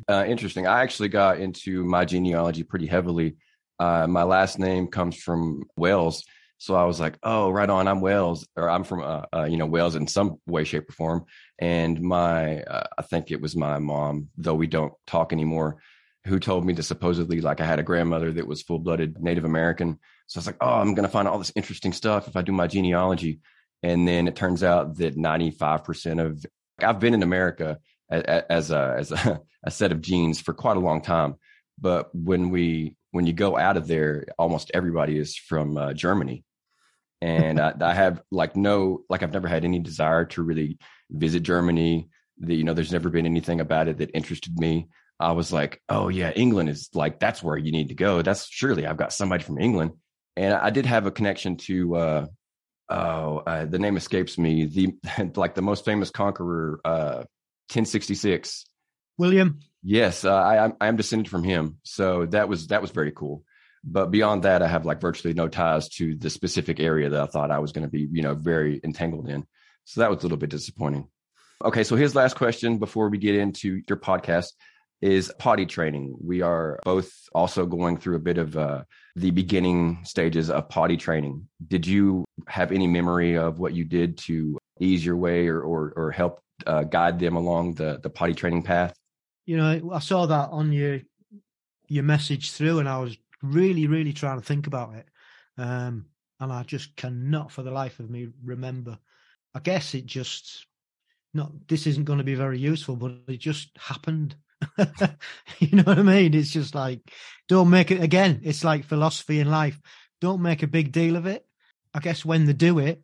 uh, 0.10 0.26
interesting. 0.28 0.68
I 0.68 0.82
actually 0.82 1.10
got 1.10 1.40
into 1.40 1.84
my 1.84 2.06
genealogy 2.06 2.64
pretty 2.64 2.88
heavily. 2.88 3.36
Uh, 3.80 4.08
my 4.08 4.24
last 4.24 4.58
name 4.58 4.88
comes 4.88 5.18
from 5.18 5.64
Wales, 5.78 6.24
so 6.58 6.76
I 6.76 6.86
was 6.86 7.00
like, 7.00 7.18
"Oh, 7.22 7.52
right 7.52 7.70
on, 7.70 7.88
I'm 7.88 8.02
Wales, 8.02 8.48
or 8.56 8.70
I'm 8.70 8.84
from 8.84 9.02
uh, 9.02 9.24
uh 9.34 9.44
you 9.44 9.58
know 9.58 9.68
Wales 9.68 9.96
in 9.96 10.08
some 10.08 10.40
way, 10.48 10.64
shape, 10.64 10.90
or 10.90 10.94
form." 10.94 11.26
And 11.60 12.02
my, 12.02 12.62
uh, 12.62 12.88
I 12.98 13.02
think 13.04 13.32
it 13.32 13.42
was 13.42 13.56
my 13.56 13.80
mom, 13.80 14.30
though 14.38 14.56
we 14.56 14.68
don't 14.68 14.94
talk 15.06 15.32
anymore, 15.32 15.78
who 16.26 16.40
told 16.40 16.66
me 16.66 16.74
that 16.74 16.84
supposedly, 16.84 17.40
like, 17.40 17.62
I 17.62 17.66
had 17.66 17.80
a 17.80 17.84
grandmother 17.84 18.32
that 18.34 18.48
was 18.48 18.64
full 18.64 18.80
blooded 18.80 19.22
Native 19.22 19.46
American. 19.46 20.00
So 20.28 20.38
I 20.38 20.40
was 20.40 20.48
like, 20.48 20.58
oh, 20.60 20.74
I'm 20.74 20.96
going 20.96 21.08
to 21.08 21.12
find 21.12 21.28
all 21.28 21.38
this 21.38 21.54
interesting 21.56 21.94
stuff 21.94 22.28
if 22.28 22.36
I 22.36 22.42
do 22.42 22.52
my 22.52 22.68
genealogy. 22.68 23.40
And 23.86 24.08
then 24.08 24.28
it 24.28 24.36
turns 24.36 24.64
out 24.64 24.98
that 24.98 25.16
95% 25.16 26.26
of, 26.26 26.44
I've 26.80 27.00
been 27.00 27.14
in 27.14 27.22
America 27.22 27.78
as 28.10 28.72
a, 28.72 28.96
as 28.98 29.12
a, 29.12 29.42
a 29.64 29.70
set 29.70 29.92
of 29.92 30.02
genes 30.02 30.42
for 30.42 30.54
quite 30.54 30.78
a 30.78 30.80
long 30.82 31.02
time. 31.02 31.36
But 31.80 32.10
when 32.16 32.50
we, 32.50 32.96
when 33.12 33.28
you 33.28 33.34
go 33.34 33.58
out 33.58 33.78
of 33.78 33.88
there, 33.88 34.26
almost 34.40 34.72
everybody 34.74 35.20
is 35.20 35.38
from 35.38 35.78
uh, 35.78 35.94
Germany 35.94 36.44
and 37.22 37.60
I, 37.60 37.74
I, 37.80 37.94
have 37.94 38.22
like 38.32 38.56
no 38.56 39.04
like 39.10 39.24
I've 39.24 39.34
never 39.34 39.48
had 39.48 39.64
any 39.64 39.80
desire 39.80 40.26
to 40.26 40.44
really 40.44 40.78
visit 41.10 41.44
Germany. 41.44 42.10
The, 42.40 42.56
you 42.56 42.64
know, 42.64 42.74
there's 42.74 42.92
never 42.92 43.10
been 43.10 43.26
anything 43.26 43.62
about 43.62 43.88
it 43.88 43.98
that 44.00 44.12
interested 44.14 44.60
me. 44.60 44.90
I 45.20 45.32
was 45.32 45.54
like, 45.54 45.82
oh 45.88 46.10
yeah, 46.10 46.32
England 46.32 46.70
is 46.70 46.90
like 46.94 47.20
that's 47.20 47.42
where 47.42 47.58
you 47.58 47.72
need 47.72 47.90
to 47.90 47.96
go. 47.96 48.22
That's 48.22 48.50
surely 48.50 48.86
I've 48.86 48.98
got 48.98 49.14
somebody 49.14 49.44
from 49.44 49.60
England, 49.60 49.92
and 50.36 50.54
I 50.54 50.70
did 50.70 50.86
have 50.86 51.06
a 51.06 51.12
connection 51.12 51.58
to. 51.58 51.96
uh 51.96 52.26
Oh, 52.90 53.38
uh, 53.38 53.66
the 53.66 53.80
name 53.80 53.98
escapes 53.98 54.38
me. 54.38 54.66
The 54.66 54.94
like 55.36 55.56
the 55.56 55.62
most 55.62 55.86
famous 55.86 56.10
conqueror, 56.12 56.80
uh, 56.86 57.26
1066. 57.70 58.66
William. 59.18 59.60
Yes, 59.82 60.26
uh, 60.26 60.34
I 60.34 60.72
I 60.82 60.88
am 60.88 60.96
descended 60.96 61.30
from 61.30 61.44
him, 61.44 61.78
so 61.84 62.26
that 62.28 62.50
was 62.50 62.68
that 62.68 62.82
was 62.82 62.92
very 62.92 63.12
cool. 63.12 63.44
But 63.84 64.10
beyond 64.10 64.44
that, 64.44 64.64
I 64.64 64.68
have 64.68 64.86
like 64.86 65.00
virtually 65.00 65.36
no 65.36 65.48
ties 65.48 65.90
to 65.90 66.16
the 66.16 66.32
specific 66.32 66.80
area 66.80 67.10
that 67.10 67.22
I 67.22 67.28
thought 67.28 67.52
I 67.52 67.60
was 67.60 67.72
going 67.72 67.86
to 67.86 67.92
be, 67.92 68.08
you 68.12 68.24
know, 68.24 68.34
very 68.34 68.82
entangled 68.84 69.30
in. 69.30 69.46
So 69.86 70.02
that 70.02 70.10
was 70.10 70.20
a 70.20 70.22
little 70.24 70.40
bit 70.40 70.50
disappointing. 70.50 71.08
Okay, 71.64 71.84
so 71.84 71.96
his 71.96 72.16
last 72.16 72.36
question 72.36 72.80
before 72.80 73.10
we 73.10 73.20
get 73.20 73.36
into 73.36 73.82
your 73.88 73.98
podcast 73.98 74.48
is 75.06 75.32
potty 75.38 75.68
training. 75.68 76.16
We 76.20 76.42
are 76.42 76.80
both 76.84 77.12
also 77.32 77.66
going 77.68 77.98
through 77.98 78.16
a 78.16 78.26
bit 78.30 78.40
of 78.40 78.58
uh, 78.58 78.84
the 79.16 79.30
beginning 79.30 80.00
stages 80.04 80.50
of 80.50 80.68
potty 80.68 80.98
training. 80.98 81.48
Did 81.68 81.86
you 81.86 82.26
have 82.48 82.72
any 82.72 82.88
memory 82.88 83.38
of 83.38 83.60
what 83.60 83.74
you 83.74 83.84
did 83.84 84.18
to 84.20 84.58
ease 84.80 85.06
your 85.06 85.18
way 85.18 85.48
or 85.48 85.62
or, 85.62 85.94
or 85.96 86.12
help 86.12 86.42
uh, 86.66 86.84
guide 86.84 87.20
them 87.20 87.36
along 87.36 87.76
the 87.76 88.00
the 88.02 88.10
potty 88.10 88.34
training 88.34 88.64
path? 88.64 88.94
You 89.46 89.58
know, 89.58 89.92
I 89.94 90.00
saw 90.00 90.26
that 90.26 90.50
on 90.50 90.74
your 90.74 91.02
your 91.88 92.04
message 92.04 92.52
through, 92.52 92.80
and 92.80 92.90
I 92.90 92.98
was 92.98 93.16
really, 93.44 93.86
really 93.86 94.14
trying 94.14 94.40
to 94.40 94.46
think 94.46 94.66
about 94.66 94.96
it, 94.96 95.06
um, 95.60 96.08
and 96.40 96.52
I 96.52 96.64
just 96.64 96.96
cannot, 96.96 97.52
for 97.52 97.62
the 97.62 97.70
life 97.70 98.00
of 98.00 98.10
me, 98.10 98.30
remember 98.44 98.98
I 99.56 99.60
guess 99.60 99.94
it 99.94 100.06
just 100.06 100.68
not 101.34 101.52
this 101.68 101.88
isn't 101.88 102.06
going 102.06 102.18
to 102.18 102.32
be 102.32 102.36
very 102.36 102.60
useful, 102.60 102.96
but 102.96 103.12
it 103.28 103.40
just 103.40 103.70
happened. 103.78 104.36
you 105.60 105.78
know 105.78 105.84
what 105.84 106.00
I 106.00 106.04
mean? 106.04 106.34
It's 106.34 106.52
just 106.52 106.76
like 106.76 107.00
don't 107.48 107.70
make 107.70 107.92
it 107.92 108.02
again. 108.02 108.42
It's 108.44 108.64
like 108.64 108.86
philosophy 108.86 109.40
in 109.40 109.50
life. 109.50 109.80
Don't 110.22 110.42
make 110.42 110.64
a 110.64 110.68
big 110.68 110.92
deal 110.92 111.16
of 111.16 111.26
it. 111.26 111.46
I 111.94 112.00
guess 112.00 112.26
when 112.26 112.46
they 112.46 112.54
do 112.54 112.80
it, 112.80 113.02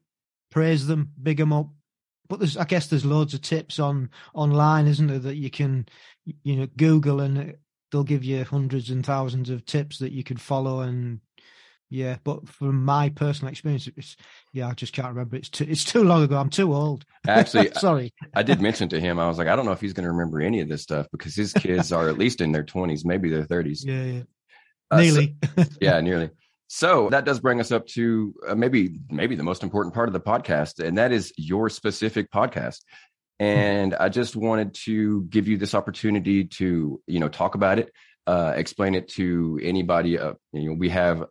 praise 0.50 0.88
them, 0.88 1.12
big 1.22 1.38
them 1.38 1.54
up, 1.54 1.70
but 2.28 2.40
there's 2.40 2.58
I 2.58 2.66
guess 2.66 2.88
there's 2.88 3.06
loads 3.06 3.34
of 3.34 3.42
tips 3.42 3.80
on 3.80 4.10
online, 4.34 4.88
isn't 4.88 5.08
there, 5.08 5.20
that 5.20 5.36
you 5.36 5.50
can 5.50 5.88
you 6.44 6.56
know 6.56 6.68
Google 6.78 7.20
and 7.20 7.56
they'll 7.92 8.04
give 8.04 8.24
you 8.24 8.44
hundreds 8.44 8.90
and 8.90 9.06
thousands 9.06 9.50
of 9.50 9.66
tips 9.66 10.00
that 10.00 10.14
you 10.14 10.24
could 10.24 10.40
follow 10.40 10.80
and 10.80 11.20
yeah, 11.92 12.16
but 12.24 12.48
from 12.48 12.86
my 12.86 13.10
personal 13.10 13.52
experience, 13.52 13.90
it's 13.98 14.16
yeah, 14.54 14.70
I 14.70 14.74
just 14.74 14.94
can't 14.94 15.10
remember. 15.10 15.36
It's 15.36 15.50
too 15.50 15.66
it's 15.68 15.84
too 15.84 16.06
long 16.06 16.24
ago. 16.24 16.38
I'm 16.38 16.50
too 16.50 16.74
old. 16.74 17.04
Actually, 17.28 17.72
sorry. 17.76 18.14
I 18.34 18.44
did 18.44 18.62
mention 18.62 18.88
to 18.90 19.00
him, 19.00 19.20
I 19.20 19.28
was 19.28 19.38
like, 19.38 19.50
I 19.50 19.58
don't 19.58 19.66
know 19.66 19.74
if 19.74 19.82
he's 19.82 19.92
going 19.92 20.06
to 20.06 20.12
remember 20.12 20.40
any 20.42 20.62
of 20.62 20.70
this 20.70 20.82
stuff 20.82 21.08
because 21.12 21.36
his 21.36 21.52
kids 21.52 21.92
are 21.92 22.08
at 22.08 22.18
least 22.18 22.40
in 22.40 22.54
their 22.54 22.64
20s, 22.64 23.04
maybe 23.04 23.30
their 23.30 23.44
30s. 23.44 23.82
Yeah, 23.84 24.04
yeah. 24.04 24.22
Uh, 24.90 24.98
so- 24.98 25.04
nearly. 25.04 25.36
yeah, 25.82 26.00
nearly. 26.00 26.30
So 26.70 27.10
that 27.10 27.26
does 27.26 27.42
bring 27.42 27.60
us 27.60 27.74
up 27.74 27.86
to 27.88 28.34
uh, 28.48 28.56
maybe 28.56 29.02
maybe 29.10 29.36
the 29.36 29.44
most 29.44 29.62
important 29.62 29.94
part 29.94 30.08
of 30.08 30.14
the 30.14 30.22
podcast, 30.22 30.80
and 30.80 30.98
that 30.98 31.12
is 31.12 31.34
your 31.36 31.70
specific 31.70 32.32
podcast. 32.32 32.80
And 33.38 33.94
I 33.94 34.08
just 34.08 34.38
wanted 34.38 34.76
to 34.86 35.24
give 35.24 35.50
you 35.50 35.58
this 35.58 35.76
opportunity 35.76 36.46
to 36.46 37.02
you 37.06 37.20
know 37.20 37.28
talk 37.28 37.56
about 37.56 37.80
it, 37.80 37.92
uh, 38.26 38.54
explain 38.56 38.96
it 38.96 39.10
to 39.10 39.60
anybody. 39.62 40.18
Uh, 40.18 40.36
you 40.54 40.70
know, 40.70 40.76
we 40.76 40.88
have. 40.88 41.26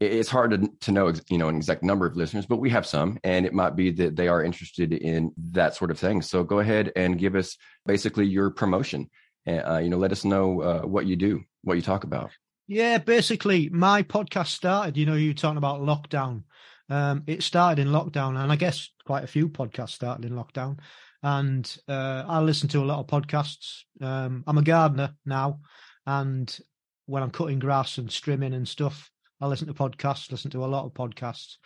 It- 0.00 0.12
it's 0.12 0.28
hard 0.30 0.50
to, 0.52 0.68
to 0.80 0.92
know 0.92 1.12
you 1.28 1.38
know 1.38 1.48
an 1.48 1.56
exact 1.56 1.82
number 1.82 2.06
of 2.06 2.16
listeners, 2.16 2.46
but 2.46 2.56
we 2.58 2.70
have 2.70 2.86
some, 2.86 3.18
and 3.22 3.46
it 3.46 3.52
might 3.52 3.76
be 3.76 3.90
that 3.92 4.16
they 4.16 4.28
are 4.28 4.42
interested 4.42 4.92
in 4.92 5.32
that 5.52 5.74
sort 5.76 5.90
of 5.90 5.98
thing. 5.98 6.22
So 6.22 6.42
go 6.42 6.58
ahead 6.60 6.92
and 6.96 7.18
give 7.18 7.34
us 7.36 7.56
basically 7.86 8.26
your 8.26 8.50
promotion. 8.50 9.10
and 9.46 9.62
Uh, 9.66 9.78
you 9.78 9.90
know, 9.90 9.98
let 9.98 10.12
us 10.12 10.24
know 10.24 10.60
uh, 10.62 10.82
what 10.82 11.06
you 11.06 11.16
do, 11.16 11.42
what 11.62 11.74
you 11.76 11.82
talk 11.82 12.04
about. 12.04 12.30
Yeah, 12.66 12.98
basically, 12.98 13.68
my 13.68 14.02
podcast 14.02 14.48
started. 14.48 14.96
You 14.96 15.06
know, 15.06 15.14
you 15.14 15.34
talking 15.34 15.58
about 15.58 15.80
lockdown. 15.82 16.44
Um, 16.88 17.22
it 17.26 17.42
started 17.42 17.80
in 17.82 17.92
lockdown, 17.92 18.36
and 18.40 18.50
I 18.52 18.56
guess 18.56 18.90
quite 19.04 19.24
a 19.24 19.28
few 19.28 19.48
podcasts 19.48 19.90
started 19.90 20.24
in 20.24 20.32
lockdown. 20.32 20.78
And 21.22 21.64
uh, 21.88 22.24
I 22.26 22.40
listen 22.40 22.68
to 22.70 22.80
a 22.82 22.84
lot 22.86 23.00
of 23.00 23.06
podcasts. 23.06 23.82
Um, 24.00 24.44
I'm 24.46 24.58
a 24.58 24.62
gardener 24.62 25.14
now, 25.26 25.60
and 26.06 26.58
when 27.06 27.22
I'm 27.22 27.30
cutting 27.30 27.58
grass 27.58 27.98
and 27.98 28.08
trimming 28.10 28.54
and 28.54 28.66
stuff, 28.68 29.10
I 29.40 29.46
listen 29.46 29.68
to 29.68 29.74
podcasts. 29.74 30.30
Listen 30.30 30.50
to 30.52 30.64
a 30.64 30.66
lot 30.66 30.84
of 30.84 30.94
podcasts. 30.94 31.56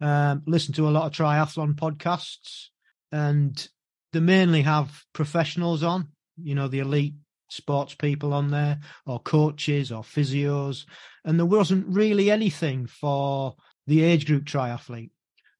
Um, 0.00 0.42
listen 0.46 0.74
to 0.74 0.88
a 0.88 0.90
lot 0.90 1.06
of 1.06 1.12
triathlon 1.12 1.74
podcasts, 1.74 2.68
and 3.12 3.68
they 4.12 4.20
mainly 4.20 4.62
have 4.62 5.04
professionals 5.12 5.82
on. 5.82 6.08
You 6.42 6.54
know, 6.54 6.68
the 6.68 6.80
elite 6.80 7.14
sports 7.52 7.94
people 7.94 8.32
on 8.32 8.50
there 8.50 8.80
or 9.04 9.20
coaches 9.20 9.92
or 9.92 10.02
physios 10.02 10.86
and 11.24 11.38
there 11.38 11.46
wasn't 11.46 11.86
really 11.86 12.30
anything 12.30 12.86
for 12.86 13.54
the 13.86 14.02
age 14.02 14.24
group 14.24 14.44
triathlete 14.44 15.10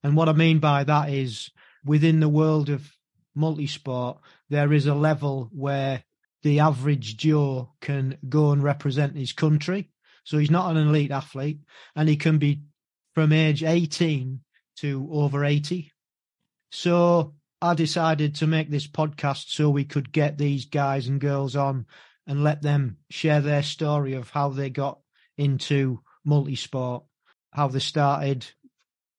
and 0.03 0.17
what 0.17 0.27
i 0.27 0.33
mean 0.33 0.59
by 0.59 0.83
that 0.83 1.11
is 1.11 1.51
within 1.85 2.21
the 2.21 2.29
world 2.29 2.71
of 2.71 2.91
multisport 3.37 4.19
there 4.49 4.73
is 4.73 4.87
a 4.87 4.95
level 4.95 5.51
where 5.53 6.03
the 6.43 6.61
average 6.61 7.19
joe 7.19 7.71
can 7.83 8.17
go 8.27 8.53
and 8.53 8.63
represent 8.63 9.15
his 9.15 9.35
country 9.35 9.91
so 10.25 10.39
he's 10.39 10.51
not 10.51 10.71
an 10.71 10.89
elite 10.89 11.11
athlete 11.11 11.61
and 11.97 12.09
he 12.09 12.17
can 12.17 12.39
be 12.39 12.61
from 13.15 13.33
age 13.33 13.63
18 13.63 14.41
to 14.77 15.09
over 15.13 15.45
80 15.45 15.93
so 16.71 17.35
I 17.61 17.75
decided 17.75 18.35
to 18.37 18.47
make 18.49 18.71
this 18.71 18.89
podcast 18.89 19.51
so 19.51 19.71
we 19.71 19.85
could 19.85 20.11
get 20.11 20.37
these 20.37 20.65
guys 20.65 21.07
and 21.07 21.21
girls 21.21 21.55
on 21.55 21.87
and 22.27 22.43
let 22.43 22.63
them 22.63 22.97
share 23.11 23.41
their 23.41 23.63
story 23.63 24.15
of 24.15 24.31
how 24.31 24.49
they 24.49 24.71
got 24.71 24.99
into 25.37 26.01
multi-sport, 26.25 27.05
how 27.53 27.69
they 27.69 27.79
started 27.79 28.47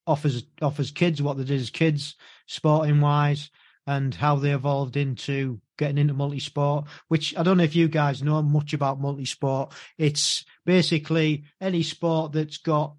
off 0.05 0.25
as 0.25 0.43
off 0.61 0.79
as 0.79 0.91
kids, 0.91 1.21
what 1.21 1.37
they 1.37 1.45
did 1.45 1.61
as 1.61 1.69
kids, 1.69 2.15
sporting 2.47 2.99
wise, 2.99 3.49
and 3.85 4.15
how 4.15 4.35
they 4.35 4.51
evolved 4.51 4.97
into 4.97 5.59
getting 5.77 5.97
into 5.97 6.13
multi-sport. 6.13 6.85
Which 7.07 7.35
I 7.37 7.43
don't 7.43 7.57
know 7.57 7.63
if 7.63 7.75
you 7.75 7.87
guys 7.87 8.23
know 8.23 8.41
much 8.41 8.73
about 8.73 9.01
multi-sport. 9.01 9.73
It's 9.97 10.45
basically 10.65 11.45
any 11.59 11.83
sport 11.83 12.31
that's 12.31 12.57
got 12.57 12.95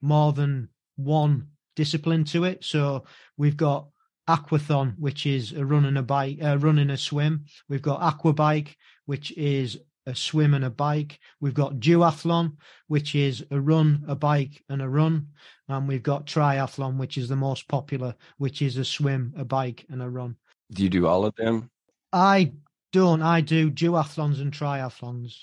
more 0.00 0.32
than 0.32 0.68
one 0.96 1.48
discipline 1.76 2.24
to 2.24 2.44
it. 2.44 2.64
So 2.64 3.04
we've 3.36 3.56
got 3.56 3.88
aquathon, 4.28 4.98
which 4.98 5.26
is 5.26 5.52
a 5.52 5.64
run 5.64 5.84
and 5.84 5.98
a 5.98 6.02
bike, 6.02 6.38
uh, 6.42 6.58
run 6.58 6.78
and 6.78 6.90
a 6.90 6.96
swim. 6.96 7.44
We've 7.68 7.82
got 7.82 8.00
aquabike, 8.00 8.76
which 9.06 9.32
is 9.32 9.78
a 10.06 10.14
swim 10.14 10.54
and 10.54 10.64
a 10.64 10.70
bike. 10.70 11.18
We've 11.40 11.54
got 11.54 11.80
duathlon, 11.80 12.56
which 12.88 13.14
is 13.14 13.44
a 13.50 13.60
run, 13.60 14.04
a 14.06 14.14
bike, 14.14 14.62
and 14.68 14.82
a 14.82 14.88
run. 14.88 15.28
And 15.68 15.88
we've 15.88 16.02
got 16.02 16.26
triathlon, 16.26 16.98
which 16.98 17.16
is 17.16 17.28
the 17.28 17.36
most 17.36 17.68
popular, 17.68 18.14
which 18.38 18.62
is 18.62 18.76
a 18.76 18.84
swim, 18.84 19.32
a 19.36 19.44
bike, 19.44 19.86
and 19.88 20.02
a 20.02 20.08
run. 20.08 20.36
Do 20.72 20.82
you 20.82 20.90
do 20.90 21.06
all 21.06 21.24
of 21.24 21.34
them? 21.36 21.70
I 22.12 22.52
don't. 22.92 23.22
I 23.22 23.40
do 23.40 23.70
duathlons 23.70 24.40
and 24.40 24.52
triathlons. 24.52 25.34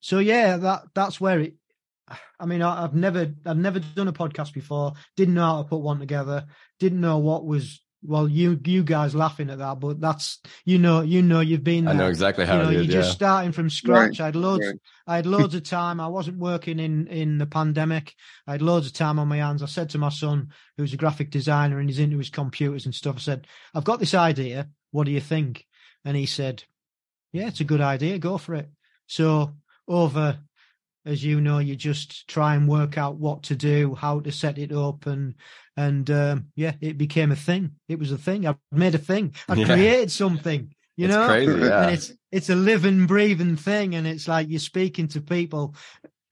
So 0.00 0.18
yeah, 0.18 0.56
that 0.58 0.82
that's 0.94 1.20
where 1.20 1.40
it. 1.40 1.54
I 2.38 2.46
mean, 2.46 2.62
I, 2.62 2.84
I've 2.84 2.94
never, 2.94 3.32
I've 3.46 3.56
never 3.56 3.80
done 3.80 4.08
a 4.08 4.12
podcast 4.12 4.52
before. 4.52 4.92
Didn't 5.16 5.34
know 5.34 5.46
how 5.46 5.62
to 5.62 5.68
put 5.68 5.78
one 5.80 5.98
together. 5.98 6.46
Didn't 6.78 7.00
know 7.00 7.18
what 7.18 7.44
was. 7.44 7.80
Well, 8.06 8.28
you 8.28 8.60
you 8.64 8.82
guys 8.84 9.14
laughing 9.14 9.48
at 9.48 9.58
that, 9.58 9.80
but 9.80 9.98
that's 9.98 10.38
you 10.66 10.78
know 10.78 11.00
you 11.00 11.22
know 11.22 11.40
you've 11.40 11.64
been. 11.64 11.88
I 11.88 11.92
there. 11.92 12.02
know 12.02 12.08
exactly 12.08 12.44
how 12.44 12.58
you 12.58 12.62
know, 12.64 12.68
it 12.68 12.72
you're 12.74 12.82
is. 12.82 12.88
just 12.88 13.08
Yeah. 13.08 13.14
starting 13.14 13.52
from 13.52 13.70
scratch. 13.70 14.20
I 14.20 14.26
had 14.26 14.36
loads. 14.36 14.66
right. 14.66 14.76
I 15.06 15.16
had 15.16 15.26
loads 15.26 15.54
of 15.54 15.62
time. 15.62 16.00
I 16.00 16.08
wasn't 16.08 16.36
working 16.38 16.78
in 16.80 17.06
in 17.06 17.38
the 17.38 17.46
pandemic. 17.46 18.14
I 18.46 18.52
had 18.52 18.62
loads 18.62 18.86
of 18.86 18.92
time 18.92 19.18
on 19.18 19.28
my 19.28 19.38
hands. 19.38 19.62
I 19.62 19.66
said 19.66 19.88
to 19.90 19.98
my 19.98 20.10
son, 20.10 20.48
who's 20.76 20.92
a 20.92 20.98
graphic 20.98 21.30
designer 21.30 21.78
and 21.78 21.88
he's 21.88 21.98
into 21.98 22.18
his 22.18 22.30
computers 22.30 22.84
and 22.84 22.94
stuff, 22.94 23.16
I 23.16 23.20
said, 23.20 23.46
"I've 23.74 23.84
got 23.84 24.00
this 24.00 24.14
idea. 24.14 24.68
What 24.90 25.04
do 25.04 25.10
you 25.10 25.20
think?" 25.20 25.64
And 26.04 26.14
he 26.16 26.26
said, 26.26 26.64
"Yeah, 27.32 27.46
it's 27.48 27.60
a 27.60 27.64
good 27.64 27.80
idea. 27.80 28.18
Go 28.18 28.36
for 28.36 28.54
it." 28.54 28.68
So 29.06 29.54
over, 29.88 30.38
as 31.06 31.22
you 31.22 31.40
know, 31.40 31.58
you 31.58 31.76
just 31.76 32.26
try 32.28 32.54
and 32.54 32.68
work 32.68 32.96
out 32.98 33.16
what 33.16 33.42
to 33.44 33.56
do, 33.56 33.94
how 33.94 34.20
to 34.20 34.32
set 34.32 34.58
it 34.58 34.72
up, 34.72 35.06
and 35.06 35.34
and 35.76 36.08
um, 36.10 36.46
yeah, 36.54 36.74
it 36.80 36.96
became 36.98 37.32
a 37.32 37.36
thing. 37.36 37.72
It 37.88 37.98
was 37.98 38.12
a 38.12 38.18
thing. 38.18 38.46
I 38.46 38.54
made 38.72 38.94
a 38.94 38.98
thing. 38.98 39.34
I 39.48 39.54
Yeah. 39.54 39.66
created 39.66 40.10
something. 40.10 40.74
You 40.96 41.06
it's 41.06 41.14
know, 41.14 41.26
crazy. 41.26 41.52
Yeah. 41.60 41.82
and 41.84 41.94
it's 41.94 42.12
it's 42.30 42.50
a 42.50 42.54
living, 42.54 43.06
breathing 43.06 43.56
thing, 43.56 43.94
and 43.94 44.06
it's 44.06 44.28
like 44.28 44.48
you're 44.48 44.60
speaking 44.60 45.08
to 45.08 45.20
people 45.20 45.74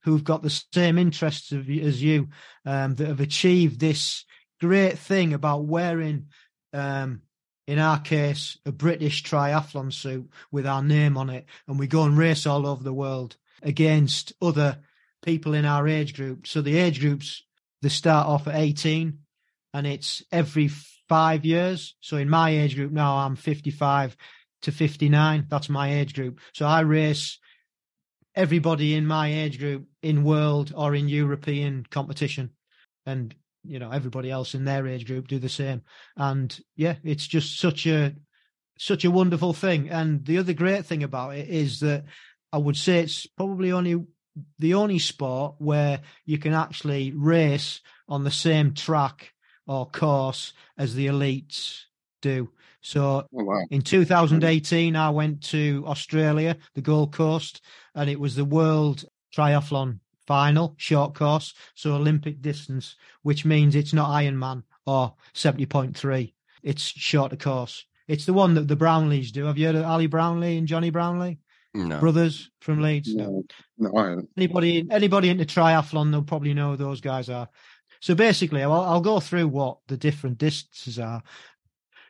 who've 0.03 0.23
got 0.23 0.41
the 0.41 0.63
same 0.73 0.97
interests 0.97 1.51
of, 1.53 1.69
as 1.69 2.01
you, 2.03 2.27
um, 2.65 2.93
that 2.95 3.07
have 3.07 3.21
achieved 3.21 3.79
this 3.79 4.25
great 4.59 4.97
thing 4.97 5.33
about 5.33 5.63
wearing, 5.63 6.27
um, 6.73 7.21
in 7.67 7.79
our 7.79 7.99
case, 7.99 8.57
a 8.65 8.71
British 8.71 9.23
triathlon 9.23 9.93
suit 9.93 10.29
with 10.51 10.67
our 10.67 10.83
name 10.83 11.17
on 11.17 11.29
it, 11.29 11.45
and 11.67 11.79
we 11.79 11.87
go 11.87 12.03
and 12.03 12.17
race 12.17 12.45
all 12.45 12.67
over 12.67 12.83
the 12.83 12.93
world 12.93 13.37
against 13.63 14.33
other 14.41 14.79
people 15.23 15.53
in 15.53 15.65
our 15.65 15.87
age 15.87 16.13
group. 16.13 16.45
So 16.47 16.61
the 16.61 16.77
age 16.77 16.99
groups 16.99 17.43
they 17.81 17.89
start 17.89 18.27
off 18.27 18.47
at 18.47 18.55
18, 18.55 19.19
and 19.73 19.87
it's 19.87 20.23
every 20.31 20.69
five 21.09 21.43
years. 21.43 21.95
So 21.99 22.15
in 22.17 22.29
my 22.29 22.49
age 22.49 22.75
group 22.75 22.91
now, 22.91 23.17
I'm 23.17 23.35
55 23.35 24.15
to 24.63 24.71
59. 24.71 25.47
That's 25.49 25.69
my 25.69 25.93
age 25.93 26.13
group. 26.13 26.39
So 26.53 26.65
I 26.65 26.79
race 26.79 27.39
everybody 28.35 28.95
in 28.95 29.05
my 29.05 29.27
age 29.27 29.59
group 29.59 29.85
in 30.01 30.23
world 30.23 30.73
or 30.75 30.95
in 30.95 31.09
European 31.09 31.85
competition. 31.91 32.51
And, 33.05 33.35
you 33.65 33.79
know, 33.79 33.91
everybody 33.91 34.31
else 34.31 34.55
in 34.55 34.63
their 34.63 34.87
age 34.87 35.05
group 35.05 35.27
do 35.27 35.39
the 35.39 35.49
same. 35.49 35.81
And 36.15 36.57
yeah, 36.75 36.95
it's 37.03 37.27
just 37.27 37.59
such 37.59 37.85
a, 37.85 38.15
such 38.77 39.03
a 39.03 39.11
wonderful 39.11 39.53
thing. 39.53 39.89
And 39.89 40.25
the 40.25 40.37
other 40.37 40.53
great 40.53 40.85
thing 40.85 41.03
about 41.03 41.35
it 41.35 41.49
is 41.49 41.81
that 41.81 42.05
I 42.53 42.57
would 42.57 42.77
say 42.77 42.99
it's 42.99 43.25
probably 43.25 43.71
only 43.71 44.05
the 44.59 44.75
only 44.75 44.99
sport 44.99 45.55
where 45.57 46.01
you 46.25 46.37
can 46.37 46.53
actually 46.53 47.11
race 47.11 47.81
on 48.07 48.23
the 48.23 48.31
same 48.31 48.73
track 48.73 49.33
or 49.65 49.89
course 49.89 50.53
as 50.77 50.93
the 50.93 51.07
elites 51.07 51.81
do. 52.21 52.49
So 52.81 53.27
Oh, 53.33 53.43
wow. 53.43 53.63
in 53.71 53.81
2018, 53.81 54.93
mm. 54.93 54.97
I 54.97 55.09
went 55.09 55.41
to 55.45 55.83
Australia, 55.87 56.57
the 56.75 56.81
Gold 56.81 57.11
Coast, 57.11 57.61
and 57.95 58.09
it 58.09 58.19
was 58.19 58.35
the 58.35 58.45
World 58.45 59.05
Triathlon 59.35 59.99
Final, 60.27 60.75
short 60.77 61.15
course, 61.15 61.53
so 61.75 61.95
Olympic 61.95 62.41
distance, 62.41 62.95
which 63.23 63.45
means 63.45 63.75
it's 63.75 63.93
not 63.93 64.09
Ironman 64.09 64.63
or 64.85 65.15
70.3. 65.33 66.33
It's 66.61 66.83
shorter 66.83 67.35
course. 67.35 67.85
It's 68.07 68.25
the 68.25 68.33
one 68.33 68.53
that 68.53 68.67
the 68.67 68.77
Brownlees 68.77 69.31
do. 69.31 69.45
Have 69.45 69.57
you 69.57 69.67
heard 69.67 69.75
of 69.75 69.85
Ali 69.85 70.07
Brownlee 70.07 70.57
and 70.57 70.67
Jonny 70.67 70.91
Brownlee, 70.91 71.39
no. 71.73 71.99
brothers 71.99 72.51
from 72.61 72.81
Leeds? 72.81 73.13
No, 73.13 73.43
no, 73.77 74.25
anybody 74.37 74.85
anybody 74.89 75.29
into 75.29 75.45
triathlon 75.45 76.11
they'll 76.11 76.23
probably 76.23 76.53
know 76.53 76.71
who 76.71 76.77
those 76.77 77.01
guys 77.01 77.29
are 77.29 77.49
so 77.99 78.15
basically 78.15 78.63
I'll, 78.63 78.73
I'll 78.73 79.01
go 79.01 79.19
through 79.19 79.47
what 79.47 79.77
the 79.87 79.97
different 79.97 80.37
distances 80.37 80.99
are 80.99 81.23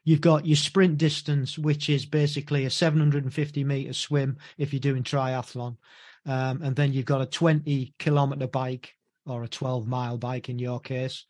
you've 0.03 0.22
got 0.22 0.45
your 0.45 0.57
sprint 0.57 0.97
distance 0.97 1.57
which 1.57 1.89
is 1.89 2.05
basically 2.05 2.66
a 2.66 2.70
750 2.70 3.64
meter 3.64 3.93
swim 3.93 4.38
if 4.57 4.74
you're 4.74 4.80
doing 4.80 5.03
triathlon 5.03 5.78
um, 6.26 6.61
and 6.61 6.76
then 6.76 6.93
you've 6.93 7.05
got 7.05 7.22
a 7.22 7.26
20 7.26 7.93
kilometer 7.99 8.47
bike 8.47 8.95
or 9.26 9.43
a 9.43 9.47
12 9.47 9.88
mile 9.88 10.18
bike 10.18 10.49
in 10.49 10.59
your 10.59 10.80
case 10.80 11.26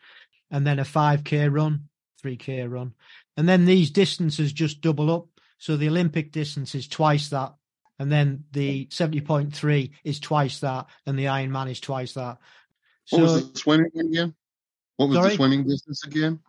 and 0.52 0.66
then 0.66 0.80
a 0.80 0.84
5k 0.84 1.54
run 1.54 1.90
3K 2.24 2.70
run. 2.70 2.94
And 3.38 3.48
then 3.48 3.66
these 3.66 3.92
distances 3.92 4.54
just 4.54 4.82
double 4.82 5.12
up. 5.12 5.28
So 5.58 5.78
the 5.78 5.88
Olympic 5.88 6.32
distance 6.32 6.76
is 6.76 6.88
twice 6.88 7.30
that. 7.30 7.54
And 8.00 8.12
then 8.12 8.46
the 8.52 8.88
70.3 8.88 9.92
is 10.04 10.20
twice 10.20 10.60
that. 10.60 10.88
And 11.06 11.18
the 11.18 11.26
Ironman 11.26 11.72
is 11.72 11.80
twice 11.80 12.14
that. 12.14 12.38
So, 13.06 13.18
what 13.18 13.24
was 13.24 13.52
the 13.52 13.60
swimming 13.60 13.92
again? 14.00 14.34
What 14.98 15.10
was 15.10 15.18
sorry? 15.18 15.30
the 15.30 15.36
swimming 15.36 15.68
distance 15.68 16.06
again? 16.06 16.40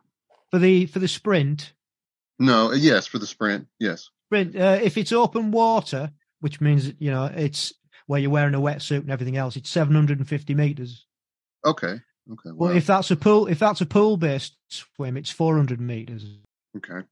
For 0.50 0.58
the 0.58 0.86
for 0.86 0.98
the 0.98 1.08
sprint? 1.08 1.72
No, 2.38 2.72
yes, 2.72 3.06
for 3.06 3.18
the 3.18 3.26
sprint. 3.26 3.66
Yes. 3.78 4.10
Sprint. 4.28 4.56
Uh, 4.56 4.78
if 4.82 4.96
it's 4.96 5.12
open 5.12 5.50
water, 5.50 6.10
which 6.40 6.60
means 6.60 6.92
you 6.98 7.10
know 7.10 7.24
it's 7.24 7.72
where 8.06 8.20
you're 8.20 8.30
wearing 8.30 8.54
a 8.54 8.60
wetsuit 8.60 9.00
and 9.00 9.10
everything 9.10 9.36
else, 9.36 9.56
it's 9.56 9.70
750 9.70 10.54
meters. 10.54 11.06
Okay. 11.64 12.00
Okay. 12.32 12.50
Well, 12.54 12.70
if 12.70 12.86
that's 12.86 13.10
a 13.10 13.16
pool, 13.16 13.46
if 13.48 13.58
that's 13.58 13.80
a 13.80 13.86
pool 13.86 14.16
based 14.16 14.56
swim, 14.68 15.16
it's 15.16 15.30
400 15.30 15.80
meters. 15.80 16.24
Okay. 16.76 17.06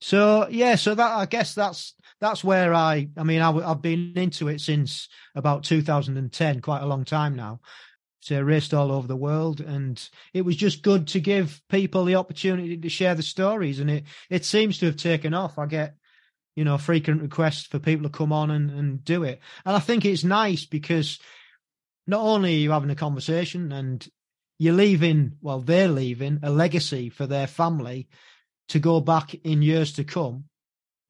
So 0.00 0.48
yeah, 0.48 0.76
so 0.76 0.94
that 0.94 1.16
I 1.16 1.26
guess 1.26 1.54
that's 1.54 1.94
that's 2.20 2.44
where 2.44 2.74
I. 2.74 3.08
I 3.16 3.22
mean, 3.24 3.40
I, 3.40 3.52
have 3.68 3.82
been 3.82 4.12
into 4.16 4.48
it 4.48 4.60
since 4.60 5.08
about 5.34 5.64
2010, 5.64 6.60
quite 6.60 6.82
a 6.82 6.86
long 6.86 7.04
time 7.04 7.34
now. 7.34 7.60
So 8.20 8.36
I 8.36 8.40
raced 8.40 8.74
all 8.74 8.92
over 8.92 9.06
the 9.06 9.16
world, 9.16 9.60
and 9.60 10.08
it 10.34 10.42
was 10.42 10.56
just 10.56 10.82
good 10.82 11.08
to 11.08 11.20
give 11.20 11.62
people 11.68 12.04
the 12.04 12.16
opportunity 12.16 12.76
to 12.76 12.88
share 12.88 13.14
the 13.14 13.22
stories, 13.22 13.80
and 13.80 13.90
it 13.90 14.04
it 14.30 14.44
seems 14.44 14.78
to 14.78 14.86
have 14.86 14.96
taken 14.96 15.34
off. 15.34 15.58
I 15.58 15.66
get 15.66 15.96
you 16.54 16.64
know 16.64 16.78
frequent 16.78 17.22
requests 17.22 17.66
for 17.66 17.78
people 17.78 18.04
to 18.04 18.16
come 18.16 18.32
on 18.32 18.50
and, 18.50 18.70
and 18.70 19.04
do 19.04 19.24
it, 19.24 19.40
and 19.64 19.76
I 19.76 19.80
think 19.80 20.04
it's 20.04 20.24
nice 20.24 20.64
because 20.64 21.18
not 22.06 22.22
only 22.22 22.54
are 22.54 22.58
you 22.58 22.70
having 22.70 22.90
a 22.90 22.96
conversation 22.96 23.70
and 23.70 24.06
you're 24.58 24.74
leaving, 24.74 25.36
well, 25.40 25.60
they're 25.60 25.88
leaving 25.88 26.40
a 26.42 26.50
legacy 26.50 27.10
for 27.10 27.26
their 27.26 27.46
family 27.46 28.08
to 28.68 28.78
go 28.78 29.00
back 29.00 29.34
in 29.44 29.62
years 29.62 29.92
to 29.94 30.04
come. 30.04 30.44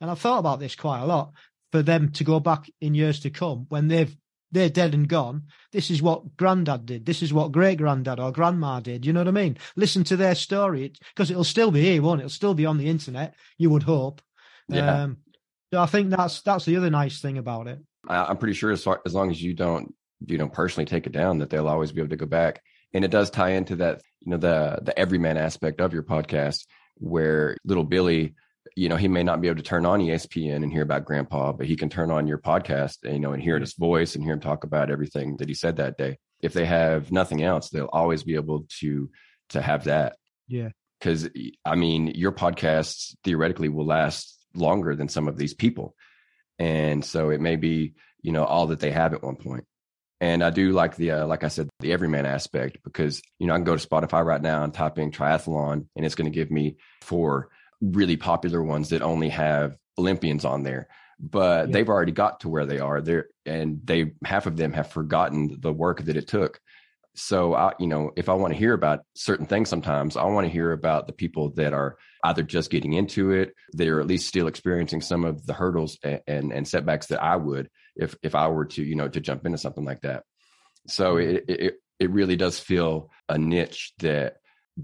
And 0.00 0.10
I've 0.10 0.20
thought 0.20 0.38
about 0.38 0.60
this 0.60 0.76
quite 0.76 1.00
a 1.00 1.06
lot 1.06 1.32
for 1.72 1.82
them 1.82 2.12
to 2.12 2.24
go 2.24 2.40
back 2.40 2.70
in 2.80 2.94
years 2.94 3.20
to 3.20 3.30
come 3.30 3.66
when 3.68 3.88
they've 3.88 4.14
they're 4.50 4.70
dead 4.70 4.94
and 4.94 5.06
gone. 5.06 5.42
This 5.72 5.90
is 5.90 6.00
what 6.00 6.36
granddad 6.38 6.86
did. 6.86 7.04
This 7.04 7.22
is 7.22 7.34
what 7.34 7.52
great 7.52 7.76
granddad 7.76 8.18
or 8.18 8.32
grandma 8.32 8.80
did. 8.80 9.04
You 9.04 9.12
know 9.12 9.20
what 9.20 9.28
I 9.28 9.32
mean? 9.32 9.58
Listen 9.76 10.04
to 10.04 10.16
their 10.16 10.34
story 10.34 10.94
because 11.14 11.30
it'll 11.30 11.44
still 11.44 11.70
be 11.70 11.82
here, 11.82 12.00
won't 12.00 12.20
it? 12.20 12.24
It'll 12.24 12.30
still 12.30 12.54
be 12.54 12.64
on 12.64 12.78
the 12.78 12.88
internet. 12.88 13.34
You 13.58 13.68
would 13.68 13.82
hope. 13.82 14.22
Yeah. 14.68 15.02
Um, 15.02 15.18
so 15.70 15.82
I 15.82 15.86
think 15.86 16.08
that's 16.08 16.40
that's 16.40 16.64
the 16.64 16.78
other 16.78 16.88
nice 16.88 17.20
thing 17.20 17.36
about 17.36 17.66
it. 17.66 17.78
I'm 18.08 18.38
pretty 18.38 18.54
sure 18.54 18.70
as, 18.70 18.82
far, 18.82 19.02
as 19.04 19.14
long 19.14 19.30
as 19.30 19.42
you 19.42 19.52
don't 19.52 19.94
you 20.26 20.38
know 20.38 20.48
personally 20.48 20.86
take 20.86 21.06
it 21.06 21.12
down, 21.12 21.38
that 21.38 21.50
they'll 21.50 21.68
always 21.68 21.92
be 21.92 22.00
able 22.00 22.10
to 22.10 22.16
go 22.16 22.26
back 22.26 22.62
and 22.94 23.04
it 23.04 23.10
does 23.10 23.30
tie 23.30 23.50
into 23.50 23.76
that 23.76 24.00
you 24.20 24.30
know 24.30 24.36
the 24.36 24.78
the 24.82 24.98
everyman 24.98 25.36
aspect 25.36 25.80
of 25.80 25.92
your 25.92 26.02
podcast 26.02 26.66
where 27.00 27.56
little 27.64 27.84
billy 27.84 28.34
you 28.76 28.88
know 28.88 28.96
he 28.96 29.08
may 29.08 29.22
not 29.22 29.40
be 29.40 29.48
able 29.48 29.56
to 29.56 29.62
turn 29.62 29.86
on 29.86 30.00
espn 30.00 30.56
and 30.56 30.72
hear 30.72 30.82
about 30.82 31.04
grandpa 31.04 31.52
but 31.52 31.66
he 31.66 31.76
can 31.76 31.88
turn 31.88 32.10
on 32.10 32.26
your 32.26 32.38
podcast 32.38 32.98
and, 33.02 33.14
you 33.14 33.18
know 33.18 33.32
and 33.32 33.42
hear 33.42 33.58
his 33.58 33.74
voice 33.74 34.14
and 34.14 34.24
hear 34.24 34.34
him 34.34 34.40
talk 34.40 34.64
about 34.64 34.90
everything 34.90 35.36
that 35.38 35.48
he 35.48 35.54
said 35.54 35.76
that 35.76 35.98
day. 35.98 36.18
If 36.40 36.52
they 36.52 36.66
have 36.66 37.10
nothing 37.10 37.42
else 37.42 37.70
they'll 37.70 37.90
always 37.92 38.22
be 38.22 38.36
able 38.36 38.66
to 38.80 39.10
to 39.50 39.60
have 39.60 39.84
that. 39.84 40.16
Yeah. 40.46 40.70
Because 40.98 41.28
i 41.64 41.74
mean 41.74 42.08
your 42.08 42.32
podcasts 42.32 43.16
theoretically 43.24 43.68
will 43.68 43.86
last 43.86 44.38
longer 44.54 44.94
than 44.94 45.08
some 45.08 45.28
of 45.28 45.36
these 45.36 45.54
people. 45.54 45.94
And 46.58 47.04
so 47.04 47.30
it 47.30 47.40
may 47.40 47.56
be 47.56 47.94
you 48.22 48.32
know 48.32 48.44
all 48.44 48.68
that 48.68 48.80
they 48.80 48.90
have 48.90 49.14
at 49.14 49.22
one 49.22 49.36
point 49.36 49.64
and 50.20 50.42
I 50.42 50.50
do 50.50 50.72
like 50.72 50.96
the, 50.96 51.12
uh, 51.12 51.26
like 51.26 51.44
I 51.44 51.48
said, 51.48 51.68
the 51.80 51.92
everyman 51.92 52.26
aspect 52.26 52.78
because, 52.82 53.22
you 53.38 53.46
know, 53.46 53.54
I 53.54 53.56
can 53.56 53.64
go 53.64 53.76
to 53.76 53.88
Spotify 53.88 54.24
right 54.24 54.42
now 54.42 54.64
and 54.64 54.74
type 54.74 54.98
in 54.98 55.10
triathlon 55.10 55.86
and 55.94 56.04
it's 56.04 56.16
going 56.16 56.30
to 56.30 56.34
give 56.34 56.50
me 56.50 56.76
four 57.02 57.50
really 57.80 58.16
popular 58.16 58.62
ones 58.62 58.88
that 58.88 59.02
only 59.02 59.28
have 59.28 59.76
Olympians 59.96 60.44
on 60.44 60.64
there. 60.64 60.88
But 61.20 61.68
yeah. 61.68 61.72
they've 61.72 61.88
already 61.88 62.12
got 62.12 62.40
to 62.40 62.48
where 62.48 62.66
they 62.66 62.80
are 62.80 63.00
there 63.00 63.26
and 63.46 63.80
they, 63.84 64.12
half 64.24 64.46
of 64.46 64.56
them 64.56 64.72
have 64.72 64.90
forgotten 64.90 65.56
the 65.60 65.72
work 65.72 66.02
that 66.04 66.16
it 66.16 66.26
took. 66.26 66.60
So 67.14 67.54
I, 67.54 67.72
you 67.80 67.88
know, 67.88 68.12
if 68.16 68.28
I 68.28 68.34
want 68.34 68.52
to 68.52 68.58
hear 68.58 68.72
about 68.72 69.00
certain 69.14 69.46
things 69.46 69.68
sometimes, 69.68 70.16
I 70.16 70.24
want 70.24 70.46
to 70.46 70.52
hear 70.52 70.72
about 70.72 71.06
the 71.06 71.12
people 71.12 71.50
that 71.50 71.72
are 71.72 71.96
either 72.24 72.42
just 72.42 72.70
getting 72.70 72.92
into 72.92 73.32
it, 73.32 73.54
that 73.74 73.88
are 73.88 74.00
at 74.00 74.06
least 74.06 74.28
still 74.28 74.46
experiencing 74.46 75.00
some 75.00 75.24
of 75.24 75.44
the 75.46 75.52
hurdles 75.52 75.98
and, 76.02 76.20
and, 76.26 76.52
and 76.52 76.68
setbacks 76.68 77.06
that 77.06 77.22
I 77.22 77.36
would 77.36 77.70
if 77.98 78.14
if 78.22 78.34
I 78.34 78.48
were 78.48 78.66
to, 78.66 78.82
you 78.82 78.94
know, 78.94 79.08
to 79.08 79.20
jump 79.20 79.46
into 79.46 79.58
something 79.58 79.84
like 79.84 80.00
that. 80.02 80.24
So 80.86 81.16
mm-hmm. 81.16 81.30
it 81.30 81.44
it 81.48 81.74
it 81.98 82.10
really 82.10 82.36
does 82.36 82.58
feel 82.58 83.10
a 83.28 83.38
niche 83.38 83.92
that 83.98 84.36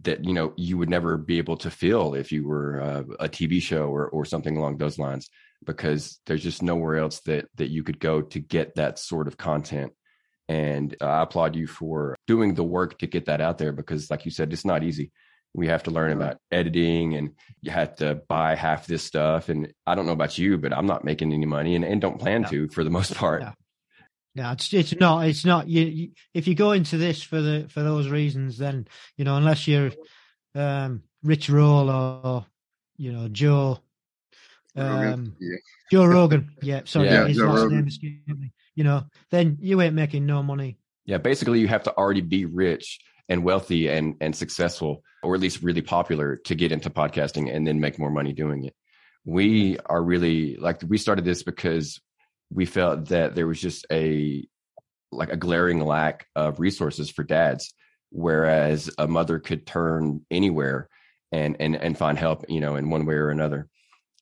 that 0.02 0.24
you 0.24 0.32
know 0.32 0.52
you 0.56 0.76
would 0.76 0.90
never 0.90 1.16
be 1.16 1.38
able 1.38 1.56
to 1.58 1.70
fill 1.70 2.14
if 2.14 2.32
you 2.32 2.46
were 2.46 2.80
uh, 2.80 3.02
a 3.20 3.28
TV 3.28 3.62
show 3.62 3.86
or 3.86 4.08
or 4.08 4.24
something 4.24 4.56
along 4.56 4.78
those 4.78 4.98
lines 4.98 5.30
because 5.64 6.20
there's 6.26 6.42
just 6.42 6.62
nowhere 6.62 6.96
else 6.96 7.20
that 7.20 7.46
that 7.56 7.70
you 7.70 7.82
could 7.82 8.00
go 8.00 8.20
to 8.20 8.40
get 8.40 8.74
that 8.74 8.98
sort 8.98 9.28
of 9.28 9.36
content 9.36 9.92
and 10.48 10.94
I 11.00 11.22
applaud 11.22 11.56
you 11.56 11.66
for 11.66 12.16
doing 12.26 12.54
the 12.54 12.64
work 12.64 12.98
to 12.98 13.06
get 13.06 13.26
that 13.26 13.40
out 13.40 13.58
there 13.58 13.72
because, 13.72 14.10
like 14.10 14.24
you 14.24 14.30
said, 14.30 14.52
it's 14.52 14.64
not 14.64 14.84
easy. 14.84 15.10
We 15.54 15.68
have 15.68 15.84
to 15.84 15.90
learn 15.90 16.12
about 16.12 16.38
editing 16.50 17.14
and 17.14 17.30
you 17.62 17.70
have 17.70 17.96
to 17.96 18.16
buy 18.28 18.56
half 18.56 18.86
this 18.86 19.04
stuff. 19.04 19.48
And 19.48 19.72
I 19.86 19.94
don't 19.94 20.06
know 20.06 20.12
about 20.12 20.36
you, 20.36 20.58
but 20.58 20.72
I'm 20.72 20.86
not 20.86 21.04
making 21.04 21.32
any 21.32 21.46
money 21.46 21.76
and, 21.76 21.84
and 21.84 22.00
don't 22.00 22.18
plan 22.18 22.42
no. 22.42 22.48
to 22.48 22.68
for 22.68 22.84
the 22.84 22.90
most 22.90 23.14
part. 23.14 23.42
No. 23.42 23.52
No, 24.36 24.50
it's 24.50 24.74
it's 24.74 24.92
not. 24.96 25.28
It's 25.28 25.44
not. 25.44 25.68
You, 25.68 25.84
you, 25.84 26.10
if 26.32 26.48
you 26.48 26.56
go 26.56 26.72
into 26.72 26.96
this 26.96 27.22
for 27.22 27.40
the 27.40 27.66
for 27.68 27.84
those 27.84 28.08
reasons, 28.08 28.58
then 28.58 28.88
you 29.16 29.24
know 29.24 29.36
unless 29.36 29.68
you're 29.68 29.92
um, 30.56 31.04
Rich 31.22 31.48
Roll 31.50 31.88
or 31.88 32.44
you 32.96 33.12
know 33.12 33.28
Joe 33.28 33.78
um, 34.76 35.36
yeah. 35.38 35.56
Joe 35.90 36.06
Rogan. 36.06 36.50
Yeah, 36.62 36.82
sorry, 36.84 37.06
yeah, 37.06 37.26
his 37.26 37.36
Joe 37.36 37.46
last 37.46 37.62
Rogan. 37.62 37.88
name 38.00 38.52
You 38.74 38.84
know, 38.84 39.04
then 39.30 39.58
you 39.60 39.80
ain't 39.80 39.94
making 39.94 40.26
no 40.26 40.42
money. 40.42 40.78
Yeah, 41.06 41.18
basically, 41.18 41.60
you 41.60 41.68
have 41.68 41.84
to 41.84 41.96
already 41.96 42.22
be 42.22 42.44
rich 42.44 42.98
and 43.28 43.44
wealthy 43.44 43.88
and 43.88 44.16
and 44.20 44.34
successful, 44.34 45.02
or 45.22 45.34
at 45.34 45.40
least 45.40 45.62
really 45.62 45.82
popular, 45.82 46.36
to 46.44 46.54
get 46.54 46.72
into 46.72 46.90
podcasting 46.90 47.54
and 47.54 47.66
then 47.66 47.80
make 47.80 47.98
more 47.98 48.10
money 48.10 48.32
doing 48.32 48.64
it. 48.64 48.74
We 49.24 49.78
are 49.86 50.02
really 50.02 50.56
like 50.56 50.82
we 50.86 50.98
started 50.98 51.24
this 51.24 51.42
because 51.42 52.00
we 52.50 52.66
felt 52.66 53.08
that 53.08 53.34
there 53.34 53.46
was 53.46 53.60
just 53.60 53.86
a 53.90 54.46
like 55.10 55.32
a 55.32 55.36
glaring 55.36 55.80
lack 55.80 56.26
of 56.34 56.60
resources 56.60 57.10
for 57.10 57.22
dads, 57.22 57.72
whereas 58.10 58.90
a 58.98 59.06
mother 59.06 59.38
could 59.38 59.66
turn 59.66 60.20
anywhere 60.30 60.88
and 61.32 61.56
and 61.60 61.76
and 61.76 61.96
find 61.96 62.18
help, 62.18 62.44
you 62.48 62.60
know, 62.60 62.76
in 62.76 62.90
one 62.90 63.06
way 63.06 63.14
or 63.14 63.30
another. 63.30 63.68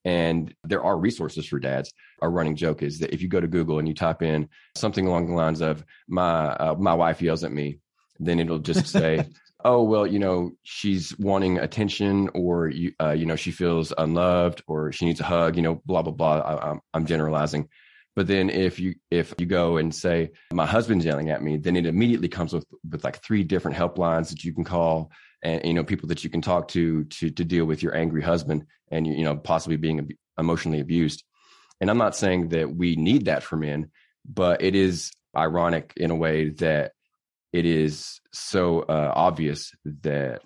And 0.04 0.52
there 0.64 0.82
are 0.82 0.98
resources 0.98 1.46
for 1.46 1.60
dads. 1.60 1.92
Our 2.20 2.30
running 2.30 2.56
joke 2.56 2.82
is 2.82 2.98
that 3.00 3.14
if 3.14 3.22
you 3.22 3.28
go 3.28 3.40
to 3.40 3.46
Google 3.46 3.78
and 3.78 3.86
you 3.86 3.94
type 3.94 4.22
in 4.22 4.48
something 4.76 5.06
along 5.06 5.26
the 5.26 5.34
lines 5.34 5.60
of 5.60 5.84
"my 6.08 6.46
uh, 6.46 6.74
my 6.78 6.94
wife 6.94 7.22
yells 7.22 7.44
at 7.44 7.52
me," 7.52 7.78
then 8.26 8.38
it'll 8.38 8.58
just 8.58 8.86
say, 8.86 9.26
"Oh 9.64 9.82
well, 9.82 10.06
you 10.06 10.18
know 10.18 10.52
she's 10.62 11.16
wanting 11.18 11.58
attention, 11.58 12.30
or 12.34 12.68
you 12.68 12.92
uh, 13.00 13.12
you 13.12 13.26
know 13.26 13.36
she 13.36 13.50
feels 13.50 13.92
unloved, 13.96 14.62
or 14.66 14.92
she 14.92 15.06
needs 15.06 15.20
a 15.20 15.24
hug." 15.24 15.56
You 15.56 15.62
know, 15.62 15.82
blah 15.86 16.02
blah 16.02 16.12
blah. 16.12 16.38
I, 16.38 16.70
I'm, 16.70 16.80
I'm 16.94 17.06
generalizing. 17.06 17.68
But 18.14 18.26
then 18.26 18.50
if 18.50 18.78
you 18.78 18.94
if 19.10 19.34
you 19.38 19.46
go 19.46 19.78
and 19.78 19.94
say 19.94 20.32
my 20.52 20.66
husband's 20.66 21.04
yelling 21.04 21.30
at 21.30 21.42
me, 21.42 21.56
then 21.56 21.76
it 21.76 21.86
immediately 21.86 22.28
comes 22.28 22.52
with 22.52 22.66
with 22.90 23.04
like 23.04 23.22
three 23.22 23.44
different 23.44 23.76
helplines 23.76 24.30
that 24.30 24.44
you 24.44 24.52
can 24.52 24.64
call 24.64 25.10
and 25.42 25.64
you 25.64 25.74
know 25.74 25.84
people 25.84 26.08
that 26.08 26.24
you 26.24 26.30
can 26.30 26.40
talk 26.40 26.68
to 26.68 27.04
to 27.04 27.30
to 27.30 27.44
deal 27.44 27.64
with 27.64 27.82
your 27.82 27.96
angry 27.96 28.22
husband 28.22 28.64
and 28.90 29.06
you 29.06 29.24
know 29.24 29.36
possibly 29.36 29.76
being 29.76 30.08
emotionally 30.38 30.80
abused 30.80 31.24
and 31.80 31.90
i'm 31.90 31.98
not 31.98 32.16
saying 32.16 32.48
that 32.48 32.74
we 32.74 32.96
need 32.96 33.26
that 33.26 33.42
for 33.42 33.56
men 33.56 33.90
but 34.24 34.62
it 34.62 34.74
is 34.74 35.10
ironic 35.36 35.92
in 35.96 36.10
a 36.10 36.16
way 36.16 36.50
that 36.50 36.92
it 37.52 37.66
is 37.66 38.20
so 38.32 38.80
uh, 38.80 39.12
obvious 39.14 39.72
that 40.02 40.42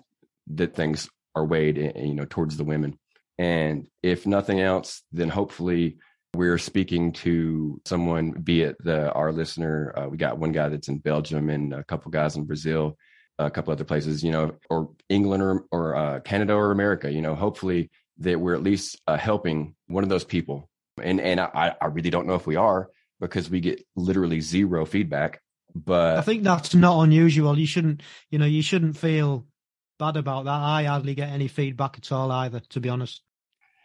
that 0.47 0.75
things 0.75 1.09
are 1.35 1.45
weighed 1.45 1.77
you 1.77 2.13
know 2.13 2.25
towards 2.25 2.57
the 2.57 2.63
women 2.63 2.97
and 3.37 3.87
if 4.01 4.25
nothing 4.25 4.59
else 4.59 5.03
then 5.11 5.29
hopefully 5.29 5.97
we're 6.33 6.57
speaking 6.57 7.13
to 7.13 7.79
someone 7.85 8.31
be 8.31 8.61
it 8.61 8.75
the 8.83 9.11
our 9.13 9.31
listener 9.31 9.93
uh, 9.97 10.07
we 10.07 10.17
got 10.17 10.37
one 10.37 10.51
guy 10.51 10.69
that's 10.69 10.87
in 10.87 10.97
belgium 10.97 11.49
and 11.49 11.73
a 11.73 11.83
couple 11.83 12.11
guys 12.11 12.35
in 12.35 12.45
brazil 12.45 12.97
a 13.39 13.51
couple 13.51 13.71
other 13.71 13.83
places, 13.83 14.23
you 14.23 14.31
know, 14.31 14.55
or 14.69 14.89
England 15.09 15.43
or 15.43 15.65
or 15.71 15.95
uh, 15.95 16.19
Canada 16.21 16.53
or 16.53 16.71
America. 16.71 17.11
You 17.11 17.21
know, 17.21 17.35
hopefully 17.35 17.89
that 18.19 18.39
we're 18.39 18.55
at 18.55 18.63
least 18.63 18.99
uh, 19.07 19.17
helping 19.17 19.75
one 19.87 20.03
of 20.03 20.09
those 20.09 20.23
people. 20.23 20.69
And 21.01 21.21
and 21.21 21.39
I 21.39 21.75
I 21.79 21.85
really 21.87 22.09
don't 22.09 22.27
know 22.27 22.35
if 22.35 22.47
we 22.47 22.55
are 22.55 22.89
because 23.19 23.49
we 23.49 23.59
get 23.59 23.83
literally 23.95 24.41
zero 24.41 24.85
feedback. 24.85 25.41
But 25.75 26.17
I 26.17 26.21
think 26.21 26.43
that's 26.43 26.73
not 26.73 27.03
unusual. 27.03 27.57
You 27.57 27.67
shouldn't, 27.67 28.01
you 28.29 28.39
know, 28.39 28.45
you 28.45 28.61
shouldn't 28.61 28.97
feel 28.97 29.45
bad 29.99 30.17
about 30.17 30.45
that. 30.45 30.51
I 30.51 30.83
hardly 30.85 31.15
get 31.15 31.29
any 31.29 31.47
feedback 31.47 31.97
at 31.97 32.11
all 32.11 32.31
either, 32.31 32.61
to 32.69 32.79
be 32.79 32.89
honest. 32.89 33.21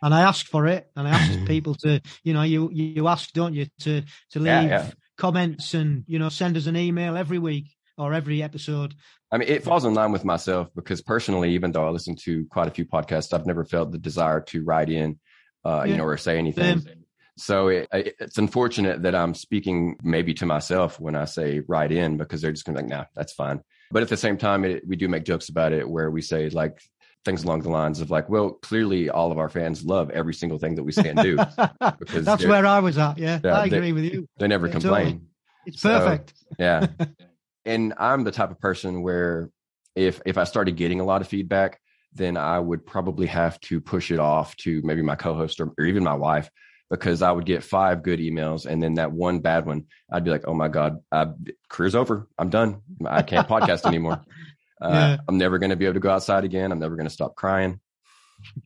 And 0.03 0.13
I 0.13 0.23
ask 0.23 0.47
for 0.47 0.67
it, 0.67 0.91
and 0.97 1.07
I 1.07 1.11
ask 1.13 1.45
people 1.47 1.75
to, 1.77 2.01
you 2.25 2.33
know, 2.35 2.43
you 2.43 2.71
you 2.73 3.09
ask, 3.09 3.33
don't 3.33 3.55
you, 3.55 3.67
to 3.81 4.03
to 4.31 4.39
leave 4.39 4.47
yeah, 4.47 4.63
yeah. 4.67 4.91
comments 5.17 5.75
and 5.75 6.05
you 6.07 6.19
know 6.19 6.29
send 6.29 6.57
us 6.57 6.67
an 6.67 6.77
email 6.77 7.17
every 7.17 7.39
week 7.39 7.67
or 7.99 8.13
every 8.13 8.43
episode. 8.43 8.95
I 9.31 9.39
mean, 9.39 9.49
it 9.49 9.63
falls 9.65 9.85
in 9.85 9.95
line 9.95 10.13
with 10.13 10.25
myself 10.25 10.69
because 10.75 11.01
personally, 11.03 11.53
even 11.55 11.73
though 11.73 11.87
I 11.87 11.91
listen 11.91 12.17
to 12.25 12.47
quite 12.51 12.69
a 12.69 12.71
few 12.71 12.85
podcasts, 12.85 13.33
I've 13.33 13.47
never 13.47 13.65
felt 13.65 13.93
the 13.93 13.99
desire 13.99 14.41
to 14.49 14.65
write 14.65 14.91
in, 14.91 15.19
uh, 15.65 15.85
Yeah. 15.85 15.93
you 15.93 15.97
know, 15.99 16.05
or 16.05 16.17
say 16.17 16.39
anything. 16.39 16.81
Same. 16.81 17.02
So 17.39 17.69
it, 17.69 17.89
it- 17.93 18.17
it's 18.21 18.39
unfortunate 18.39 19.03
that 19.03 19.15
I'm 19.15 19.35
speaking 19.35 19.97
maybe 20.03 20.35
to 20.35 20.47
myself 20.47 21.01
when 21.01 21.17
I 21.17 21.25
say 21.25 21.61
write 21.69 21.93
in 21.93 22.17
because 22.17 22.41
they're 22.43 22.53
just 22.53 22.65
going 22.65 22.77
to 22.77 22.83
be 22.83 22.89
like, 22.89 22.99
nah, 22.99 23.05
that's 23.15 23.33
fine. 23.33 23.61
But 23.91 24.03
at 24.03 24.09
the 24.09 24.17
same 24.17 24.37
time, 24.39 24.65
it, 24.65 24.87
we 24.87 24.97
do 24.97 25.09
make 25.09 25.25
jokes 25.25 25.49
about 25.49 25.73
it 25.73 25.89
where 25.89 26.11
we 26.11 26.23
say 26.23 26.49
like 26.51 26.81
things 27.25 27.45
along 27.45 27.61
the 27.63 27.69
lines 27.71 28.01
of 28.01 28.11
like, 28.11 28.29
well, 28.29 28.53
clearly 28.63 29.09
all 29.11 29.31
of 29.31 29.39
our 29.39 29.49
fans 29.49 29.85
love 29.85 30.11
every 30.11 30.35
single 30.35 30.59
thing 30.59 30.75
that 30.75 30.83
we 30.83 30.93
say 30.93 31.09
and 31.11 31.21
do. 31.21 31.37
because 31.99 32.25
That's 32.25 32.45
where 32.45 32.67
I 32.67 32.81
was 32.81 32.99
at. 32.99 33.19
Yeah, 33.19 33.39
I 33.45 33.69
they- 33.69 33.77
agree 33.77 33.93
with 33.93 34.05
you. 34.05 34.27
They 34.39 34.49
never 34.49 34.67
Yeah, 34.67 34.73
complain. 34.73 35.05
totally. 35.07 35.21
It's 35.67 35.81
So- 35.81 35.99
perfect. 35.99 36.35
yeah 36.59 36.87
and 37.65 37.95
i'm 37.97 38.25
the 38.25 38.33
type 38.33 38.51
of 38.51 38.59
person 38.59 39.03
where 39.03 39.49
if 39.95 40.21
if 40.27 40.37
i 40.37 40.43
started 40.43 40.75
getting 40.77 40.99
a 40.99 41.05
lot 41.05 41.21
of 41.21 41.29
feedback 41.29 41.79
then 42.13 42.37
i 42.37 42.59
would 42.59 42.85
probably 42.85 43.27
have 43.29 43.61
to 43.61 43.81
push 43.81 44.11
it 44.11 44.19
off 44.19 44.57
to 44.57 44.81
maybe 44.83 45.01
my 45.03 45.15
co-host 45.15 45.61
or, 45.61 45.71
or 45.79 45.85
even 45.85 46.03
my 46.03 46.13
wife 46.15 46.51
because 46.93 47.23
i 47.23 47.33
would 47.33 47.47
get 47.47 47.65
five 47.65 48.03
good 48.03 48.21
emails 48.21 48.67
and 48.67 48.83
then 48.83 48.95
that 48.95 49.11
one 49.11 49.41
bad 49.41 49.65
one 49.67 49.85
i'd 50.13 50.25
be 50.25 50.31
like 50.31 50.45
oh 50.47 50.55
my 50.55 50.69
god 50.69 50.99
I, 51.11 51.27
career's 51.69 51.95
over. 51.97 52.29
I'm 52.39 52.51
done. 52.51 52.83
I 53.05 53.23
can't 53.23 53.49
podcast 53.49 53.87
anymore. 53.87 54.21
Uh, 54.81 54.91
Yeah. 54.91 55.17
i'm 55.29 55.39
never 55.39 55.59
going 55.61 55.71
to 55.71 55.77
be 55.77 55.85
able 55.85 55.95
to 55.95 56.01
go 56.01 56.11
outside 56.11 56.43
again. 56.45 56.73
I'm 56.73 56.81
never 56.81 56.97
going 56.97 57.07
to 57.07 57.13
stop 57.13 57.37
crying. 57.37 57.79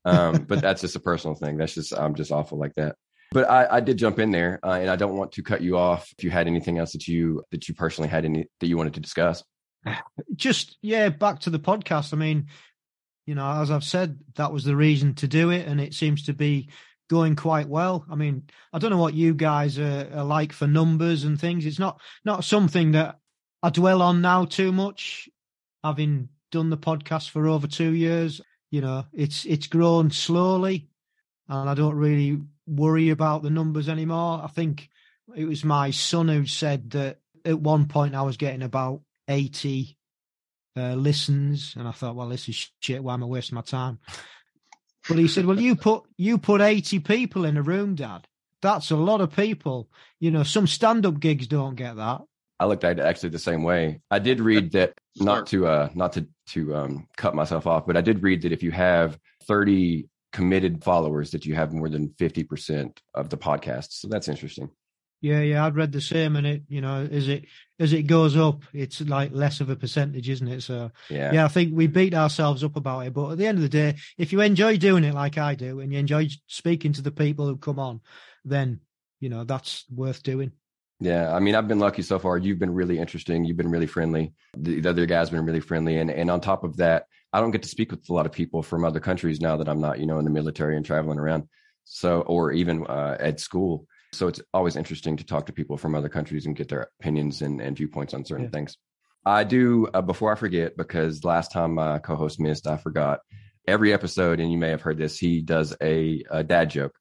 Um, 0.07 0.45
but 0.49 0.63
that's 0.63 0.81
just 0.81 0.97
a 0.97 1.01
personal 1.01 1.35
thing. 1.35 1.59
That's 1.59 1.75
just 1.75 1.93
i'm 1.93 2.15
just 2.15 2.33
awful 2.33 2.59
like 2.59 2.75
that. 2.77 2.97
But 3.33 3.51
I, 3.51 3.67
I 3.77 3.81
did 3.81 3.99
jump 3.99 4.19
in 4.19 4.31
there, 4.31 4.59
uh, 4.65 4.79
and 4.81 4.89
I 4.89 4.97
don't 4.97 5.17
want 5.19 5.33
to 5.33 5.43
cut 5.43 5.61
you 5.61 5.77
off. 5.77 6.11
If 6.17 6.25
you 6.25 6.31
had 6.31 6.47
anything 6.47 6.79
else 6.79 6.93
that 6.93 7.07
you 7.07 7.43
that 7.51 7.69
you 7.69 7.75
personally 7.75 8.09
had 8.09 8.25
any 8.25 8.47
that 8.61 8.67
you 8.69 8.79
wanted 8.79 8.95
to 8.95 9.01
discuss, 9.01 9.45
just 10.37 10.79
yeah, 10.81 11.11
back 11.11 11.41
to 11.41 11.51
the 11.51 11.59
podcast. 11.59 12.15
I 12.15 12.17
mean, 12.17 12.47
you 13.27 13.35
know, 13.35 13.61
as 13.61 13.71
I've 13.71 13.85
said, 13.85 14.19
that 14.37 14.53
was 14.53 14.65
the 14.65 14.77
reason 14.77 15.15
to 15.17 15.29
do 15.29 15.51
it, 15.51 15.67
and 15.67 15.81
it 15.83 15.93
seems 15.93 16.23
to 16.25 16.33
be 16.33 16.71
going 17.09 17.37
quite 17.37 17.69
well. 17.69 18.05
I 18.11 18.15
mean, 18.15 18.45
I 18.73 18.79
don't 18.79 18.91
know 18.91 18.99
what 18.99 19.15
you 19.15 19.35
guys 19.35 19.79
are, 19.79 20.09
are 20.15 20.25
like 20.25 20.53
for 20.53 20.67
numbers 20.67 21.25
and 21.25 21.41
things. 21.41 21.67
It's 21.67 21.79
not 21.79 22.01
not 22.25 22.45
something 22.45 22.93
that 22.93 23.19
I 23.63 23.71
dwell 23.71 24.03
on 24.03 24.21
now 24.21 24.45
too 24.45 24.73
much. 24.73 25.29
Having 25.85 26.29
done 26.51 26.71
the 26.71 26.77
podcast 26.77 27.31
for 27.31 27.47
over 27.47 27.67
two 27.67 27.93
years, 27.93 28.41
you 28.71 28.81
know, 28.81 29.05
it's 29.13 29.45
it's 29.45 29.67
grown 29.67 30.11
slowly, 30.11 30.89
and 31.49 31.69
I 31.69 31.75
don't 31.75 31.97
really 31.97 32.41
worry 32.67 33.11
about 33.11 33.43
the 33.43 33.51
numbers 33.51 33.89
anymore. 33.89 34.41
I 34.43 34.49
think 34.49 34.89
it 35.37 35.45
was 35.45 35.65
my 35.65 35.91
son 35.91 36.29
who 36.29 36.47
said 36.47 36.91
that 36.91 37.19
at 37.45 37.61
one 37.61 37.87
point 37.87 38.15
I 38.15 38.23
was 38.23 38.37
getting 38.37 38.63
about 38.63 39.03
80 39.29 39.97
uh, 40.77 40.95
listens, 40.95 41.75
and 41.77 41.87
I 41.87 41.93
thought, 41.93 42.17
well, 42.17 42.29
this 42.29 42.49
is 42.49 42.71
shit. 42.81 43.03
Why 43.03 43.15
am 43.15 43.23
I 43.23 43.27
wasting 43.27 43.57
my 43.57 43.63
time? 43.63 43.99
But 45.09 45.19
he 45.19 45.29
said, 45.29 45.47
well, 45.47 45.61
you 45.61 45.77
put 45.77 46.05
you 46.17 46.39
put 46.39 46.61
80 46.61 47.01
people 47.01 47.45
in 47.45 47.57
a 47.57 47.63
room, 47.63 47.95
Dad. 47.95 48.27
That's 48.63 48.91
a 48.91 48.97
lot 48.97 49.21
of 49.21 49.35
people. 49.35 49.89
You 50.19 50.31
know, 50.31 50.43
some 50.43 50.67
stand-up 50.67 51.21
gigs 51.21 51.47
don't 51.47 51.77
get 51.77 51.97
that. 51.97 52.23
I 52.59 52.65
looked 52.65 52.85
at 52.85 52.99
it 52.99 53.03
actually 53.03 53.29
the 53.29 53.39
same 53.39 53.63
way. 53.63 54.01
I 54.11 54.19
did 54.19 54.41
read 54.41 54.73
that 54.73 54.95
not 55.17 55.47
to 55.49 55.67
uh 55.67 55.89
not 55.95 56.13
to 56.15 56.27
to 56.49 56.75
um 56.75 57.07
cut 57.17 57.35
myself 57.35 57.67
off, 57.67 57.87
but 57.87 57.97
I 57.97 58.01
did 58.01 58.23
read 58.23 58.43
that 58.43 58.53
if 58.53 58.63
you 58.63 58.71
have 58.71 59.19
30 59.45 60.09
committed 60.33 60.83
followers 60.83 61.31
that 61.31 61.47
you 61.47 61.55
have 61.55 61.73
more 61.73 61.89
than 61.89 62.09
50% 62.21 62.99
of 63.15 63.31
the 63.31 63.39
podcast. 63.39 63.89
So 63.93 64.09
that's 64.09 64.29
interesting. 64.29 64.71
Yeah, 65.21 65.41
yeah, 65.41 65.65
I'd 65.65 65.77
read 65.77 65.93
the 65.93 66.01
same, 66.01 66.37
and 66.37 66.47
it, 66.47 66.63
you 66.69 66.81
know, 66.81 67.09
as 67.11 67.29
it 67.29 67.47
as 67.79 67.93
it 67.93 68.03
goes 68.03 68.37
up, 68.37 68.63
it's 68.73 69.01
like 69.01 69.33
less 69.33 69.61
of 69.61 69.71
a 69.71 69.77
percentage, 69.77 70.29
isn't 70.29 70.49
it? 70.49 70.63
So 70.63 70.91
Yeah. 71.11 71.33
yeah, 71.33 71.45
I 71.45 71.49
think 71.49 71.75
we 71.75 71.87
beat 71.87 72.15
ourselves 72.15 72.63
up 72.63 72.77
about 72.77 73.07
it. 73.07 73.15
But 73.15 73.33
at 73.33 73.39
the 73.39 73.47
end 73.47 73.59
of 73.59 73.63
the 73.63 73.69
day, 73.69 73.97
if 74.19 74.33
you 74.33 74.41
enjoy 74.41 74.77
doing 74.77 75.05
it 75.05 75.15
like 75.15 75.39
I 75.39 75.55
do, 75.55 75.81
and 75.81 75.93
you 75.93 75.99
enjoy 75.99 76.29
speaking 76.47 76.93
to 76.95 77.03
the 77.03 77.11
people 77.11 77.47
who 77.47 77.57
come 77.57 77.79
on, 77.79 78.01
then 78.45 78.81
you 79.21 79.29
know 79.29 79.45
that's 79.45 79.85
worth 79.91 80.23
doing. 80.23 80.53
Yeah, 81.01 81.35
I 81.35 81.41
mean, 81.41 81.55
I've 81.55 81.69
been 81.69 81.79
lucky 81.79 82.03
so 82.03 82.19
far. 82.19 82.39
You've 82.39 82.59
been 82.59 82.73
really 82.73 82.99
interesting. 82.99 83.45
You've 83.45 83.59
been 83.59 83.71
really 83.71 83.87
friendly. 83.87 84.33
The, 84.57 84.81
the 84.81 84.91
other 84.91 85.07
guy's 85.07 85.31
been 85.31 85.45
really 85.45 85.61
friendly, 85.61 85.99
and 85.99 86.11
and 86.11 86.31
on 86.31 86.41
top 86.41 86.63
of 86.63 86.77
that, 86.77 87.07
I 87.33 87.41
don't 87.41 87.51
get 87.51 87.63
to 87.63 87.69
speak 87.69 87.91
with 87.91 88.09
a 88.09 88.13
lot 88.13 88.27
of 88.27 88.33
people 88.33 88.63
from 88.63 88.85
other 88.85 89.01
countries 89.01 89.41
now 89.41 89.57
that 89.57 89.69
I'm 89.69 89.81
not, 89.81 89.99
you 89.99 90.07
know, 90.07 90.19
in 90.19 90.25
the 90.25 90.31
military 90.31 90.77
and 90.77 90.85
traveling 90.85 91.19
around. 91.19 91.49
So, 91.85 92.21
or 92.23 92.53
even 92.53 92.87
uh, 92.87 93.17
at 93.19 93.41
school. 93.41 93.87
So 94.17 94.29
it's 94.29 94.41
always 94.55 94.77
interesting 94.77 95.17
to 95.19 95.25
talk 95.25 95.47
to 95.47 95.53
people 95.53 95.77
from 95.77 95.95
other 95.95 96.09
countries 96.09 96.47
and 96.47 96.57
get 96.57 96.69
their 96.69 96.89
opinions 97.01 97.43
and, 97.43 97.61
and 97.61 97.77
viewpoints 97.77 98.15
on 98.15 98.25
certain 98.25 98.45
Yeah. 98.47 98.51
things. 98.51 98.77
I 99.25 99.45
do 99.45 99.89
uh, 99.93 100.03
before 100.03 100.33
I 100.33 100.37
forget 100.37 100.77
because 100.77 101.25
last 101.25 101.51
time 101.53 101.75
my 101.75 101.99
co-host 101.99 102.39
missed, 102.41 102.67
I 102.67 102.77
forgot. 102.77 103.21
Every 103.67 103.93
episode, 103.93 104.39
and 104.39 104.53
you 104.53 104.59
may 104.59 104.69
have 104.71 104.83
heard 104.83 104.97
this, 104.97 105.19
he 105.19 105.43
does 105.43 105.75
a, 105.83 106.23
a 106.31 106.45
dad 106.45 106.71
joke 106.71 106.97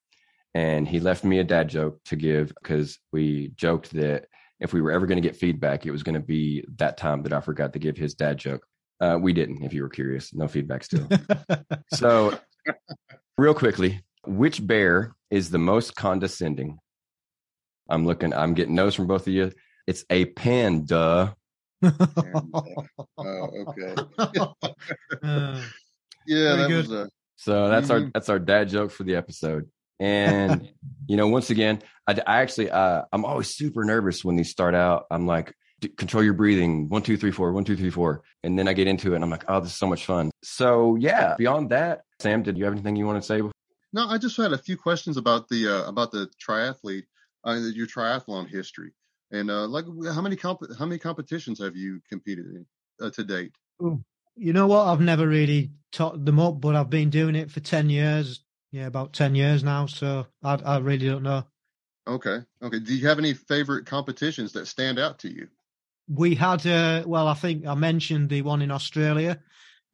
and 0.55 0.87
he 0.87 0.99
left 0.99 1.23
me 1.23 1.37
a 1.39 1.43
dad 1.43 1.67
joke 1.69 1.99
to 2.05 2.15
give 2.15 2.51
because 2.61 2.97
we 3.11 3.51
joked 3.55 3.91
that 3.93 4.25
if 4.59 4.73
we 4.73 4.81
were 4.81 4.91
ever 4.91 5.05
going 5.05 5.21
to 5.21 5.27
get 5.27 5.35
feedback, 5.35 5.85
it 5.85 5.91
was 5.91 6.01
going 6.01 6.15
to 6.15 6.25
be 6.25 6.65
that 6.77 6.97
time 6.97 7.21
that 7.23 7.33
I 7.33 7.41
forgot 7.41 7.73
to 7.73 7.79
give 7.79 7.97
his 7.97 8.15
dad 8.15 8.37
joke. 8.37 8.65
Uh, 8.99 9.19
we 9.21 9.33
didn't, 9.33 9.63
if 9.63 9.73
you 9.73 9.83
were 9.83 9.89
curious. 9.89 10.33
No 10.33 10.47
feedback 10.47 10.83
still. 10.85 11.09
so, 11.93 12.39
real 13.37 13.53
quickly, 13.53 14.01
which 14.25 14.65
bear 14.65 15.13
is 15.29 15.49
the 15.49 15.59
most 15.59 15.95
condescending? 15.95 16.79
I'm 17.89 18.05
looking, 18.05 18.33
I'm 18.33 18.53
getting 18.53 18.75
no's 18.75 18.95
from 18.95 19.07
both 19.07 19.27
of 19.27 19.33
you. 19.33 19.51
It's 19.87 20.03
a 20.09 20.25
panda. 20.25 21.35
Oh, 21.83 22.85
okay. 23.17 23.95
Uh, 25.23 25.61
Yeah, 26.27 26.55
Very 26.55 26.57
that 26.61 26.67
good. 26.69 26.77
was 26.77 26.91
a 26.91 27.09
So 27.35 27.69
that's 27.69 27.89
our 27.91 27.99
Mhm. 27.99 28.11
that's 28.13 28.29
our 28.29 28.39
dad 28.39 28.69
joke 28.69 28.89
for 28.89 29.03
the 29.03 29.15
episode. 29.15 29.69
And 29.99 30.67
you 31.07 31.17
know, 31.17 31.27
once 31.27 31.51
again, 31.51 31.83
I, 32.07 32.13
I 32.25 32.41
actually 32.41 32.71
uh, 32.71 33.03
I'm 33.13 33.23
always 33.25 33.49
super 33.55 33.83
nervous 33.85 34.25
when 34.25 34.35
these 34.35 34.49
start 34.49 34.73
out. 34.73 35.05
I'm 35.11 35.27
like, 35.27 35.53
control 35.97 36.23
your 36.23 36.33
breathing. 36.33 36.89
One, 36.89 37.03
two, 37.03 37.15
three, 37.17 37.29
four. 37.29 37.53
One, 37.53 37.63
two, 37.63 37.75
three, 37.77 37.91
four. 37.91 38.23
And 38.43 38.57
then 38.57 38.67
I 38.67 38.73
get 38.73 38.87
into 38.87 39.11
it, 39.11 39.15
and 39.15 39.23
I'm 39.23 39.29
like, 39.29 39.45
oh, 39.47 39.59
this 39.59 39.69
is 39.71 39.77
so 39.77 39.85
much 39.85 40.05
fun. 40.05 40.31
So 40.41 40.95
yeah. 40.95 41.35
Beyond 41.37 41.69
that, 41.69 42.01
Sam, 42.19 42.41
did 42.41 42.57
you 42.57 42.63
have 42.65 42.73
anything 42.73 42.95
you 42.95 43.05
want 43.05 43.21
to 43.21 43.27
say? 43.27 43.41
No, 43.93 44.07
I 44.07 44.17
just 44.17 44.35
had 44.37 44.51
a 44.51 44.57
few 44.57 44.75
questions 44.77 45.15
about 45.17 45.47
the 45.49 45.67
uh, 45.67 45.87
about 45.87 46.11
the 46.11 46.27
triathlete, 46.43 47.03
uh, 47.45 47.53
your 47.73 47.87
triathlon 47.87 48.49
history, 48.49 48.91
and 49.31 49.49
uh, 49.49 49.67
like 49.67 49.85
how 50.13 50.21
many 50.21 50.35
comp- 50.35 50.75
how 50.77 50.85
many 50.85 50.99
competitions 50.99 51.59
have 51.59 51.75
you 51.75 52.01
competed 52.09 52.45
in 52.47 52.65
uh, 53.01 53.09
to 53.11 53.23
date? 53.23 53.53
you 54.37 54.53
know 54.53 54.67
what? 54.67 54.87
I've 54.87 55.01
never 55.01 55.27
really 55.27 55.71
taught 55.91 56.23
them 56.25 56.39
up, 56.39 56.59
but 56.59 56.75
I've 56.75 56.89
been 56.89 57.09
doing 57.09 57.35
it 57.35 57.51
for 57.51 57.59
ten 57.59 57.89
years. 57.89 58.43
Yeah, 58.71 58.87
about 58.87 59.13
ten 59.13 59.35
years 59.35 59.63
now. 59.63 59.85
So 59.85 60.25
I, 60.43 60.55
I 60.55 60.77
really 60.79 61.07
don't 61.07 61.23
know. 61.23 61.43
Okay, 62.07 62.41
okay. 62.61 62.79
Do 62.79 62.95
you 62.95 63.07
have 63.07 63.19
any 63.19 63.33
favorite 63.33 63.85
competitions 63.85 64.53
that 64.53 64.67
stand 64.67 64.99
out 64.99 65.19
to 65.19 65.33
you? 65.33 65.47
We 66.07 66.35
had, 66.35 66.65
uh, 66.67 67.03
well, 67.07 67.27
I 67.27 67.33
think 67.33 67.65
I 67.65 67.73
mentioned 67.73 68.29
the 68.29 68.43
one 68.43 68.61
in 68.61 68.69
Australia, 68.69 69.41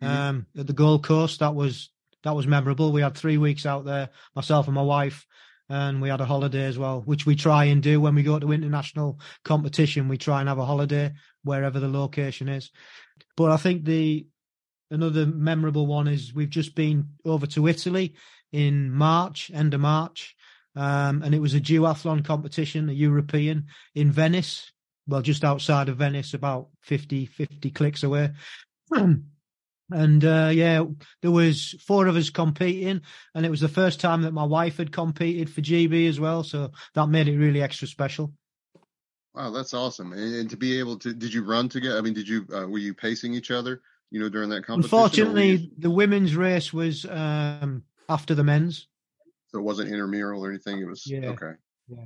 Mhm. 0.01 0.07
um, 0.07 0.45
at 0.57 0.67
the 0.67 0.73
Gold 0.73 1.03
Coast. 1.03 1.39
That 1.39 1.55
was 1.55 1.89
that 2.23 2.35
was 2.35 2.47
memorable. 2.47 2.91
We 2.91 3.01
had 3.01 3.15
three 3.15 3.37
weeks 3.37 3.65
out 3.65 3.85
there, 3.85 4.09
myself 4.35 4.67
and 4.67 4.75
my 4.75 4.81
wife, 4.81 5.25
and 5.71 6.01
we 6.01 6.09
had 6.09 6.21
a 6.21 6.25
holiday 6.25 6.65
as 6.65 6.77
well, 6.77 7.01
which 7.01 7.25
we 7.25 7.35
try 7.35 7.65
and 7.65 7.81
do 7.81 8.01
when 8.01 8.15
we 8.15 8.23
go 8.23 8.37
to 8.37 8.51
international 8.51 9.19
competition. 9.43 10.07
We 10.07 10.17
try 10.17 10.39
and 10.39 10.49
have 10.49 10.59
a 10.59 10.65
holiday 10.65 11.13
wherever 11.43 11.79
the 11.79 11.87
location 11.87 12.49
is. 12.49 12.71
But 13.37 13.51
I 13.51 13.57
think 13.57 13.85
the 13.85 14.27
another 14.89 15.25
memorable 15.25 15.87
one 15.87 16.07
is 16.07 16.33
we've 16.33 16.49
just 16.49 16.75
been 16.75 17.09
over 17.23 17.47
to 17.47 17.67
Italy 17.67 18.15
in 18.51 18.91
March, 18.91 19.49
end 19.53 19.73
of 19.73 19.81
March, 19.81 20.35
um, 20.75 21.23
and 21.23 21.33
it 21.33 21.39
was 21.39 21.53
a 21.53 21.61
duathlon 21.61 22.25
competition, 22.25 22.89
a 22.89 22.93
European 22.93 23.67
in 23.95 24.11
Venice 24.11 24.71
well, 25.07 25.21
just 25.21 25.43
outside 25.43 25.89
of 25.89 25.97
Venice, 25.97 26.33
about 26.33 26.69
50, 26.81 27.25
50 27.25 27.71
clicks 27.71 28.03
away. 28.03 28.31
and 29.91 30.23
uh, 30.23 30.49
yeah, 30.53 30.83
there 31.21 31.31
was 31.31 31.75
four 31.85 32.07
of 32.07 32.15
us 32.15 32.29
competing, 32.29 33.01
and 33.35 33.45
it 33.45 33.49
was 33.49 33.61
the 33.61 33.67
first 33.67 33.99
time 33.99 34.21
that 34.23 34.33
my 34.33 34.43
wife 34.43 34.77
had 34.77 34.91
competed 34.91 35.49
for 35.49 35.61
GB 35.61 36.07
as 36.09 36.19
well, 36.19 36.43
so 36.43 36.71
that 36.93 37.07
made 37.07 37.27
it 37.27 37.37
really 37.37 37.61
extra 37.61 37.87
special. 37.87 38.33
Wow, 39.33 39.51
that's 39.51 39.73
awesome! 39.73 40.11
And, 40.13 40.35
and 40.35 40.49
to 40.49 40.57
be 40.57 40.79
able 40.79 40.97
to, 40.99 41.13
did 41.13 41.33
you 41.33 41.43
run 41.43 41.69
together? 41.69 41.97
I 41.97 42.01
mean, 42.01 42.13
did 42.13 42.27
you 42.27 42.45
uh, 42.53 42.67
were 42.67 42.79
you 42.79 42.93
pacing 42.93 43.33
each 43.33 43.51
other? 43.51 43.81
You 44.09 44.19
know, 44.19 44.27
during 44.29 44.49
that 44.49 44.65
competition. 44.65 44.97
or 45.27 45.31
were 45.31 45.39
you- 45.39 45.53
Unfortunately, 45.53 45.71
the 45.77 45.89
women's 45.89 46.35
race 46.35 46.73
was 46.73 47.05
um, 47.05 47.83
after 48.09 48.35
the 48.35 48.43
men's. 48.43 48.87
so 49.47 49.59
it 49.59 49.63
wasn't 49.63 49.89
intramural 49.89 50.43
or 50.43 50.49
anything. 50.49 50.79
It 50.79 50.87
was 50.87 51.07
Yeah. 51.07 51.29
okay. 51.29 51.53
Yeah. 51.87 52.05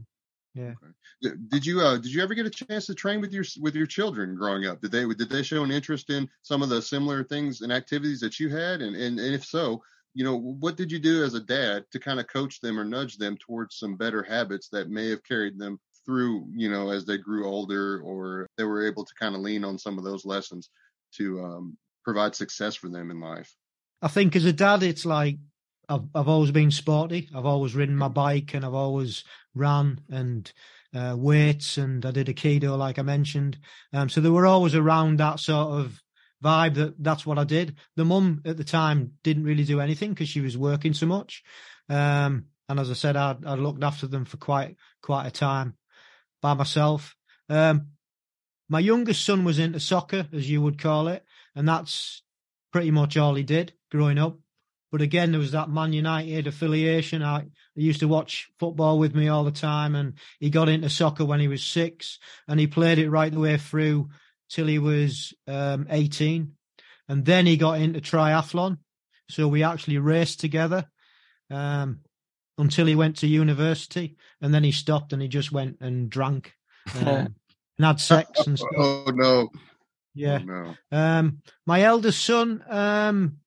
Yeah. 0.55 0.73
Okay. 1.21 1.35
Did- 1.49 1.65
you 1.65 1.81
uh 1.81 1.97
did 1.97 2.13
you 2.13 2.23
ever 2.23 2.33
get 2.33 2.45
a 2.45 2.49
chance 2.49 2.85
to 2.85 2.95
train 2.95 3.19
with 3.19 3.33
your 3.33 3.43
with 3.59 3.75
your 3.75 3.85
children 3.85 4.35
growing 4.35 4.65
up? 4.65 4.81
Did 4.81 4.91
they 4.91 5.05
did 5.05 5.29
they 5.29 5.43
show 5.43 5.63
an 5.63 5.71
interest 5.71 6.09
in 6.09 6.29
some 6.41 6.61
of 6.61 6.69
the 6.69 6.81
similar 6.81 7.23
things 7.23 7.61
and 7.61 7.73
activities 7.73 8.21
that 8.21 8.39
you 8.39 8.49
had? 8.49 8.81
And 8.81 8.95
and, 8.95 9.19
and 9.19 9.35
if 9.35 9.43
so, 9.45 9.83
you 10.13 10.23
know, 10.23 10.37
what 10.37 10.77
did 10.77 10.91
you 10.91 10.99
do 10.99 11.23
as 11.23 11.33
a 11.33 11.41
dad 11.41 11.83
to 11.91 11.99
kind 11.99 12.19
of 12.19 12.27
coach 12.27 12.61
them 12.61 12.79
or 12.79 12.85
nudge 12.85 13.17
them 13.17 13.37
towards 13.37 13.75
some 13.77 13.97
better 13.97 14.23
habits 14.23 14.69
that 14.69 14.89
may 14.89 15.09
have 15.09 15.23
carried 15.23 15.59
them 15.59 15.77
through, 16.05 16.47
you 16.53 16.69
know, 16.69 16.89
as 16.89 17.05
they 17.05 17.17
grew 17.17 17.45
older, 17.47 17.99
or 18.01 18.47
they 18.57 18.63
were 18.63 18.87
able 18.87 19.03
to 19.03 19.13
kind 19.19 19.35
of 19.35 19.41
lean 19.41 19.65
on 19.65 19.77
some 19.77 19.97
of 19.97 20.03
those 20.03 20.25
lessons 20.25 20.69
to 21.15 21.43
um, 21.43 21.77
provide 22.03 22.35
success 22.35 22.75
for 22.75 22.89
them 22.89 23.11
in 23.11 23.19
life? 23.19 23.53
I 24.01 24.07
think 24.07 24.35
as 24.35 24.45
a 24.45 24.53
dad, 24.53 24.83
it's 24.83 25.05
like 25.05 25.37
I've 25.89 26.03
I've 26.13 26.27
always 26.27 26.51
been 26.51 26.71
sporty. 26.71 27.29
I've 27.35 27.45
always 27.45 27.75
ridden 27.75 27.95
my 27.95 28.07
bike 28.07 28.53
and 28.53 28.65
I've 28.65 28.73
always 28.73 29.23
ran 29.53 30.01
and 30.09 30.51
uh, 30.95 31.15
weights 31.17 31.77
and 31.77 32.05
I 32.05 32.11
did 32.11 32.29
a 32.29 32.33
Aikido, 32.33 32.77
like 32.77 32.99
I 32.99 33.01
mentioned. 33.01 33.57
Um, 33.93 34.09
so 34.09 34.21
they 34.21 34.29
were 34.29 34.45
always 34.45 34.75
around 34.75 35.19
that 35.19 35.39
sort 35.39 35.79
of 35.79 36.01
vibe 36.43 36.75
that 36.75 36.95
that's 37.03 37.25
what 37.25 37.37
I 37.39 37.43
did. 37.43 37.75
The 37.95 38.05
mum 38.05 38.41
at 38.45 38.57
the 38.57 38.63
time 38.63 39.13
didn't 39.23 39.43
really 39.43 39.63
do 39.63 39.79
anything 39.79 40.11
because 40.11 40.29
she 40.29 40.41
was 40.41 40.57
working 40.57 40.93
so 40.93 41.05
much. 41.05 41.43
Um, 41.89 42.45
and 42.67 42.79
as 42.79 42.89
I 42.89 42.93
said, 42.93 43.15
I, 43.15 43.35
I 43.45 43.55
looked 43.55 43.83
after 43.83 44.07
them 44.07 44.25
for 44.25 44.37
quite 44.37 44.75
quite 45.01 45.27
a 45.27 45.31
time 45.31 45.75
by 46.41 46.53
myself. 46.53 47.15
Um, 47.49 47.87
my 48.69 48.79
youngest 48.79 49.23
son 49.23 49.43
was 49.43 49.59
into 49.59 49.79
soccer, 49.79 50.27
as 50.33 50.49
you 50.49 50.61
would 50.61 50.81
call 50.81 51.07
it, 51.07 51.23
and 51.55 51.67
that's 51.67 52.23
pretty 52.71 52.91
much 52.91 53.17
all 53.17 53.35
he 53.35 53.43
did 53.43 53.73
growing 53.91 54.17
up. 54.17 54.37
But 54.95 55.01
again, 55.01 55.31
there 55.31 55.41
was 55.41 55.51
that 55.51 55.69
Man 55.69 55.91
United 55.91 56.47
affiliation. 56.47 57.21
I 57.21 57.47
he 57.75 57.83
used 57.83 57.99
to 57.99 58.07
watch 58.07 58.47
football 58.57 58.97
with 58.97 59.13
me 59.13 59.27
all 59.27 59.43
the 59.43 59.51
time, 59.51 59.93
and 59.93 60.13
he 60.39 60.49
got 60.49 60.69
into 60.69 60.89
soccer 60.89 61.25
when 61.25 61.41
he 61.41 61.49
was 61.49 61.61
six, 61.61 62.17
and 62.47 62.61
he 62.61 62.67
played 62.67 62.97
it 62.97 63.09
right 63.09 63.29
the 63.29 63.41
way 63.41 63.57
through 63.57 64.07
till 64.49 64.67
he 64.67 64.79
was 64.79 65.33
um, 65.49 65.87
18. 65.89 66.53
And 67.09 67.25
then 67.25 67.45
he 67.45 67.57
got 67.57 67.81
into 67.81 67.99
triathlon. 67.99 68.77
So 69.29 69.49
we 69.49 69.63
actually 69.63 69.97
raced 69.97 70.39
together 70.39 70.85
um, 71.51 71.99
until 72.57 72.85
he 72.85 72.95
went 72.95 73.17
to 73.17 73.27
university. 73.27 74.15
And 74.39 74.53
then 74.53 74.63
he 74.63 74.71
stopped 74.71 75.11
and 75.11 75.21
he 75.21 75.27
just 75.27 75.51
went 75.51 75.81
and 75.81 76.09
drank 76.09 76.53
um, 76.95 77.35
and 77.77 77.85
had 77.85 77.99
sex 77.99 78.47
and 78.47 78.57
stuff. 78.57 78.71
Oh, 78.77 79.11
no. 79.13 79.49
Yeah. 80.13 80.39
Oh, 80.41 80.45
no. 80.45 80.75
Um, 80.97 81.41
my 81.65 81.81
eldest 81.81 82.23
son, 82.23 82.63
um, 82.69 83.39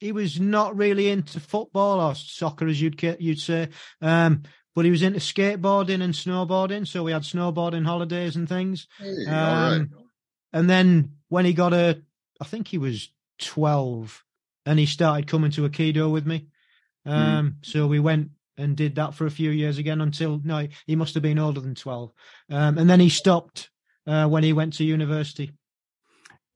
he 0.00 0.12
was 0.12 0.40
not 0.40 0.76
really 0.76 1.08
into 1.08 1.40
football 1.40 2.00
or 2.00 2.14
soccer, 2.14 2.66
as 2.66 2.80
you'd 2.80 3.00
you'd 3.20 3.40
say, 3.40 3.68
um, 4.00 4.42
but 4.74 4.84
he 4.84 4.90
was 4.90 5.02
into 5.02 5.20
skateboarding 5.20 6.02
and 6.02 6.14
snowboarding. 6.14 6.86
So 6.86 7.02
we 7.02 7.12
had 7.12 7.22
snowboarding 7.22 7.84
holidays 7.84 8.36
and 8.36 8.48
things. 8.48 8.88
Hey, 8.98 9.14
all 9.26 9.32
right. 9.32 9.76
Um, 9.76 9.90
and 10.52 10.68
then 10.68 11.16
when 11.28 11.44
he 11.44 11.52
got 11.52 11.72
a, 11.72 12.02
I 12.40 12.44
think 12.44 12.68
he 12.68 12.78
was 12.78 13.10
twelve, 13.38 14.24
and 14.66 14.78
he 14.78 14.86
started 14.86 15.26
coming 15.26 15.50
to 15.52 15.68
Aikido 15.68 16.10
with 16.10 16.26
me. 16.26 16.46
Um, 17.06 17.56
So 17.62 17.86
we 17.86 18.00
went 18.00 18.30
and 18.56 18.76
did 18.76 18.94
that 18.96 19.14
for 19.14 19.26
a 19.26 19.30
few 19.30 19.50
years 19.50 19.78
again 19.78 20.00
until 20.00 20.40
no, 20.44 20.68
he 20.86 20.96
must 20.96 21.14
have 21.14 21.22
been 21.22 21.38
older 21.38 21.60
than 21.60 21.74
twelve, 21.74 22.12
um, 22.50 22.78
and 22.78 22.88
then 22.88 23.00
he 23.00 23.08
stopped 23.08 23.70
uh, 24.06 24.26
when 24.26 24.44
he 24.44 24.52
went 24.52 24.74
to 24.74 24.84
university. 24.84 25.52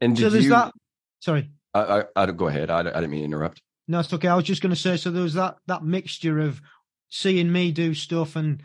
And 0.01 0.17
so 0.19 0.31
there's 0.31 0.45
you? 0.45 0.51
that. 0.51 0.73
Sorry. 1.21 1.51
I, 1.83 2.01
I, 2.01 2.05
I 2.23 2.27
go 2.33 2.49
ahead. 2.49 2.71
I, 2.71 2.81
I 2.81 2.83
didn't 2.83 3.11
mean 3.11 3.21
to 3.21 3.27
interrupt. 3.27 3.63
No, 3.87 4.01
it's 4.01 4.13
okay. 4.13 4.29
I 4.29 4.35
was 4.35 4.45
just 4.45 4.63
going 4.63 4.75
to 4.75 4.81
say, 4.81 4.97
so 4.97 5.11
there 5.11 5.23
was 5.23 5.35
that 5.35 5.57
that 5.67 5.85
mixture 5.85 6.39
of 6.39 6.61
seeing 7.09 7.51
me 7.51 7.73
do 7.73 7.95
stuff 7.95 8.37
and 8.37 8.63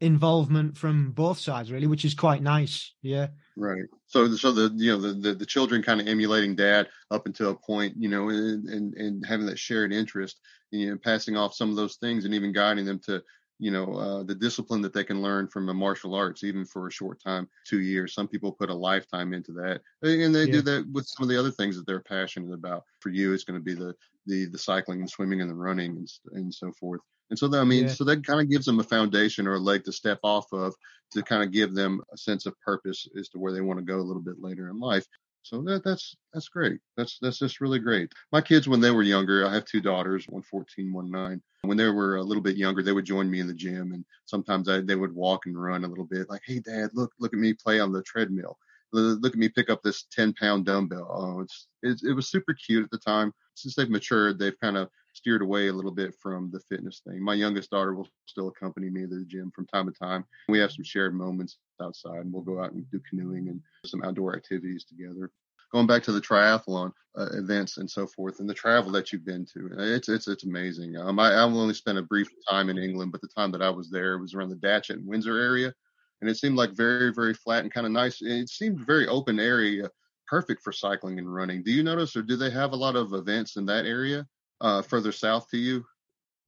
involvement 0.00 0.76
from 0.76 1.12
both 1.12 1.38
sides, 1.38 1.70
really, 1.70 1.86
which 1.86 2.04
is 2.04 2.14
quite 2.14 2.42
nice. 2.42 2.94
Yeah, 3.02 3.28
Right. 3.56 3.84
So, 4.06 4.34
so 4.34 4.50
the 4.50 4.72
you 4.76 4.92
know 4.92 4.98
the 4.98 5.12
the, 5.12 5.34
the 5.34 5.46
children 5.46 5.82
kind 5.82 6.00
of 6.00 6.06
emulating 6.06 6.56
dad 6.56 6.88
up 7.10 7.26
until 7.26 7.50
a 7.50 7.54
point, 7.54 7.94
you 7.98 8.08
know, 8.08 8.30
and, 8.30 8.66
and 8.68 8.94
and 8.94 9.26
having 9.26 9.46
that 9.46 9.58
shared 9.58 9.92
interest, 9.92 10.40
you 10.70 10.90
know, 10.90 10.98
passing 11.02 11.36
off 11.36 11.54
some 11.54 11.68
of 11.68 11.76
those 11.76 11.96
things, 11.96 12.24
and 12.24 12.34
even 12.34 12.52
guiding 12.52 12.86
them 12.86 13.00
to 13.06 13.22
you 13.62 13.70
know 13.70 13.94
uh, 13.94 14.22
the 14.24 14.34
discipline 14.34 14.82
that 14.82 14.92
they 14.92 15.04
can 15.04 15.22
learn 15.22 15.48
from 15.48 15.66
the 15.66 15.74
martial 15.74 16.14
arts, 16.14 16.44
even 16.44 16.64
for 16.64 16.86
a 16.86 16.92
short 16.92 17.20
time, 17.22 17.48
two 17.66 17.80
years. 17.80 18.14
Some 18.14 18.28
people 18.28 18.52
put 18.52 18.70
a 18.70 18.74
lifetime 18.74 19.32
into 19.32 19.52
that, 19.52 19.80
and 20.02 20.34
they 20.34 20.46
Yeah. 20.46 20.52
do 20.52 20.62
that 20.62 20.88
with 20.92 21.06
some 21.06 21.22
of 21.24 21.28
the 21.28 21.38
other 21.38 21.50
things 21.50 21.76
that 21.76 21.86
they're 21.86 22.02
passionate 22.02 22.52
about. 22.52 22.84
For 23.00 23.10
you, 23.10 23.32
it's 23.32 23.44
going 23.44 23.58
to 23.60 23.64
be 23.64 23.74
the 23.74 23.94
the 24.26 24.46
the 24.46 24.58
cycling 24.58 25.00
and 25.00 25.10
swimming 25.10 25.40
and 25.40 25.50
the 25.50 25.54
running 25.54 25.96
and 25.96 26.08
and 26.32 26.54
so 26.54 26.72
forth. 26.72 27.00
And 27.30 27.38
so 27.38 27.48
that, 27.48 27.60
I 27.60 27.64
mean, 27.64 27.88
Yeah. 27.88 27.94
so 27.94 28.04
that 28.04 28.24
kind 28.26 28.40
of 28.40 28.50
gives 28.50 28.66
them 28.66 28.78
a 28.80 28.84
foundation 28.84 29.46
or 29.46 29.54
a 29.54 29.58
leg 29.60 29.84
to 29.84 29.92
step 29.92 30.18
off 30.22 30.52
of 30.52 30.74
to 31.12 31.22
kind 31.22 31.42
of 31.42 31.50
give 31.50 31.74
them 31.74 32.02
a 32.12 32.16
sense 32.18 32.46
of 32.46 32.58
purpose 32.60 33.06
as 33.18 33.28
to 33.30 33.38
where 33.38 33.52
they 33.52 33.60
want 33.62 33.78
to 33.78 33.84
go 33.84 33.98
a 33.98 34.02
little 34.02 34.22
bit 34.22 34.40
later 34.40 34.68
in 34.68 34.78
life. 34.78 35.06
So 35.42 35.60
that 35.62 35.82
that's 35.84 36.16
that's 36.32 36.48
great. 36.48 36.80
That's 36.96 37.18
that's 37.20 37.38
just 37.38 37.60
really 37.60 37.78
great. 37.78 38.12
My 38.30 38.40
kids, 38.40 38.68
when 38.68 38.80
they 38.80 38.90
were 38.90 39.02
younger, 39.02 39.46
I 39.46 39.52
have 39.52 39.64
two 39.64 39.80
daughters, 39.80 40.26
one 40.28 40.42
14, 40.42 40.92
one 40.92 41.10
nine. 41.10 41.42
When 41.62 41.76
they 41.76 41.88
were 41.88 42.16
a 42.16 42.22
little 42.22 42.42
bit 42.42 42.56
younger, 42.56 42.82
they 42.82 42.92
would 42.92 43.04
join 43.04 43.30
me 43.30 43.40
in 43.40 43.46
the 43.46 43.54
gym, 43.54 43.92
and 43.92 44.04
sometimes 44.24 44.68
I, 44.68 44.80
they 44.80 44.96
would 44.96 45.14
walk 45.14 45.46
and 45.46 45.60
run 45.60 45.84
a 45.84 45.88
little 45.88 46.04
bit. 46.04 46.30
Like, 46.30 46.42
hey, 46.46 46.60
Dad, 46.60 46.90
look 46.94 47.12
look 47.18 47.32
at 47.32 47.38
me 47.38 47.54
play 47.54 47.80
on 47.80 47.92
the 47.92 48.02
treadmill. 48.02 48.56
Look 48.92 49.32
at 49.32 49.38
me 49.38 49.48
pick 49.48 49.70
up 49.70 49.82
this 49.82 50.04
10 50.12 50.34
pound 50.34 50.66
dumbbell. 50.66 51.08
Oh, 51.10 51.40
it's, 51.40 51.66
it's 51.82 52.04
it 52.04 52.12
was 52.12 52.28
super 52.28 52.54
cute 52.54 52.84
at 52.84 52.90
the 52.90 52.98
time. 52.98 53.32
Since 53.54 53.74
they've 53.74 53.90
matured, 53.90 54.38
they've 54.38 54.58
kind 54.60 54.76
of 54.76 54.88
steered 55.12 55.42
away 55.42 55.68
a 55.68 55.72
little 55.72 55.90
bit 55.90 56.14
from 56.20 56.50
the 56.50 56.60
fitness 56.60 57.02
thing. 57.06 57.22
My 57.22 57.34
youngest 57.34 57.70
daughter 57.70 57.94
will 57.94 58.08
still 58.26 58.48
accompany 58.48 58.90
me 58.90 59.02
to 59.02 59.18
the 59.18 59.24
gym 59.24 59.50
from 59.54 59.66
time 59.66 59.86
to 59.86 59.92
time. 59.92 60.24
We 60.48 60.58
have 60.58 60.72
some 60.72 60.84
shared 60.84 61.14
moments 61.14 61.58
outside, 61.80 62.18
and 62.18 62.32
we'll 62.32 62.42
go 62.42 62.62
out 62.62 62.72
and 62.72 62.90
do 62.90 63.00
canoeing 63.08 63.48
and 63.48 63.60
some 63.84 64.02
outdoor 64.02 64.36
activities 64.36 64.84
together. 64.84 65.30
Going 65.72 65.86
back 65.86 66.02
to 66.04 66.12
the 66.12 66.20
triathlon 66.20 66.92
uh, 67.16 67.28
events 67.32 67.78
and 67.78 67.90
so 67.90 68.06
forth, 68.06 68.40
and 68.40 68.48
the 68.48 68.54
travel 68.54 68.92
that 68.92 69.12
you've 69.12 69.24
been 69.24 69.46
to, 69.54 69.70
it's 69.78 70.08
it's 70.08 70.28
it's 70.28 70.44
amazing. 70.44 70.96
Um, 70.96 71.18
I, 71.18 71.28
I've 71.28 71.54
only 71.54 71.74
spent 71.74 71.98
a 71.98 72.02
brief 72.02 72.28
time 72.48 72.68
in 72.68 72.76
England, 72.76 73.12
but 73.12 73.22
the 73.22 73.28
time 73.28 73.50
that 73.52 73.62
I 73.62 73.70
was 73.70 73.90
there 73.90 74.18
was 74.18 74.34
around 74.34 74.50
the 74.50 74.56
Datchet 74.56 74.96
and 74.96 75.06
Windsor 75.06 75.38
area, 75.38 75.72
and 76.20 76.28
it 76.28 76.36
seemed 76.36 76.56
like 76.56 76.72
very 76.72 77.12
very 77.12 77.32
flat 77.32 77.62
and 77.62 77.72
kind 77.72 77.86
of 77.86 77.92
nice. 77.92 78.20
It 78.20 78.50
seemed 78.50 78.86
very 78.86 79.08
open 79.08 79.40
area, 79.40 79.88
perfect 80.26 80.62
for 80.62 80.72
cycling 80.72 81.18
and 81.18 81.32
running. 81.32 81.62
Do 81.62 81.72
you 81.72 81.82
notice, 81.82 82.16
or 82.16 82.22
do 82.22 82.36
they 82.36 82.50
have 82.50 82.72
a 82.72 82.76
lot 82.76 82.96
of 82.96 83.14
events 83.14 83.56
in 83.56 83.64
that 83.66 83.86
area 83.86 84.26
uh, 84.62 84.80
further 84.80 85.12
south 85.12 85.50
to 85.50 85.58
you? 85.58 85.84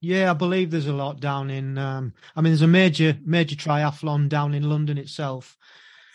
yeah. 0.01 0.31
I 0.31 0.33
believe 0.33 0.71
there's 0.71 0.87
a 0.87 0.93
lot 0.93 1.19
down 1.19 1.49
in. 1.51 1.77
Um, 1.77 2.13
I 2.35 2.41
mean, 2.41 2.51
there's 2.51 2.61
a 2.61 2.67
major 2.67 3.17
major 3.23 3.55
triathlon 3.55 4.29
down 4.29 4.53
in 4.55 4.67
London 4.69 4.97
itself, 4.97 5.57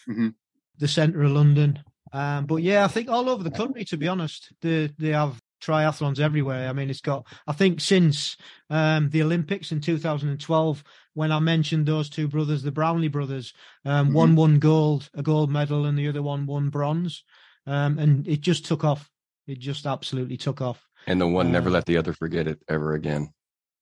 Mhm. 0.08 0.34
the 0.78 0.88
centre 0.88 1.22
of 1.22 1.30
London. 1.32 1.82
Um, 2.12 2.46
but 2.46 2.56
yeah, 2.56 2.84
I 2.84 2.88
think 2.88 3.08
all 3.08 3.28
over 3.28 3.42
the 3.44 3.50
country, 3.50 3.84
to 3.84 3.96
be 3.96 4.08
honest, 4.08 4.52
they 4.60 4.88
they 4.98 5.10
have 5.10 5.40
triathlons 5.62 6.18
everywhere. 6.18 6.68
I 6.68 6.72
mean, 6.72 6.88
it's 6.90 7.02
got. 7.02 7.26
I 7.46 7.52
think 7.52 7.80
since 7.80 8.36
um, 8.70 9.10
the 9.10 9.22
Olympics 9.22 9.72
in 9.72 9.80
2012, 9.80 10.82
when 11.14 11.30
I 11.32 11.38
mentioned 11.38 11.86
those 11.86 12.08
two 12.08 12.28
brothers, 12.28 12.62
the 12.62 12.72
Brownlee 12.72 13.08
brothers, 13.08 13.52
um, 13.84 14.08
Mhm. 14.10 14.14
one 14.14 14.36
won 14.36 14.58
gold, 14.58 15.10
a 15.14 15.22
gold 15.22 15.50
medal, 15.50 15.84
and 15.84 15.98
the 15.98 16.08
other 16.08 16.22
one 16.22 16.46
won 16.46 16.70
bronze, 16.70 17.24
um, 17.66 17.98
and 17.98 18.26
it 18.26 18.40
just 18.40 18.64
took 18.64 18.84
off. 18.84 19.10
It 19.46 19.58
just 19.58 19.86
absolutely 19.86 20.36
took 20.36 20.60
off. 20.60 20.88
And 21.06 21.20
the 21.20 21.26
one 21.28 21.50
never 21.52 21.68
Uh, 21.68 21.70
let 21.70 21.86
the 21.86 21.96
other 21.96 22.12
forget 22.12 22.46
it 22.46 22.62
ever 22.68 22.94
again. 22.94 23.32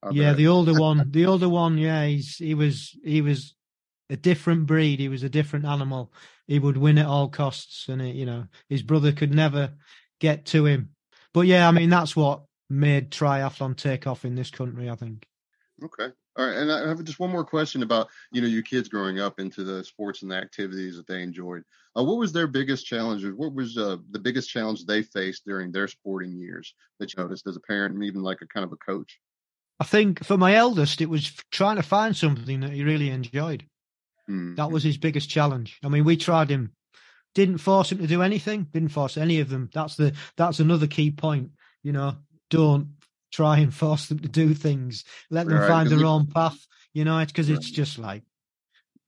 I 0.02 0.12
yeah, 0.12 0.32
bet. 0.32 0.36
the 0.36 0.48
older 0.48 0.74
one, 0.74 1.10
the 1.10 1.26
older 1.26 1.48
one, 1.48 1.78
yeah, 1.78 2.04
he's 2.06 2.36
he 2.36 2.54
was 2.54 2.96
he 3.04 3.20
was 3.20 3.54
a 4.10 4.16
different 4.16 4.66
breed. 4.66 5.00
He 5.00 5.08
was 5.08 5.22
a 5.22 5.28
different 5.28 5.64
animal. 5.66 6.12
He 6.46 6.58
would 6.58 6.76
win 6.76 6.98
at 6.98 7.06
all 7.06 7.28
costs, 7.28 7.88
and 7.88 8.00
it, 8.02 8.14
you 8.14 8.26
know 8.26 8.46
his 8.68 8.82
brother 8.82 9.12
could 9.12 9.34
never 9.34 9.74
get 10.20 10.46
to 10.46 10.66
him. 10.66 10.90
But 11.34 11.42
yeah, 11.46 11.68
I 11.68 11.72
mean 11.72 11.90
that's 11.90 12.16
what 12.16 12.44
made 12.70 13.10
triathlon 13.10 13.76
take 13.76 14.06
off 14.06 14.24
in 14.24 14.34
this 14.34 14.50
country. 14.50 14.88
I 14.90 14.96
think. 14.96 15.26
Okay. 15.82 16.08
All 16.36 16.46
right. 16.46 16.56
And 16.56 16.72
I 16.72 16.88
have 16.88 17.02
just 17.04 17.20
one 17.20 17.30
more 17.30 17.44
question 17.44 17.82
about, 17.82 18.08
you 18.32 18.40
know, 18.40 18.48
your 18.48 18.62
kids 18.62 18.88
growing 18.88 19.20
up 19.20 19.38
into 19.38 19.62
the 19.62 19.84
sports 19.84 20.22
and 20.22 20.30
the 20.30 20.36
activities 20.36 20.96
that 20.96 21.06
they 21.06 21.22
enjoyed. 21.22 21.62
Uh, 21.96 22.02
what 22.02 22.18
was 22.18 22.32
their 22.32 22.46
biggest 22.46 22.86
challenge? 22.86 23.24
What 23.24 23.54
was 23.54 23.78
uh, 23.78 23.96
the 24.10 24.18
biggest 24.18 24.50
challenge 24.50 24.84
they 24.84 25.02
faced 25.02 25.44
during 25.44 25.70
their 25.70 25.88
sporting 25.88 26.36
years 26.36 26.74
that 26.98 27.12
you 27.12 27.22
noticed 27.22 27.46
as 27.46 27.56
a 27.56 27.60
parent 27.60 27.94
and 27.94 28.04
even 28.04 28.22
like 28.22 28.40
a 28.42 28.46
kind 28.46 28.64
of 28.64 28.72
a 28.72 28.76
coach? 28.76 29.18
I 29.80 29.84
think 29.84 30.24
for 30.24 30.36
my 30.36 30.54
eldest, 30.54 31.00
it 31.00 31.08
was 31.08 31.32
trying 31.52 31.76
to 31.76 31.82
find 31.82 32.16
something 32.16 32.60
that 32.60 32.72
he 32.72 32.82
really 32.82 33.10
enjoyed. 33.10 33.64
Hmm. 34.26 34.56
That 34.56 34.72
was 34.72 34.82
his 34.82 34.98
biggest 34.98 35.30
challenge. 35.30 35.78
I 35.84 35.88
mean, 35.88 36.04
we 36.04 36.16
tried 36.16 36.50
him, 36.50 36.72
didn't 37.34 37.58
force 37.58 37.92
him 37.92 37.98
to 37.98 38.06
do 38.06 38.22
anything, 38.22 38.64
didn't 38.72 38.90
force 38.90 39.16
any 39.16 39.38
of 39.40 39.48
them. 39.48 39.70
That's 39.72 39.94
the 39.94 40.14
that's 40.36 40.58
another 40.58 40.88
key 40.88 41.12
point. 41.12 41.52
You 41.84 41.92
know, 41.92 42.16
don't 42.50 42.88
try 43.32 43.58
and 43.58 43.72
force 43.74 44.06
them 44.08 44.18
to 44.20 44.28
do 44.28 44.54
things. 44.54 45.04
Let 45.30 45.48
them 45.48 45.58
Right, 45.58 45.68
find 45.68 45.88
their 45.90 45.98
we- 45.98 46.04
own 46.04 46.26
path. 46.26 46.66
You 46.92 47.04
know, 47.04 47.18
it's 47.18 47.32
because 47.32 47.50
it's 47.50 47.70
just 47.70 47.98
like, 47.98 48.24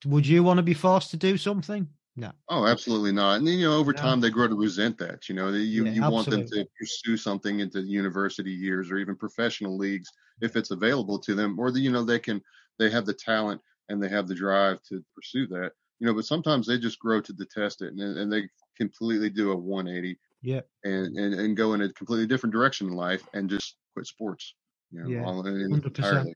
would 0.06 0.26
you 0.26 0.42
want 0.42 0.58
to 0.58 0.62
be 0.62 0.74
forced 0.74 1.10
to 1.10 1.16
do 1.16 1.36
something? 1.36 1.88
No. 2.16 2.32
Oh, 2.48 2.66
absolutely 2.66 3.12
not. 3.12 3.38
And 3.38 3.46
then, 3.46 3.58
you 3.58 3.66
know, 3.68 3.76
over 3.78 3.92
No. 3.92 4.00
time 4.00 4.20
they 4.20 4.30
grow 4.30 4.48
to 4.48 4.54
resent 4.56 4.98
that. 4.98 5.28
You 5.28 5.34
know, 5.36 5.50
you 5.50 5.84
Yeah, 5.84 5.92
you 5.92 6.02
want 6.04 6.28
them 6.28 6.44
to 6.46 6.66
pursue 6.78 7.16
something 7.16 7.60
into 7.60 7.80
university 7.82 8.50
years 8.50 8.90
or 8.90 8.98
even 8.98 9.16
professional 9.16 9.76
leagues 9.76 10.10
if 10.40 10.56
it's 10.56 10.70
available 10.70 11.18
to 11.20 11.34
them, 11.34 11.58
or 11.58 11.70
the, 11.70 11.80
you 11.80 11.90
know 11.92 12.02
they 12.02 12.18
can 12.18 12.42
they 12.78 12.90
have 12.90 13.06
the 13.06 13.14
talent 13.14 13.60
and 13.88 14.02
they 14.02 14.08
have 14.08 14.26
the 14.26 14.34
drive 14.34 14.82
to 14.84 15.04
pursue 15.14 15.46
that. 15.48 15.72
You 16.00 16.06
know, 16.06 16.14
but 16.14 16.24
sometimes 16.24 16.66
they 16.66 16.78
just 16.78 16.98
grow 16.98 17.20
to 17.20 17.32
detest 17.32 17.82
it 17.82 17.92
and 17.92 18.00
and 18.00 18.32
they 18.32 18.48
completely 18.76 19.30
do 19.30 19.52
a 19.52 19.56
180 19.56 20.18
Yeah. 20.42 20.62
and 20.84 21.16
and, 21.16 21.34
and 21.34 21.56
go 21.56 21.74
in 21.74 21.82
a 21.82 21.92
completely 21.92 22.26
different 22.26 22.52
direction 22.52 22.88
in 22.88 22.94
life 22.94 23.28
and 23.34 23.48
just 23.50 23.76
quit 24.00 24.06
sports. 24.06 24.54
You 24.90 25.02
know, 25.02 25.08
Yeah, 25.08 25.24
all 25.24 25.42
100%. 25.44 25.86
entirely. 25.86 26.34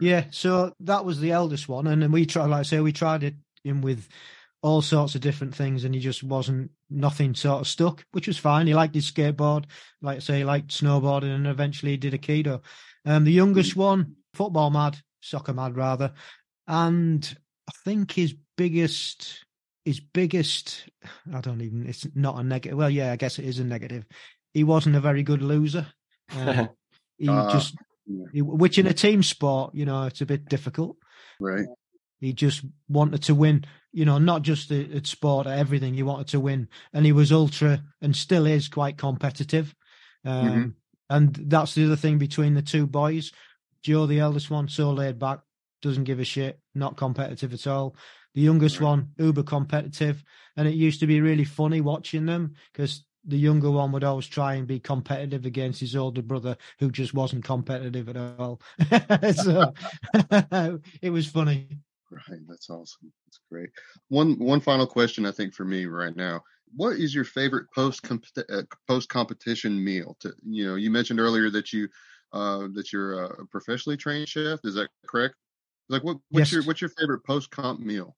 Yeah, 0.00 0.24
so 0.30 0.72
that 0.80 1.04
was 1.04 1.20
the 1.20 1.30
eldest 1.30 1.68
one, 1.68 1.86
and 1.86 2.02
then 2.02 2.10
we 2.10 2.26
tried, 2.26 2.46
like 2.46 2.60
I 2.60 2.62
say, 2.62 2.80
we 2.80 2.92
tried 2.92 3.22
it 3.22 3.34
in 3.64 3.80
with 3.80 4.08
all 4.62 4.82
sorts 4.82 5.14
of 5.14 5.20
different 5.20 5.54
things, 5.54 5.84
and 5.84 5.94
he 5.94 6.00
just 6.00 6.22
wasn't 6.24 6.70
nothing 6.90 7.34
sort 7.34 7.60
of 7.60 7.68
stuck, 7.68 8.04
which 8.12 8.26
was 8.26 8.38
fine. 8.38 8.66
He 8.66 8.74
liked 8.74 8.94
his 8.94 9.10
skateboard, 9.10 9.66
like 10.02 10.16
I 10.16 10.20
say, 10.20 10.38
he 10.38 10.44
liked 10.44 10.68
snowboarding, 10.68 11.34
and 11.34 11.46
eventually 11.46 11.92
he 11.92 11.96
did 11.98 12.14
a 12.14 12.18
Aikido. 12.18 12.62
Um, 13.04 13.24
the 13.24 13.32
youngest 13.32 13.76
one, 13.76 14.16
football 14.32 14.70
mad, 14.70 14.98
soccer 15.20 15.52
mad 15.52 15.76
rather, 15.76 16.12
and 16.66 17.38
I 17.68 17.72
think 17.84 18.10
his 18.12 18.34
biggest, 18.56 19.44
his 19.84 20.00
biggest, 20.00 20.88
I 21.32 21.40
don't 21.40 21.60
even, 21.60 21.86
it's 21.86 22.06
not 22.14 22.38
a 22.38 22.42
negative. 22.42 22.76
Well, 22.78 22.90
yeah, 22.90 23.12
I 23.12 23.16
guess 23.16 23.38
it 23.38 23.44
is 23.44 23.58
a 23.58 23.64
negative. 23.64 24.06
He 24.54 24.64
wasn't 24.64 24.96
a 24.96 25.00
very 25.00 25.22
good 25.22 25.42
loser. 25.42 25.86
Um, 26.36 26.68
he 27.18 27.28
Ah, 27.28 27.50
just, 27.52 27.74
yeah. 28.06 28.24
he- 28.32 28.42
which 28.42 28.78
in 28.78 28.86
a 28.86 28.94
team 28.94 29.22
sport, 29.22 29.74
you 29.74 29.84
know, 29.84 30.04
it's 30.04 30.20
a 30.20 30.26
bit 30.26 30.48
difficult. 30.48 30.96
Right. 31.40 31.66
He 32.20 32.32
just 32.32 32.62
wanted 32.88 33.22
to 33.24 33.34
win, 33.34 33.64
you 33.92 34.04
know, 34.04 34.18
not 34.18 34.42
just 34.42 34.70
at, 34.70 35.06
sport, 35.06 35.46
at 35.46 35.58
everything. 35.58 35.94
He 35.94 36.02
wanted 36.02 36.28
to 36.28 36.40
win, 36.40 36.68
and 36.92 37.04
he 37.04 37.12
was 37.12 37.32
ultra 37.32 37.82
and 38.00 38.16
still 38.16 38.46
is 38.46 38.68
quite 38.68 38.96
competitive. 38.96 39.74
Um, 40.24 40.48
Mhm. 40.48 40.74
And 41.10 41.34
that's 41.34 41.74
the 41.74 41.84
other 41.84 41.96
thing 41.96 42.16
between 42.18 42.54
the 42.54 42.62
two 42.62 42.86
boys. 42.86 43.30
Joe, 43.82 44.06
the 44.06 44.20
eldest 44.20 44.50
one, 44.50 44.68
so 44.68 44.90
laid 44.90 45.18
back, 45.18 45.40
doesn't 45.82 46.04
give 46.04 46.18
a 46.18 46.24
shit, 46.24 46.58
not 46.74 46.96
competitive 46.96 47.52
at 47.52 47.66
all. 47.66 47.94
The 48.34 48.40
youngest 48.40 48.80
Right. 48.80 48.86
one, 48.86 49.10
uber 49.18 49.42
competitive, 49.42 50.24
and 50.56 50.66
it 50.66 50.74
used 50.74 51.00
to 51.00 51.06
be 51.06 51.20
really 51.20 51.44
funny 51.44 51.82
watching 51.82 52.24
them 52.24 52.54
because 52.72 53.04
the 53.24 53.38
younger 53.38 53.70
one 53.70 53.92
would 53.92 54.04
always 54.04 54.26
try 54.26 54.54
and 54.54 54.66
be 54.66 54.78
competitive 54.80 55.46
against 55.46 55.80
his 55.80 55.96
older 55.96 56.22
brother, 56.22 56.56
who 56.78 56.90
just 56.90 57.14
wasn't 57.14 57.44
competitive 57.44 58.08
at 58.08 58.16
all. 58.16 58.60
so 59.32 59.72
it 61.02 61.10
was 61.10 61.26
funny. 61.26 61.68
Right. 62.10 62.40
That's 62.46 62.70
awesome. 62.70 63.12
That's 63.26 63.40
great. 63.50 63.70
One 64.08 64.38
one 64.38 64.60
final 64.60 64.86
question 64.86 65.26
I 65.26 65.32
think 65.32 65.54
for 65.54 65.64
me 65.64 65.86
right 65.86 66.14
now. 66.14 66.42
What 66.76 66.96
is 66.96 67.14
your 67.14 67.24
favorite 67.24 67.66
post 67.74 68.00
uh, 68.10 68.62
post 68.88 69.08
competition 69.08 69.82
meal? 69.82 70.16
To 70.20 70.32
you 70.44 70.66
know, 70.66 70.74
you 70.74 70.90
mentioned 70.90 71.20
earlier 71.20 71.50
that 71.50 71.72
you 71.72 71.88
uh, 72.32 72.68
that 72.74 72.92
you're 72.92 73.24
a 73.24 73.46
professionally 73.46 73.96
trained 73.96 74.28
chef. 74.28 74.60
Is 74.64 74.74
that 74.74 74.90
correct? 75.06 75.36
Like 75.88 76.04
what 76.04 76.18
what's 76.30 76.50
Yes. 76.50 76.52
your 76.52 76.62
what's 76.64 76.80
your 76.80 76.90
favorite 76.90 77.24
post 77.24 77.50
comp 77.50 77.80
meal? 77.80 78.16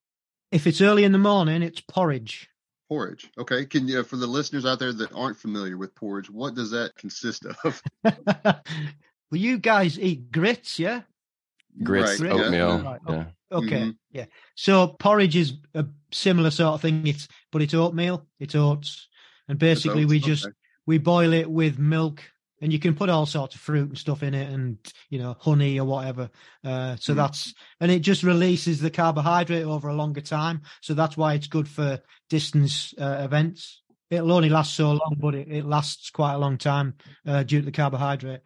If 0.53 0.67
it's 0.67 0.81
early 0.81 1.05
in 1.05 1.13
the 1.13 1.19
morning, 1.19 1.63
it's 1.63 1.81
porridge. 1.81 2.49
Porridge. 2.89 3.31
Okay. 3.39 3.67
Can 3.67 3.89
you 3.89 4.03
for 4.05 4.17
the 4.17 4.27
listeners 4.27 4.65
out 4.65 4.79
there 4.79 4.93
that 4.93 5.13
aren't 5.13 5.37
familiar 5.37 5.77
with 5.77 5.95
porridge, 5.95 6.31
what 6.31 6.55
does 6.55 6.71
that 6.71 6.95
consist 6.97 7.45
of? 7.65 7.83
well, 8.05 8.63
you 9.33 9.59
guys 9.59 9.99
eat 9.99 10.31
grits, 10.31 10.79
yeah? 10.79 11.03
Grits, 11.83 12.21
Right, 12.21 12.35
yeah, 12.35 12.43
oatmeal. 12.45 12.79
right, 12.79 13.01
Yeah. 13.09 13.25
Okay, 13.53 13.81
Mhm. 13.83 13.97
yeah. 14.11 14.25
So 14.55 14.89
porridge 14.89 15.37
is 15.37 15.55
a 15.75 15.87
similar 16.13 16.51
sort 16.51 16.75
of 16.75 16.83
thing. 16.83 17.07
It's 17.07 17.29
but 17.53 17.63
it's 17.63 17.75
oatmeal, 17.75 18.27
it's 18.41 18.55
oats, 18.55 19.09
and 19.49 19.59
basically 19.59 20.03
oats, 20.03 20.11
we 20.11 20.21
just 20.21 20.47
okay. 20.47 20.55
we 20.87 20.99
boil 20.99 21.33
it 21.33 21.49
with 21.51 21.79
milk, 21.79 22.23
and 22.61 22.73
you 22.73 22.79
can 22.79 22.95
put 22.95 23.09
all 23.11 23.27
sorts 23.27 23.55
of 23.55 23.61
fruit 23.61 23.89
and 23.89 23.99
stuff 23.99 24.23
in 24.23 24.35
it, 24.35 24.51
and 24.53 24.79
you 25.11 25.19
know 25.19 25.37
honey 25.39 25.79
or 25.79 25.87
whatever. 25.87 26.31
Uh, 26.65 26.97
so 26.97 27.13
Mhm. 27.13 27.17
that's 27.17 27.55
and 27.81 27.91
it 27.91 28.01
just 28.01 28.23
releases 28.23 28.81
the 28.81 28.91
carbohydrate 28.91 29.65
over 29.65 29.89
a 29.89 29.95
longer 29.95 30.21
time. 30.21 30.63
So 30.81 30.95
that's 30.95 31.17
why 31.17 31.35
it's 31.35 31.47
good 31.47 31.69
for 31.69 32.01
distance 32.31 32.95
uh, 32.99 33.21
events. 33.25 33.83
It'll 34.11 34.33
only 34.33 34.49
last 34.49 34.75
so 34.75 34.93
long, 34.93 35.17
but 35.19 35.35
it, 35.35 35.49
it 35.49 35.65
lasts 35.65 36.11
quite 36.11 36.35
a 36.35 36.39
long 36.39 36.59
time 36.59 36.95
uh, 37.27 37.43
due 37.43 37.61
to 37.61 37.67
the 37.67 37.73
carbohydrate. 37.73 38.41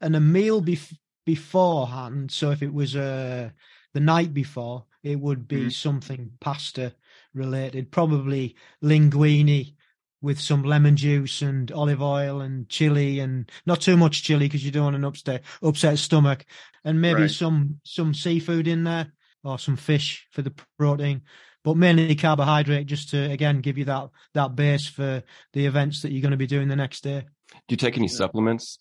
And 0.00 0.16
a 0.16 0.20
meal 0.20 0.62
bef- 0.62 0.96
beforehand. 1.26 2.30
So 2.32 2.50
if 2.50 2.62
it 2.62 2.72
was 2.72 2.96
uh, 2.96 3.50
the 3.92 4.00
night 4.00 4.32
before, 4.34 4.86
it 5.02 5.20
would 5.20 5.46
be 5.46 5.66
Mhm. 5.66 5.72
something 5.72 6.30
pasta 6.40 6.94
related, 7.34 7.90
probably 7.90 8.56
linguine 8.82 9.74
with 10.22 10.40
some 10.40 10.62
lemon 10.62 10.96
juice 10.96 11.42
and 11.42 11.70
olive 11.72 12.00
oil 12.00 12.40
and 12.40 12.68
chili 12.68 13.18
and 13.20 13.50
not 13.66 13.80
too 13.80 13.96
much 13.96 14.22
chili 14.22 14.46
because 14.46 14.64
you 14.64 14.70
don't 14.70 14.84
want 14.84 14.96
an 14.96 15.04
upset 15.04 15.42
upset 15.62 15.98
stomach 15.98 16.44
and 16.84 17.00
maybe 17.00 17.22
Right. 17.22 17.30
some 17.30 17.80
some 17.84 18.14
seafood 18.14 18.66
in 18.68 18.84
there 18.84 19.12
or 19.44 19.58
some 19.58 19.76
fish 19.76 20.26
for 20.30 20.42
the 20.42 20.54
protein 20.78 21.22
but 21.64 21.76
mainly 21.76 22.14
carbohydrate 22.14 22.86
just 22.86 23.10
to 23.10 23.30
again 23.30 23.60
give 23.60 23.76
you 23.76 23.84
that 23.84 24.08
that 24.34 24.54
base 24.56 24.86
for 24.86 25.22
the 25.52 25.66
events 25.66 26.02
that 26.02 26.12
you're 26.12 26.22
going 26.22 26.30
to 26.30 26.36
be 26.36 26.46
doing 26.46 26.68
the 26.68 26.76
next 26.76 27.02
day 27.02 27.24
Do 27.68 27.72
you 27.72 27.76
take 27.76 27.98
any 27.98 28.08
supplements? 28.08 28.78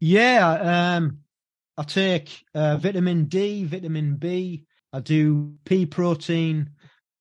yeah, 0.00 0.96
um, 0.96 1.18
I 1.76 1.82
take 1.82 2.44
uh, 2.54 2.76
vitamin 2.76 3.24
D, 3.24 3.64
vitamin 3.64 4.16
B. 4.16 4.64
I 4.92 5.00
do 5.00 5.54
pea 5.64 5.86
protein 5.86 6.70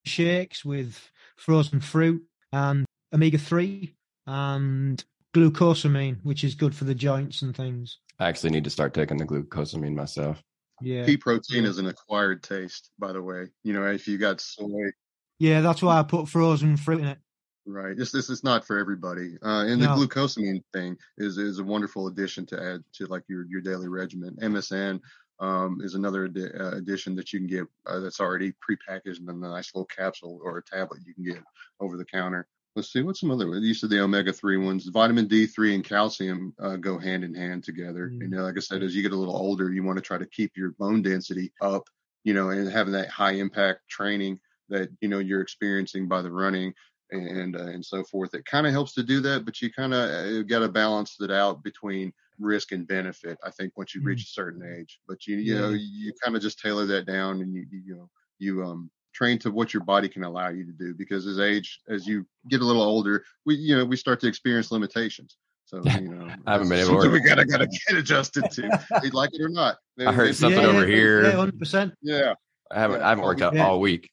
shakes 0.05 0.63
with 0.65 0.99
frozen 1.37 1.79
fruit 1.79 2.23
and 2.51 2.85
omega 3.13 3.37
three 3.37 3.95
and 4.27 5.03
glucosamine, 5.33 6.17
which 6.23 6.43
is 6.43 6.55
good 6.55 6.75
for 6.75 6.85
the 6.85 6.95
joints 6.95 7.41
and 7.41 7.55
things. 7.55 7.99
I 8.19 8.27
actually 8.27 8.51
need 8.51 8.63
to 8.65 8.69
start 8.69 8.93
taking 8.93 9.17
the 9.17 9.25
glucosamine 9.25 9.95
myself. 9.95 10.41
Yeah, 10.81 11.05
Pea 11.05 11.17
protein 11.17 11.63
Yeah. 11.63 11.69
is 11.69 11.77
an 11.77 11.87
acquired 11.87 12.43
taste, 12.43 12.91
by 12.99 13.13
the 13.13 13.21
way. 13.21 13.47
You 13.63 13.73
know, 13.73 13.85
if 13.85 14.07
you 14.07 14.17
got 14.17 14.41
soy, 14.41 14.91
yeah, 15.39 15.61
that's 15.61 15.81
why 15.81 15.99
I 15.99 16.03
put 16.03 16.27
frozen 16.27 16.77
fruit 16.77 17.01
in 17.01 17.07
it. 17.07 17.19
right? 17.65 17.95
This 17.95 18.11
this 18.11 18.29
is 18.29 18.43
not 18.43 18.65
for 18.65 18.77
everybody. 18.77 19.37
Uh, 19.41 19.65
and 19.65 19.81
the 19.81 19.87
glucosamine 19.87 20.63
thing 20.73 20.97
is 21.17 21.37
is 21.37 21.59
a 21.59 21.63
wonderful 21.63 22.07
addition 22.07 22.45
to 22.47 22.61
add 22.61 22.83
to 22.93 23.05
like 23.07 23.23
your 23.29 23.45
your 23.45 23.61
daily 23.61 23.87
regimen. 23.87 24.35
MSM 24.41 24.99
um, 25.39 25.79
is 25.81 25.95
another 25.95 26.27
addi- 26.27 26.59
uh, 26.59 26.75
addition 26.77 27.15
that 27.15 27.31
you 27.33 27.39
can 27.39 27.47
get 27.47 27.65
uh, 27.87 27.99
that's 27.99 28.19
already 28.19 28.51
prepackaged 28.51 29.19
in 29.19 29.29
a 29.29 29.33
nice 29.33 29.73
little 29.73 29.85
capsule 29.85 30.39
or 30.43 30.57
a 30.57 30.63
tablet 30.63 30.99
you 31.05 31.13
can 31.13 31.23
get 31.23 31.41
over 31.79 31.97
the 31.97 32.05
counter. 32.05 32.47
Let's 32.75 32.91
see 32.91 33.03
what's 33.03 33.19
some 33.19 33.29
other. 33.29 33.45
You 33.59 33.73
said 33.73 33.91
the 33.91 34.01
omega 34.01 34.33
three 34.33 34.57
ones. 34.57 34.87
Vitamin 34.87 35.27
D 35.27 35.45
three 35.45 35.75
and 35.75 35.83
calcium 35.83 36.55
uh, 36.59 36.75
go 36.77 36.97
hand 36.97 37.23
in 37.23 37.33
hand 37.35 37.63
together. 37.63 38.09
Mm. 38.09 38.21
You 38.21 38.27
know, 38.29 38.43
like 38.43 38.57
I 38.57 38.61
said, 38.61 38.81
as 38.81 38.95
you 38.95 39.03
get 39.03 39.11
a 39.11 39.17
little 39.17 39.35
older, 39.35 39.71
you 39.71 39.83
want 39.83 39.97
to 39.97 40.01
try 40.01 40.17
to 40.17 40.25
keep 40.25 40.57
your 40.57 40.71
bone 40.71 41.01
density 41.03 41.53
up. 41.61 41.87
You 42.23 42.33
know, 42.33 42.49
and 42.49 42.67
having 42.71 42.93
that 42.93 43.09
high 43.09 43.33
impact 43.33 43.81
training 43.89 44.39
that 44.69 44.89
you 45.01 45.07
know 45.09 45.19
you're 45.19 45.41
experiencing 45.41 46.07
by 46.07 46.21
the 46.23 46.31
running 46.31 46.73
and 47.11 47.55
uh, 47.55 47.65
and 47.67 47.85
so 47.85 48.03
forth. 48.03 48.33
It 48.33 48.45
kind 48.45 48.65
of 48.65 48.73
helps 48.73 48.93
to 48.93 49.03
do 49.03 49.19
that, 49.21 49.45
but 49.45 49.61
you 49.61 49.71
kind 49.71 49.93
of 49.93 50.09
uh, 50.09 50.41
got 50.43 50.59
to 50.59 50.69
balance 50.69 51.17
it 51.21 51.29
out 51.31 51.63
between 51.63 52.11
risk 52.39 52.71
and 52.71 52.87
benefit. 52.87 53.37
I 53.43 53.51
think 53.51 53.77
once 53.77 53.93
you 53.93 54.01
Mm. 54.01 54.05
reach 54.05 54.23
a 54.23 54.27
certain 54.27 54.63
age, 54.79 54.99
but 55.07 55.27
you 55.27 55.37
you 55.37 55.53
know 55.53 55.69
you 55.69 56.11
kind 56.23 56.35
of 56.35 56.41
just 56.41 56.59
tailor 56.59 56.85
that 56.87 57.05
down 57.05 57.41
and 57.41 57.53
you 57.53 57.67
you, 57.69 57.81
you 57.85 57.95
know 57.95 58.09
you 58.39 58.63
um 58.63 58.89
train 59.13 59.37
to 59.39 59.51
what 59.51 59.73
your 59.73 59.83
body 59.83 60.09
can 60.09 60.23
allow 60.23 60.49
you 60.49 60.65
to 60.65 60.71
do 60.71 60.93
because 60.93 61.25
as 61.27 61.39
age 61.39 61.79
as 61.89 62.05
you 62.07 62.25
get 62.49 62.61
a 62.61 62.65
little 62.65 62.81
older, 62.83 63.23
we 63.45 63.55
you 63.55 63.75
know 63.77 63.85
we 63.85 63.95
start 63.97 64.19
to 64.21 64.27
experience 64.27 64.71
limitations. 64.71 65.37
So 65.65 65.81
you 65.99 66.09
know, 66.09 66.27
I 66.45 66.51
haven't 66.53 66.69
been 66.69 66.79
able 66.79 67.01
to 67.01 67.09
we 67.09 67.19
gotta 67.19 67.45
gotta 67.45 67.67
get 67.87 67.97
adjusted 67.97 68.49
to, 68.51 68.79
you 69.03 69.09
like 69.11 69.29
it 69.33 69.41
or 69.41 69.49
not. 69.49 69.77
I 69.99 70.11
heard 70.11 70.23
Maybe- 70.25 70.33
something 70.33 70.61
yeah, 70.61 70.67
over 70.67 70.81
yeah, 70.87 70.95
here. 70.95 71.23
Yeah, 71.25 71.31
hundred 71.31 71.59
percent. 71.59 71.93
Yeah, 72.01 72.33
I 72.71 72.79
haven't 72.79 72.99
Yeah. 72.99 73.05
I 73.05 73.09
haven't 73.09 73.23
worked 73.25 73.41
out 73.41 73.53
Yeah. 73.53 73.67
all 73.67 73.79
week. 73.79 74.09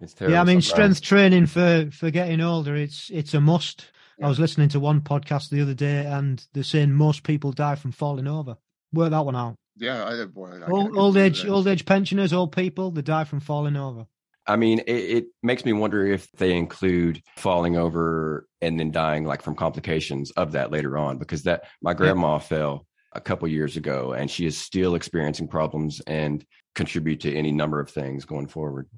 It's 0.00 0.12
terrible. 0.14 0.34
Yeah, 0.34 0.40
I 0.40 0.44
mean, 0.44 0.60
sometimes. 0.60 0.98
strength 0.98 1.02
training 1.02 1.46
for 1.46 1.88
for 1.92 2.10
getting 2.10 2.40
older, 2.40 2.74
it's 2.74 3.10
it's 3.10 3.34
a 3.34 3.40
must. 3.40 3.90
Yeah. 4.18 4.26
I 4.26 4.28
was 4.28 4.38
listening 4.38 4.68
to 4.70 4.80
one 4.80 5.00
podcast 5.00 5.50
the 5.50 5.60
other 5.60 5.74
day, 5.74 6.04
and 6.06 6.44
they're 6.52 6.62
saying 6.62 6.92
most 6.92 7.22
people 7.24 7.50
die 7.52 7.74
from 7.74 7.90
falling 7.92 8.26
over. 8.28 8.56
Work 8.92 9.10
that 9.10 9.24
one 9.24 9.34
out. 9.34 9.56
yeah. 9.76 10.04
I, 10.04 10.24
boy, 10.24 10.50
I 10.64 10.70
Old, 10.70 10.96
old 10.96 11.16
age, 11.16 11.44
old 11.46 11.66
age 11.66 11.84
pensioners, 11.84 12.32
old 12.32 12.52
people, 12.54 12.92
they 12.92 13.02
die 13.02 13.24
from 13.24 13.40
falling 13.40 13.76
over. 13.76 14.06
I 14.46 14.56
mean, 14.56 14.80
it, 14.80 14.92
it 14.92 15.26
makes 15.42 15.64
me 15.64 15.72
wonder 15.72 16.06
if 16.06 16.30
they 16.32 16.56
include 16.56 17.22
falling 17.36 17.76
over 17.76 18.46
and 18.60 18.78
then 18.78 18.90
dying 18.90 19.24
like 19.24 19.42
from 19.42 19.54
complications 19.56 20.30
of 20.32 20.52
that 20.52 20.70
later 20.70 20.98
on, 20.98 21.18
because 21.18 21.44
that 21.44 21.64
my 21.80 21.94
grandma 21.94 22.38
fell 22.38 22.86
a 23.12 23.20
couple 23.20 23.48
years 23.48 23.76
ago 23.76 24.12
and 24.12 24.30
she 24.30 24.44
is 24.44 24.58
still 24.58 24.96
experiencing 24.96 25.48
problems 25.48 26.00
and 26.06 26.44
contribute 26.74 27.20
to 27.20 27.34
any 27.34 27.52
number 27.52 27.80
of 27.80 27.88
things 27.88 28.24
going 28.24 28.48
forward. 28.48 28.88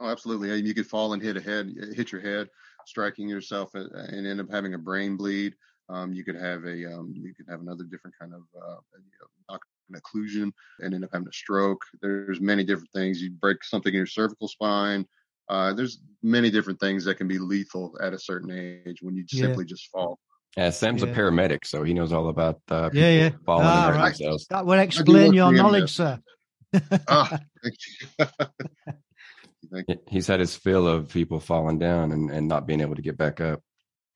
Oh, 0.00 0.08
absolutely. 0.08 0.50
And 0.50 0.66
You 0.66 0.74
could 0.74 0.86
fall 0.86 1.12
and 1.12 1.22
hit 1.22 1.36
a 1.36 1.40
head, 1.40 1.72
hit 1.94 2.10
your 2.10 2.20
head, 2.20 2.48
striking 2.86 3.28
yourself, 3.28 3.74
and 3.74 3.90
and 3.92 4.26
end 4.26 4.40
up 4.40 4.50
having 4.50 4.74
a 4.74 4.78
brain 4.78 5.16
bleed. 5.16 5.54
Um, 5.88 6.12
you 6.14 6.24
could 6.24 6.36
have 6.36 6.64
a, 6.64 6.92
um, 6.92 7.12
you 7.14 7.34
could 7.34 7.46
have 7.48 7.60
another 7.60 7.84
different 7.84 8.16
kind 8.18 8.32
of 8.32 8.40
uh, 8.56 8.80
you 8.94 9.18
know, 9.20 9.58
an 9.90 10.00
occlusion 10.00 10.52
and 10.80 10.94
end 10.94 11.04
up 11.04 11.10
having 11.12 11.28
a 11.28 11.32
stroke. 11.32 11.82
There's 12.00 12.40
many 12.40 12.64
different 12.64 12.90
things. 12.92 13.20
You 13.20 13.30
break 13.30 13.62
something 13.64 13.92
in 13.92 13.96
your 13.98 14.06
cervical 14.06 14.48
spine. 14.48 15.06
Uh, 15.48 15.74
there's 15.74 16.00
many 16.22 16.50
different 16.50 16.80
things 16.80 17.04
that 17.04 17.16
can 17.16 17.28
be 17.28 17.38
lethal 17.38 17.96
at 18.00 18.12
a 18.14 18.18
certain 18.18 18.50
age 18.50 18.98
when 19.02 19.14
you 19.16 19.24
Yeah. 19.30 19.40
simply 19.40 19.64
just 19.64 19.88
fall. 19.90 20.18
Yeah, 20.56 20.70
Sam's 20.70 21.02
a 21.02 21.08
paramedic, 21.08 21.66
so 21.66 21.82
he 21.82 21.92
knows 21.94 22.12
all 22.12 22.28
about 22.28 22.60
uh, 22.70 22.88
people 22.88 23.00
Yeah, 23.02 23.10
yeah. 23.10 23.30
falling 23.44 23.66
Ah, 23.66 23.88
and 23.88 23.96
right. 23.96 24.04
themselves. 24.06 24.46
That 24.50 24.64
would 24.66 24.78
explain 24.78 25.34
your 25.34 25.52
knowledge, 25.52 25.82
EMS. 25.82 25.92
sir. 25.94 26.18
Ah, 27.08 27.38
thank 27.62 27.76
you. 28.18 28.26
Thank 29.72 29.88
you. 29.88 29.96
He's 30.08 30.26
had 30.26 30.40
his 30.40 30.54
fill 30.54 30.86
of 30.86 31.08
people 31.08 31.40
falling 31.40 31.78
down 31.78 32.12
and, 32.12 32.30
and 32.30 32.46
not 32.46 32.66
being 32.66 32.80
able 32.80 32.94
to 32.94 33.02
get 33.02 33.16
back 33.16 33.40
up. 33.40 33.60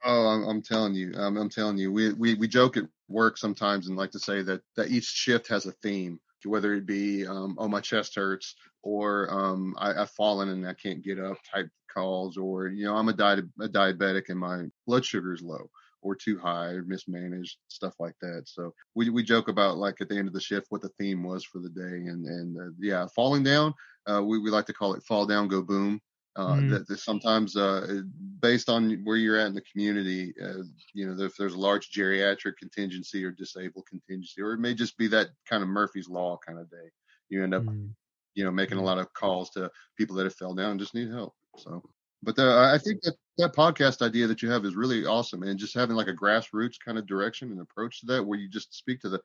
Oh, 0.04 0.26
I'm, 0.28 0.44
I'm 0.44 0.62
telling 0.62 0.94
you, 0.94 1.12
I'm, 1.16 1.36
I'm 1.36 1.48
telling 1.50 1.78
you, 1.78 1.90
we, 1.90 2.12
we, 2.12 2.34
we 2.34 2.46
joke 2.46 2.76
at 2.76 2.84
work 3.09 3.38
sometimes 3.38 3.88
and 3.88 3.96
like 3.96 4.11
to 4.12 4.18
say 4.18 4.42
that, 4.42 4.61
that 4.76 4.90
each 4.90 5.04
shift 5.04 5.48
has 5.48 5.66
a 5.66 5.72
theme. 5.72 6.20
whether 6.44 6.74
it 6.74 6.86
be 6.86 7.26
um, 7.26 7.56
oh 7.59 7.68
my 7.68 7.80
chest 7.80 8.14
hurts 8.14 8.54
or 8.82 9.28
um, 9.30 9.74
I, 9.78 9.92
have 9.94 10.11
fallen 10.11 10.50
and 10.50 10.66
I 10.66 10.74
can't 10.74 11.02
get 11.02 11.18
up 11.18 11.36
type 11.52 11.68
calls, 11.92 12.36
or 12.36 12.68
you 12.68 12.84
know 12.84 12.96
I'm 12.96 13.09
a, 13.09 13.12
di- 13.12 13.42
a 13.61 13.68
diabetic 13.68 14.28
and 14.28 14.38
my 14.38 14.64
blood 14.86 15.04
sugar 15.04 15.32
is 15.32 15.42
low 15.42 15.68
or 16.00 16.14
too 16.14 16.38
high 16.38 16.68
or 16.68 16.82
mismanaged 16.84 17.56
stuff 17.68 17.94
like 17.98 18.14
that. 18.20 18.42
So 18.46 18.72
we 18.94 19.11
we 19.11 19.22
joke 19.22 19.48
about 19.48 19.78
like 19.78 20.00
at 20.00 20.09
the 20.09 20.16
end 20.16 20.28
of 20.28 20.34
the 20.34 20.40
shift 20.40 20.66
what 20.70 20.82
the 20.82 20.90
theme 21.00 21.22
was 21.22 21.44
for 21.44 21.59
the 21.59 21.70
day, 21.70 21.82
and 22.09 22.24
and 22.26 22.56
uh, 22.56 22.72
yeah, 22.78 23.06
falling 23.14 23.42
down. 23.42 23.74
Uh, 24.06 24.22
we 24.22 24.38
we 24.38 24.50
like 24.50 24.66
to 24.66 24.72
call 24.72 24.94
it 24.94 25.02
fall 25.02 25.26
down 25.26 25.48
go 25.48 25.62
boom. 25.62 26.00
Uh, 26.39 26.55
mm. 26.55 26.70
that, 26.70 26.86
that, 26.86 27.01
sometimes 27.01 27.57
uh, 27.57 28.01
based 28.41 28.68
on 28.68 28.93
where 29.03 29.16
you're 29.16 29.41
at 29.41 29.49
in 29.49 29.55
the 29.55 29.61
community, 29.72 30.32
uh, 30.41 30.62
you 30.95 31.05
know, 31.05 31.24
if 31.24 31.36
there's 31.36 31.55
a 31.55 31.59
large 31.59 31.91
geriatric 31.91 32.57
contingency 32.57 33.24
or 33.24 33.32
disabled 33.32 33.84
contingency, 33.91 34.41
or 34.41 34.53
it 34.53 34.61
may 34.61 34.72
just 34.72 34.97
be 34.97 35.09
that 35.09 35.30
kind 35.51 35.64
of 35.64 35.68
Murphy's 35.68 36.09
law 36.09 36.39
kind 36.47 36.61
of 36.61 36.70
day. 36.70 36.93
You 37.28 37.43
end 37.43 37.55
up, 37.55 37.64
mm. 37.64 37.91
you 38.34 38.45
know, 38.45 38.53
making 38.53 38.78
a 38.78 38.80
mm. 38.80 38.84
lot 38.84 38.99
of 38.99 39.12
calls 39.14 39.51
to 39.51 39.68
people 39.97 40.14
that 40.14 40.24
have 40.24 40.34
fell 40.36 40.55
down 40.55 40.70
and 40.70 40.80
just 40.80 40.95
need 40.95 41.11
help. 41.11 41.34
So, 41.57 41.82
but 42.22 42.36
the, 42.36 42.45
I 42.72 42.78
think 42.78 43.03
that 43.03 43.16
that 43.39 43.57
podcast 43.57 44.01
idea 44.01 44.28
that 44.28 44.41
you 44.41 44.49
have 44.49 44.64
is 44.64 44.76
really 44.76 45.07
awesome, 45.07 45.43
and 45.43 45.59
just 45.59 45.74
having 45.74 45.97
like 45.97 46.07
a 46.07 46.14
grassroots 46.14 46.76
kind 46.84 46.99
of 46.99 47.07
direction 47.09 47.51
and 47.51 47.61
approach 47.61 47.99
to 48.01 48.07
that, 48.07 48.24
where 48.24 48.39
you 48.39 48.49
just 48.49 48.72
speak 48.72 49.01
to 49.01 49.09
the 49.09 49.20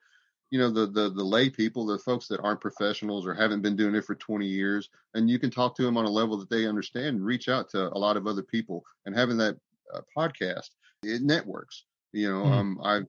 you 0.53 0.59
know 0.59 0.69
the 0.69 0.85
the 0.85 1.09
the 1.09 1.23
lay 1.23 1.49
people, 1.49 1.83
the 1.83 1.97
folks 1.97 2.27
that 2.27 2.39
aren't 2.41 2.61
professionals 2.61 3.25
or 3.25 3.33
haven't 3.33 3.63
been 3.63 3.75
doing 3.75 3.95
it 3.95 4.05
for 4.05 4.13
20 4.13 4.45
years, 4.45 4.87
and 5.15 5.27
you 5.27 5.39
can 5.39 5.49
talk 5.49 5.75
to 5.75 5.81
them 5.81 5.97
on 5.97 6.05
a 6.05 6.09
level 6.11 6.37
that 6.37 6.47
they 6.51 6.67
understand 6.67 7.15
and 7.15 7.25
reach 7.25 7.49
out 7.49 7.71
to 7.71 7.91
a 7.91 7.97
lot 7.97 8.17
of 8.17 8.27
other 8.27 8.43
people. 8.43 8.83
And 9.07 9.15
having 9.15 9.37
that 9.37 9.57
uh, 9.91 10.01
podcast, 10.15 10.69
it 11.01 11.23
networks. 11.23 11.85
You 12.11 12.29
know, 12.29 12.43
mm. 12.43 12.51
um, 12.51 12.79
I've 12.83 13.07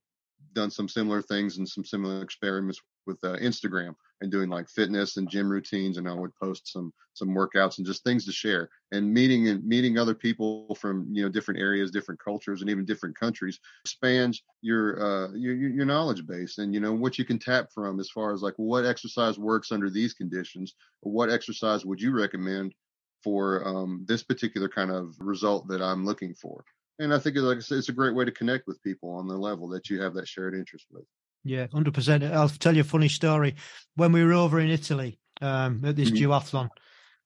done 0.55 0.71
some 0.71 0.89
similar 0.89 1.21
things 1.21 1.59
and 1.59 1.69
some 1.69 1.85
similar 1.85 2.23
experiments 2.23 2.81
with 3.07 3.19
uh, 3.25 3.37
Instagram 3.37 3.95
and 4.21 4.31
doing 4.31 4.49
like 4.49 4.69
fitness 4.69 5.17
and 5.17 5.29
gym 5.29 5.49
routines 5.49 5.99
and 5.99 6.09
I 6.09 6.15
would 6.15 6.35
post 6.37 6.73
some 6.73 6.93
some 7.15 7.29
workouts 7.29 7.79
and 7.79 7.87
just 7.87 8.05
things 8.05 8.25
to 8.27 8.33
share 8.33 8.71
and 8.93 9.13
meeting 9.13 9.49
and 9.49 9.65
meeting 9.65 9.99
other 9.99 10.15
people 10.15 10.75
from 10.75 11.07
you 11.11 11.23
know 11.23 11.29
different 11.29 11.61
areas 11.61 11.91
different 11.91 12.21
cultures 12.23 12.61
and 12.61 12.71
even 12.71 12.85
different 12.85 13.19
countries 13.19 13.59
expands 13.85 14.43
your 14.63 15.01
uh 15.01 15.33
your 15.33 15.55
your 15.55 15.85
knowledge 15.85 16.27
base 16.27 16.59
and 16.59 16.75
you 16.75 16.81
know 16.81 16.93
what 16.93 17.19
you 17.19 17.25
can 17.25 17.39
tap 17.39 17.69
from 17.73 18.01
as 18.01 18.11
far 18.11 18.33
as 18.33 18.43
like 18.43 18.55
what 18.57 18.85
exercise 18.85 19.39
works 19.39 19.73
under 19.73 19.91
these 19.91 20.15
conditions 20.15 20.75
what 21.01 21.31
exercise 21.31 21.85
would 21.85 22.01
you 22.01 22.13
recommend 22.13 22.75
for 23.23 23.67
um, 23.67 24.05
this 24.07 24.23
particular 24.23 24.69
kind 24.69 24.91
of 24.91 25.15
result 25.19 25.67
that 25.69 25.81
I'm 25.81 26.05
looking 26.05 26.35
for 26.35 26.63
and 26.99 27.13
I 27.13 27.19
think 27.19 27.37
like 27.37 27.57
I 27.57 27.61
said, 27.61 27.79
it's 27.79 27.89
a 27.89 27.93
great 27.93 28.15
way 28.15 28.25
to 28.25 28.31
connect 28.31 28.67
with 28.67 28.83
people 28.83 29.11
on 29.11 29.27
the 29.27 29.37
level 29.37 29.69
that 29.71 29.91
you 29.91 30.01
have 30.01 30.15
that 30.15 30.29
shared 30.29 30.55
interest 30.55 30.87
with. 30.91 31.05
Yeah, 31.45 31.67
hundred 31.73 31.95
percent. 31.95 32.25
I'll 32.25 32.49
tell 32.49 32.75
you 32.75 32.81
a 32.81 32.85
funny 32.85 33.09
story. 33.09 33.55
When 33.97 34.13
we 34.13 34.25
were 34.25 34.33
over 34.33 34.59
in 34.59 34.71
Italy 34.71 35.19
um, 35.41 35.83
at 35.85 35.95
this 35.95 36.11
mm-hmm. 36.11 36.31
duathlon, 36.31 36.71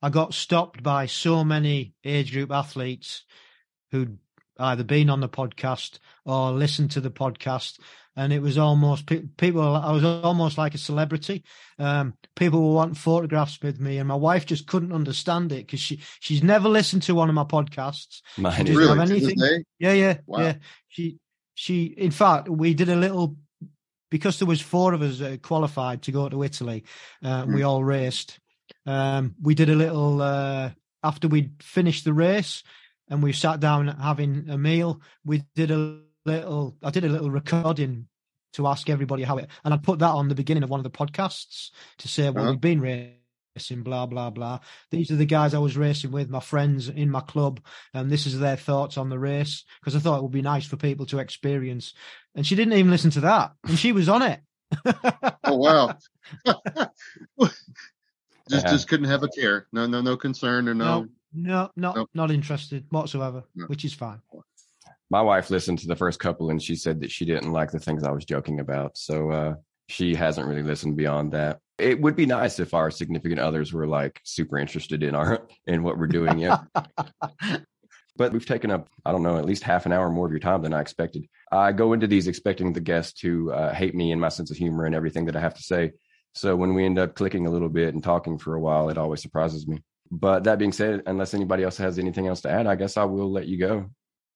I 0.03 0.11
got 0.11 0.35
stopped 0.35 0.83
by 0.83 1.07
so 1.07 1.45
many 1.45 1.95
age 2.05 2.33
group 2.33 2.51
athletes 2.51 3.25
who'd 3.93 4.19
either 4.59 4.85
been 4.85 5.09
on 5.09 5.21
the 5.21 5.29
podcast 5.29 5.99
or 6.25 6.51
listened 6.51 6.91
to 6.93 7.01
the 7.01 7.11
podcast, 7.11 7.79
and 8.17 8.33
it 8.33 8.43
was 8.43 8.59
almost 8.59 9.07
people. 9.37 9.63
I 9.63 9.93
was 9.93 10.05
almost 10.05 10.59
like 10.59 10.75
a 10.75 10.79
celebrity. 10.79 11.45
Um, 11.79 12.15
people 12.35 12.61
were 12.61 12.75
wanting 12.75 12.97
photographs 12.97 13.61
with 13.63 13.79
me, 13.79 13.99
and 13.99 14.09
my 14.09 14.17
wife 14.17 14.47
just 14.47 14.67
couldn't 14.67 14.93
understand 14.93 15.53
it 15.53 15.67
because 15.67 15.81
she 15.81 16.01
she's 16.19 16.43
never 16.43 16.69
listened 16.69 17.03
to 17.05 17.15
one 17.15 17.29
of 17.29 17.37
my 17.37 17.45
podcasts. 17.45 18.21
Mine 18.37 18.67
really? 18.67 19.01
anything. 19.01 19.65
Yeah, 19.79 19.93
yeah, 19.93 20.19
wow. 20.27 20.41
yeah. 20.41 20.55
She 20.89 21.19
she. 21.55 21.85
In 21.85 22.11
fact, 22.11 22.49
we 22.49 22.75
did 22.75 22.89
a 22.89 22.97
little 22.97 23.37
because 24.11 24.39
there 24.39 24.49
was 24.49 24.61
four 24.61 24.93
of 24.93 25.03
us 25.03 25.23
qualified 25.43 26.03
to 26.03 26.13
go 26.13 26.29
to 26.29 26.43
Italy. 26.43 26.85
Uh, 27.23 27.45
mm. 27.45 27.55
We 27.55 27.63
all 27.63 27.85
raced. 27.85 28.39
Um, 28.87 29.35
we 29.41 29.55
did 29.55 29.69
a 29.69 29.75
little 29.75 30.23
uh, 30.23 30.71
after 31.03 31.29
we'd 31.29 31.63
finished 31.63 32.05
the 32.05 32.13
race, 32.13 32.63
and 33.09 33.23
we 33.23 33.33
sat 33.33 33.61
down 33.61 33.89
having 33.89 34.49
a 34.49 34.59
meal. 34.59 35.01
We 35.25 35.45
did 35.55 35.71
a 35.71 36.01
little. 36.25 36.77
I 36.83 36.91
did 36.91 37.05
a 37.05 37.09
little 37.09 37.31
recording 37.31 38.09
to 38.55 38.67
ask 38.67 38.89
everybody 38.89 39.23
how 39.23 39.39
it, 39.39 39.49
and 39.65 39.75
I 39.75 39.77
put 39.77 39.99
that 40.01 40.11
on 40.11 40.29
the 40.29 40.35
beginning 40.35 40.63
of 40.63 40.71
one 40.71 40.81
of 40.81 40.85
the 40.85 40.91
podcasts 40.91 41.71
to 41.99 42.09
say, 42.09 42.31
"Well, 42.31 42.45
uh-huh. 42.45 42.53
we've 42.53 42.61
been 42.61 42.81
racing." 42.81 43.18
Blah 43.59 44.07
blah 44.07 44.31
blah. 44.31 44.61
These 44.91 45.11
are 45.11 45.17
the 45.17 45.27
guys 45.27 45.55
I 45.55 45.59
was 45.59 45.77
racing 45.77 46.11
with, 46.11 46.31
my 46.31 46.41
friends 46.41 46.89
in 46.89 47.11
my 47.11 47.21
club, 47.21 47.61
and 47.93 48.11
this 48.11 48.27
is 48.27 48.39
their 48.39 48.57
thoughts 48.57 48.97
on 48.97 49.09
the 49.09 49.19
race 49.19 49.65
because 49.81 49.97
I 49.97 49.99
thought 49.99 50.19
it 50.19 50.23
would 50.23 50.33
be 50.33 50.43
nice 50.43 50.67
for 50.67 50.77
people 50.77 51.07
to 51.07 51.19
experience 51.19 51.95
and 52.39 52.47
she 52.47 52.55
didn't 52.55 52.75
even 52.75 52.91
listen 52.91 53.11
to 53.11 53.21
that, 53.21 53.53
and 53.67 53.77
she 53.77 53.91
was 53.91 54.09
on 54.09 54.23
it. 54.23 54.41
oh 55.45 55.57
wow! 55.57 55.93
just 56.47 57.57
yeah. 58.49 58.71
just 58.71 58.87
couldn't 58.87 59.09
have 59.09 59.25
a 59.25 59.29
care. 59.29 59.67
No, 59.73 59.89
no, 59.89 60.01
no 60.01 60.17
concern 60.17 60.69
or 60.69 60.75
no. 60.75 61.09
No, 61.35 61.71
no, 61.77 61.93
not 61.97 62.09
not 62.15 62.31
interested 62.31 62.85
whatsoever, 62.91 63.43
no. 63.57 63.67
which 63.67 63.85
is 63.85 63.93
fine. 63.93 64.21
My 65.11 65.21
wife 65.21 65.51
listened 65.51 65.81
to 65.81 65.89
the 65.89 65.97
first 65.97 66.21
couple, 66.21 66.51
and 66.51 66.63
she 66.63 66.77
said 66.77 67.01
that 67.01 67.11
she 67.11 67.25
didn't 67.25 67.51
like 67.51 67.73
the 67.73 67.81
things 67.81 68.05
I 68.05 68.13
was 68.13 68.25
joking 68.25 68.61
about. 68.61 68.97
So 68.97 69.31
uh, 69.33 69.55
she 69.89 70.15
hasn't 70.15 70.47
really 70.47 70.63
listened 70.63 70.97
beyond 70.97 71.33
that. 71.33 71.59
It 71.79 72.01
would 72.01 72.17
be 72.17 72.27
nice 72.27 72.59
if 72.59 72.75
our 72.75 72.91
significant 72.91 73.41
others 73.41 73.73
were 73.73 73.87
like 73.87 74.21
super 74.25 74.59
interested 74.59 75.03
in 75.03 75.15
our 75.15 75.47
in 75.67 75.83
what 75.83 75.99
we're 75.99 76.07
doing. 76.07 76.39
Yeah. 76.39 76.59
but 78.17 78.33
we've 78.33 78.45
taken 78.45 78.71
up, 78.71 78.89
I 79.07 79.13
don't 79.13 79.23
know, 79.23 79.39
at 79.39 79.45
least 79.45 79.63
half 79.63 79.87
an 79.87 79.93
hour 79.93 80.11
more 80.11 80.27
of 80.27 80.33
your 80.33 80.41
time 80.41 80.63
than 80.63 80.75
I 80.75 80.81
expected. 80.81 81.27
I 81.53 81.73
go 81.73 81.93
into 81.93 82.09
these 82.09 82.27
expecting 82.27 82.73
the 82.73 82.81
guests 82.81 83.21
to 83.21 83.53
uh, 83.53 83.73
hate 83.73 83.95
me 83.95 84.11
and 84.11 84.21
my 84.21 84.29
sense 84.29 84.51
of 84.51 84.57
humor 84.57 84.85
and 84.85 84.95
everything 84.95 85.27
that 85.27 85.37
I 85.37 85.41
have 85.41 85.55
to 85.55 85.63
say. 85.63 85.93
So 86.35 86.57
when 86.57 86.75
we 86.75 86.85
end 86.85 86.99
up 86.99 87.15
clicking 87.15 87.47
a 87.47 87.51
little 87.51 87.69
bit 87.69 87.95
and 87.95 88.03
talking 88.03 88.39
for 88.39 88.55
a 88.55 88.61
while, 88.61 88.91
it 88.91 88.99
always 88.99 89.23
surprises 89.23 89.67
me. 89.67 89.83
But 90.11 90.45
that 90.45 90.59
being 90.59 90.73
said, 90.73 91.03
unless 91.07 91.35
anybody 91.35 91.63
else 91.63 91.77
has 91.79 91.99
anything 91.99 92.27
else 92.27 92.41
to 92.43 92.51
add, 92.51 92.67
I 92.67 92.75
guess 92.75 92.97
I 92.97 93.05
will 93.05 93.31
let 93.31 93.47
you 93.47 93.59
go. 93.59 93.91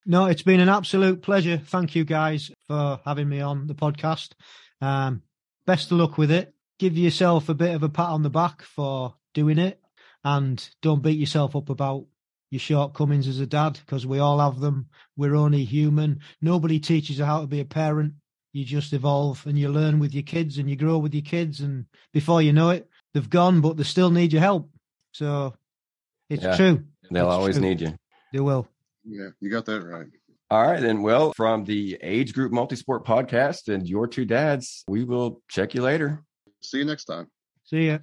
No, 0.04 0.26
it's 0.26 0.42
been 0.42 0.60
an 0.60 0.68
absolute 0.68 1.22
pleasure. 1.22 1.58
Thank 1.58 1.94
you 1.94 2.04
guys 2.04 2.50
for 2.66 3.00
having 3.04 3.28
me 3.28 3.40
on 3.40 3.66
the 3.66 3.74
podcast. 3.74 4.32
Um, 4.80 5.22
best 5.66 5.92
of 5.92 5.98
luck 5.98 6.18
with 6.18 6.30
it. 6.30 6.52
Give 6.82 6.98
yourself 6.98 7.48
a 7.48 7.54
bit 7.54 7.76
of 7.76 7.84
a 7.84 7.88
pat 7.88 8.08
on 8.08 8.24
the 8.24 8.28
back 8.28 8.62
for 8.62 9.14
doing 9.34 9.58
it 9.58 9.80
and 10.24 10.68
don't 10.80 11.00
beat 11.00 11.16
yourself 11.16 11.54
up 11.54 11.68
about 11.70 12.06
your 12.50 12.58
shortcomings 12.58 13.28
as 13.28 13.38
a 13.38 13.46
dad 13.46 13.78
because 13.86 14.04
we 14.04 14.18
all 14.18 14.40
have 14.40 14.58
them. 14.58 14.88
We're 15.16 15.36
only 15.36 15.62
human. 15.62 16.18
Nobody 16.40 16.80
teaches 16.80 17.18
you 17.18 17.24
how 17.24 17.42
to 17.42 17.46
be 17.46 17.60
a 17.60 17.64
parent. 17.64 18.14
You 18.52 18.64
just 18.64 18.92
evolve 18.92 19.46
and 19.46 19.56
you 19.56 19.68
learn 19.68 20.00
with 20.00 20.12
your 20.12 20.24
kids 20.24 20.58
and 20.58 20.68
you 20.68 20.74
grow 20.74 20.98
with 20.98 21.14
your 21.14 21.22
kids. 21.22 21.60
And 21.60 21.86
before 22.12 22.42
you 22.42 22.52
know 22.52 22.70
it, 22.70 22.88
they've 23.14 23.30
gone, 23.30 23.60
but 23.60 23.76
they 23.76 23.84
still 23.84 24.10
need 24.10 24.32
your 24.32 24.42
help. 24.42 24.68
So 25.12 25.54
it's 26.28 26.42
yeah, 26.42 26.56
true. 26.56 26.82
They'll 27.12 27.26
it's 27.26 27.32
always 27.32 27.58
true. 27.58 27.64
need 27.64 27.80
you. 27.80 27.94
They 28.32 28.40
will. 28.40 28.66
Yeah, 29.04 29.28
you 29.38 29.52
got 29.52 29.66
that 29.66 29.84
right. 29.84 30.08
All 30.50 30.66
right, 30.66 30.80
then. 30.80 31.02
Well, 31.02 31.32
from 31.36 31.64
the 31.64 31.96
Age 32.02 32.34
Group 32.34 32.50
Multisport 32.50 33.04
podcast 33.04 33.72
and 33.72 33.88
your 33.88 34.08
two 34.08 34.24
dads, 34.24 34.82
we 34.88 35.04
will 35.04 35.42
check 35.48 35.74
you 35.74 35.82
later. 35.82 36.24
See 36.62 36.78
you 36.78 36.84
next 36.84 37.04
time. 37.04 37.26
See 37.64 37.88
ya. 37.88 37.98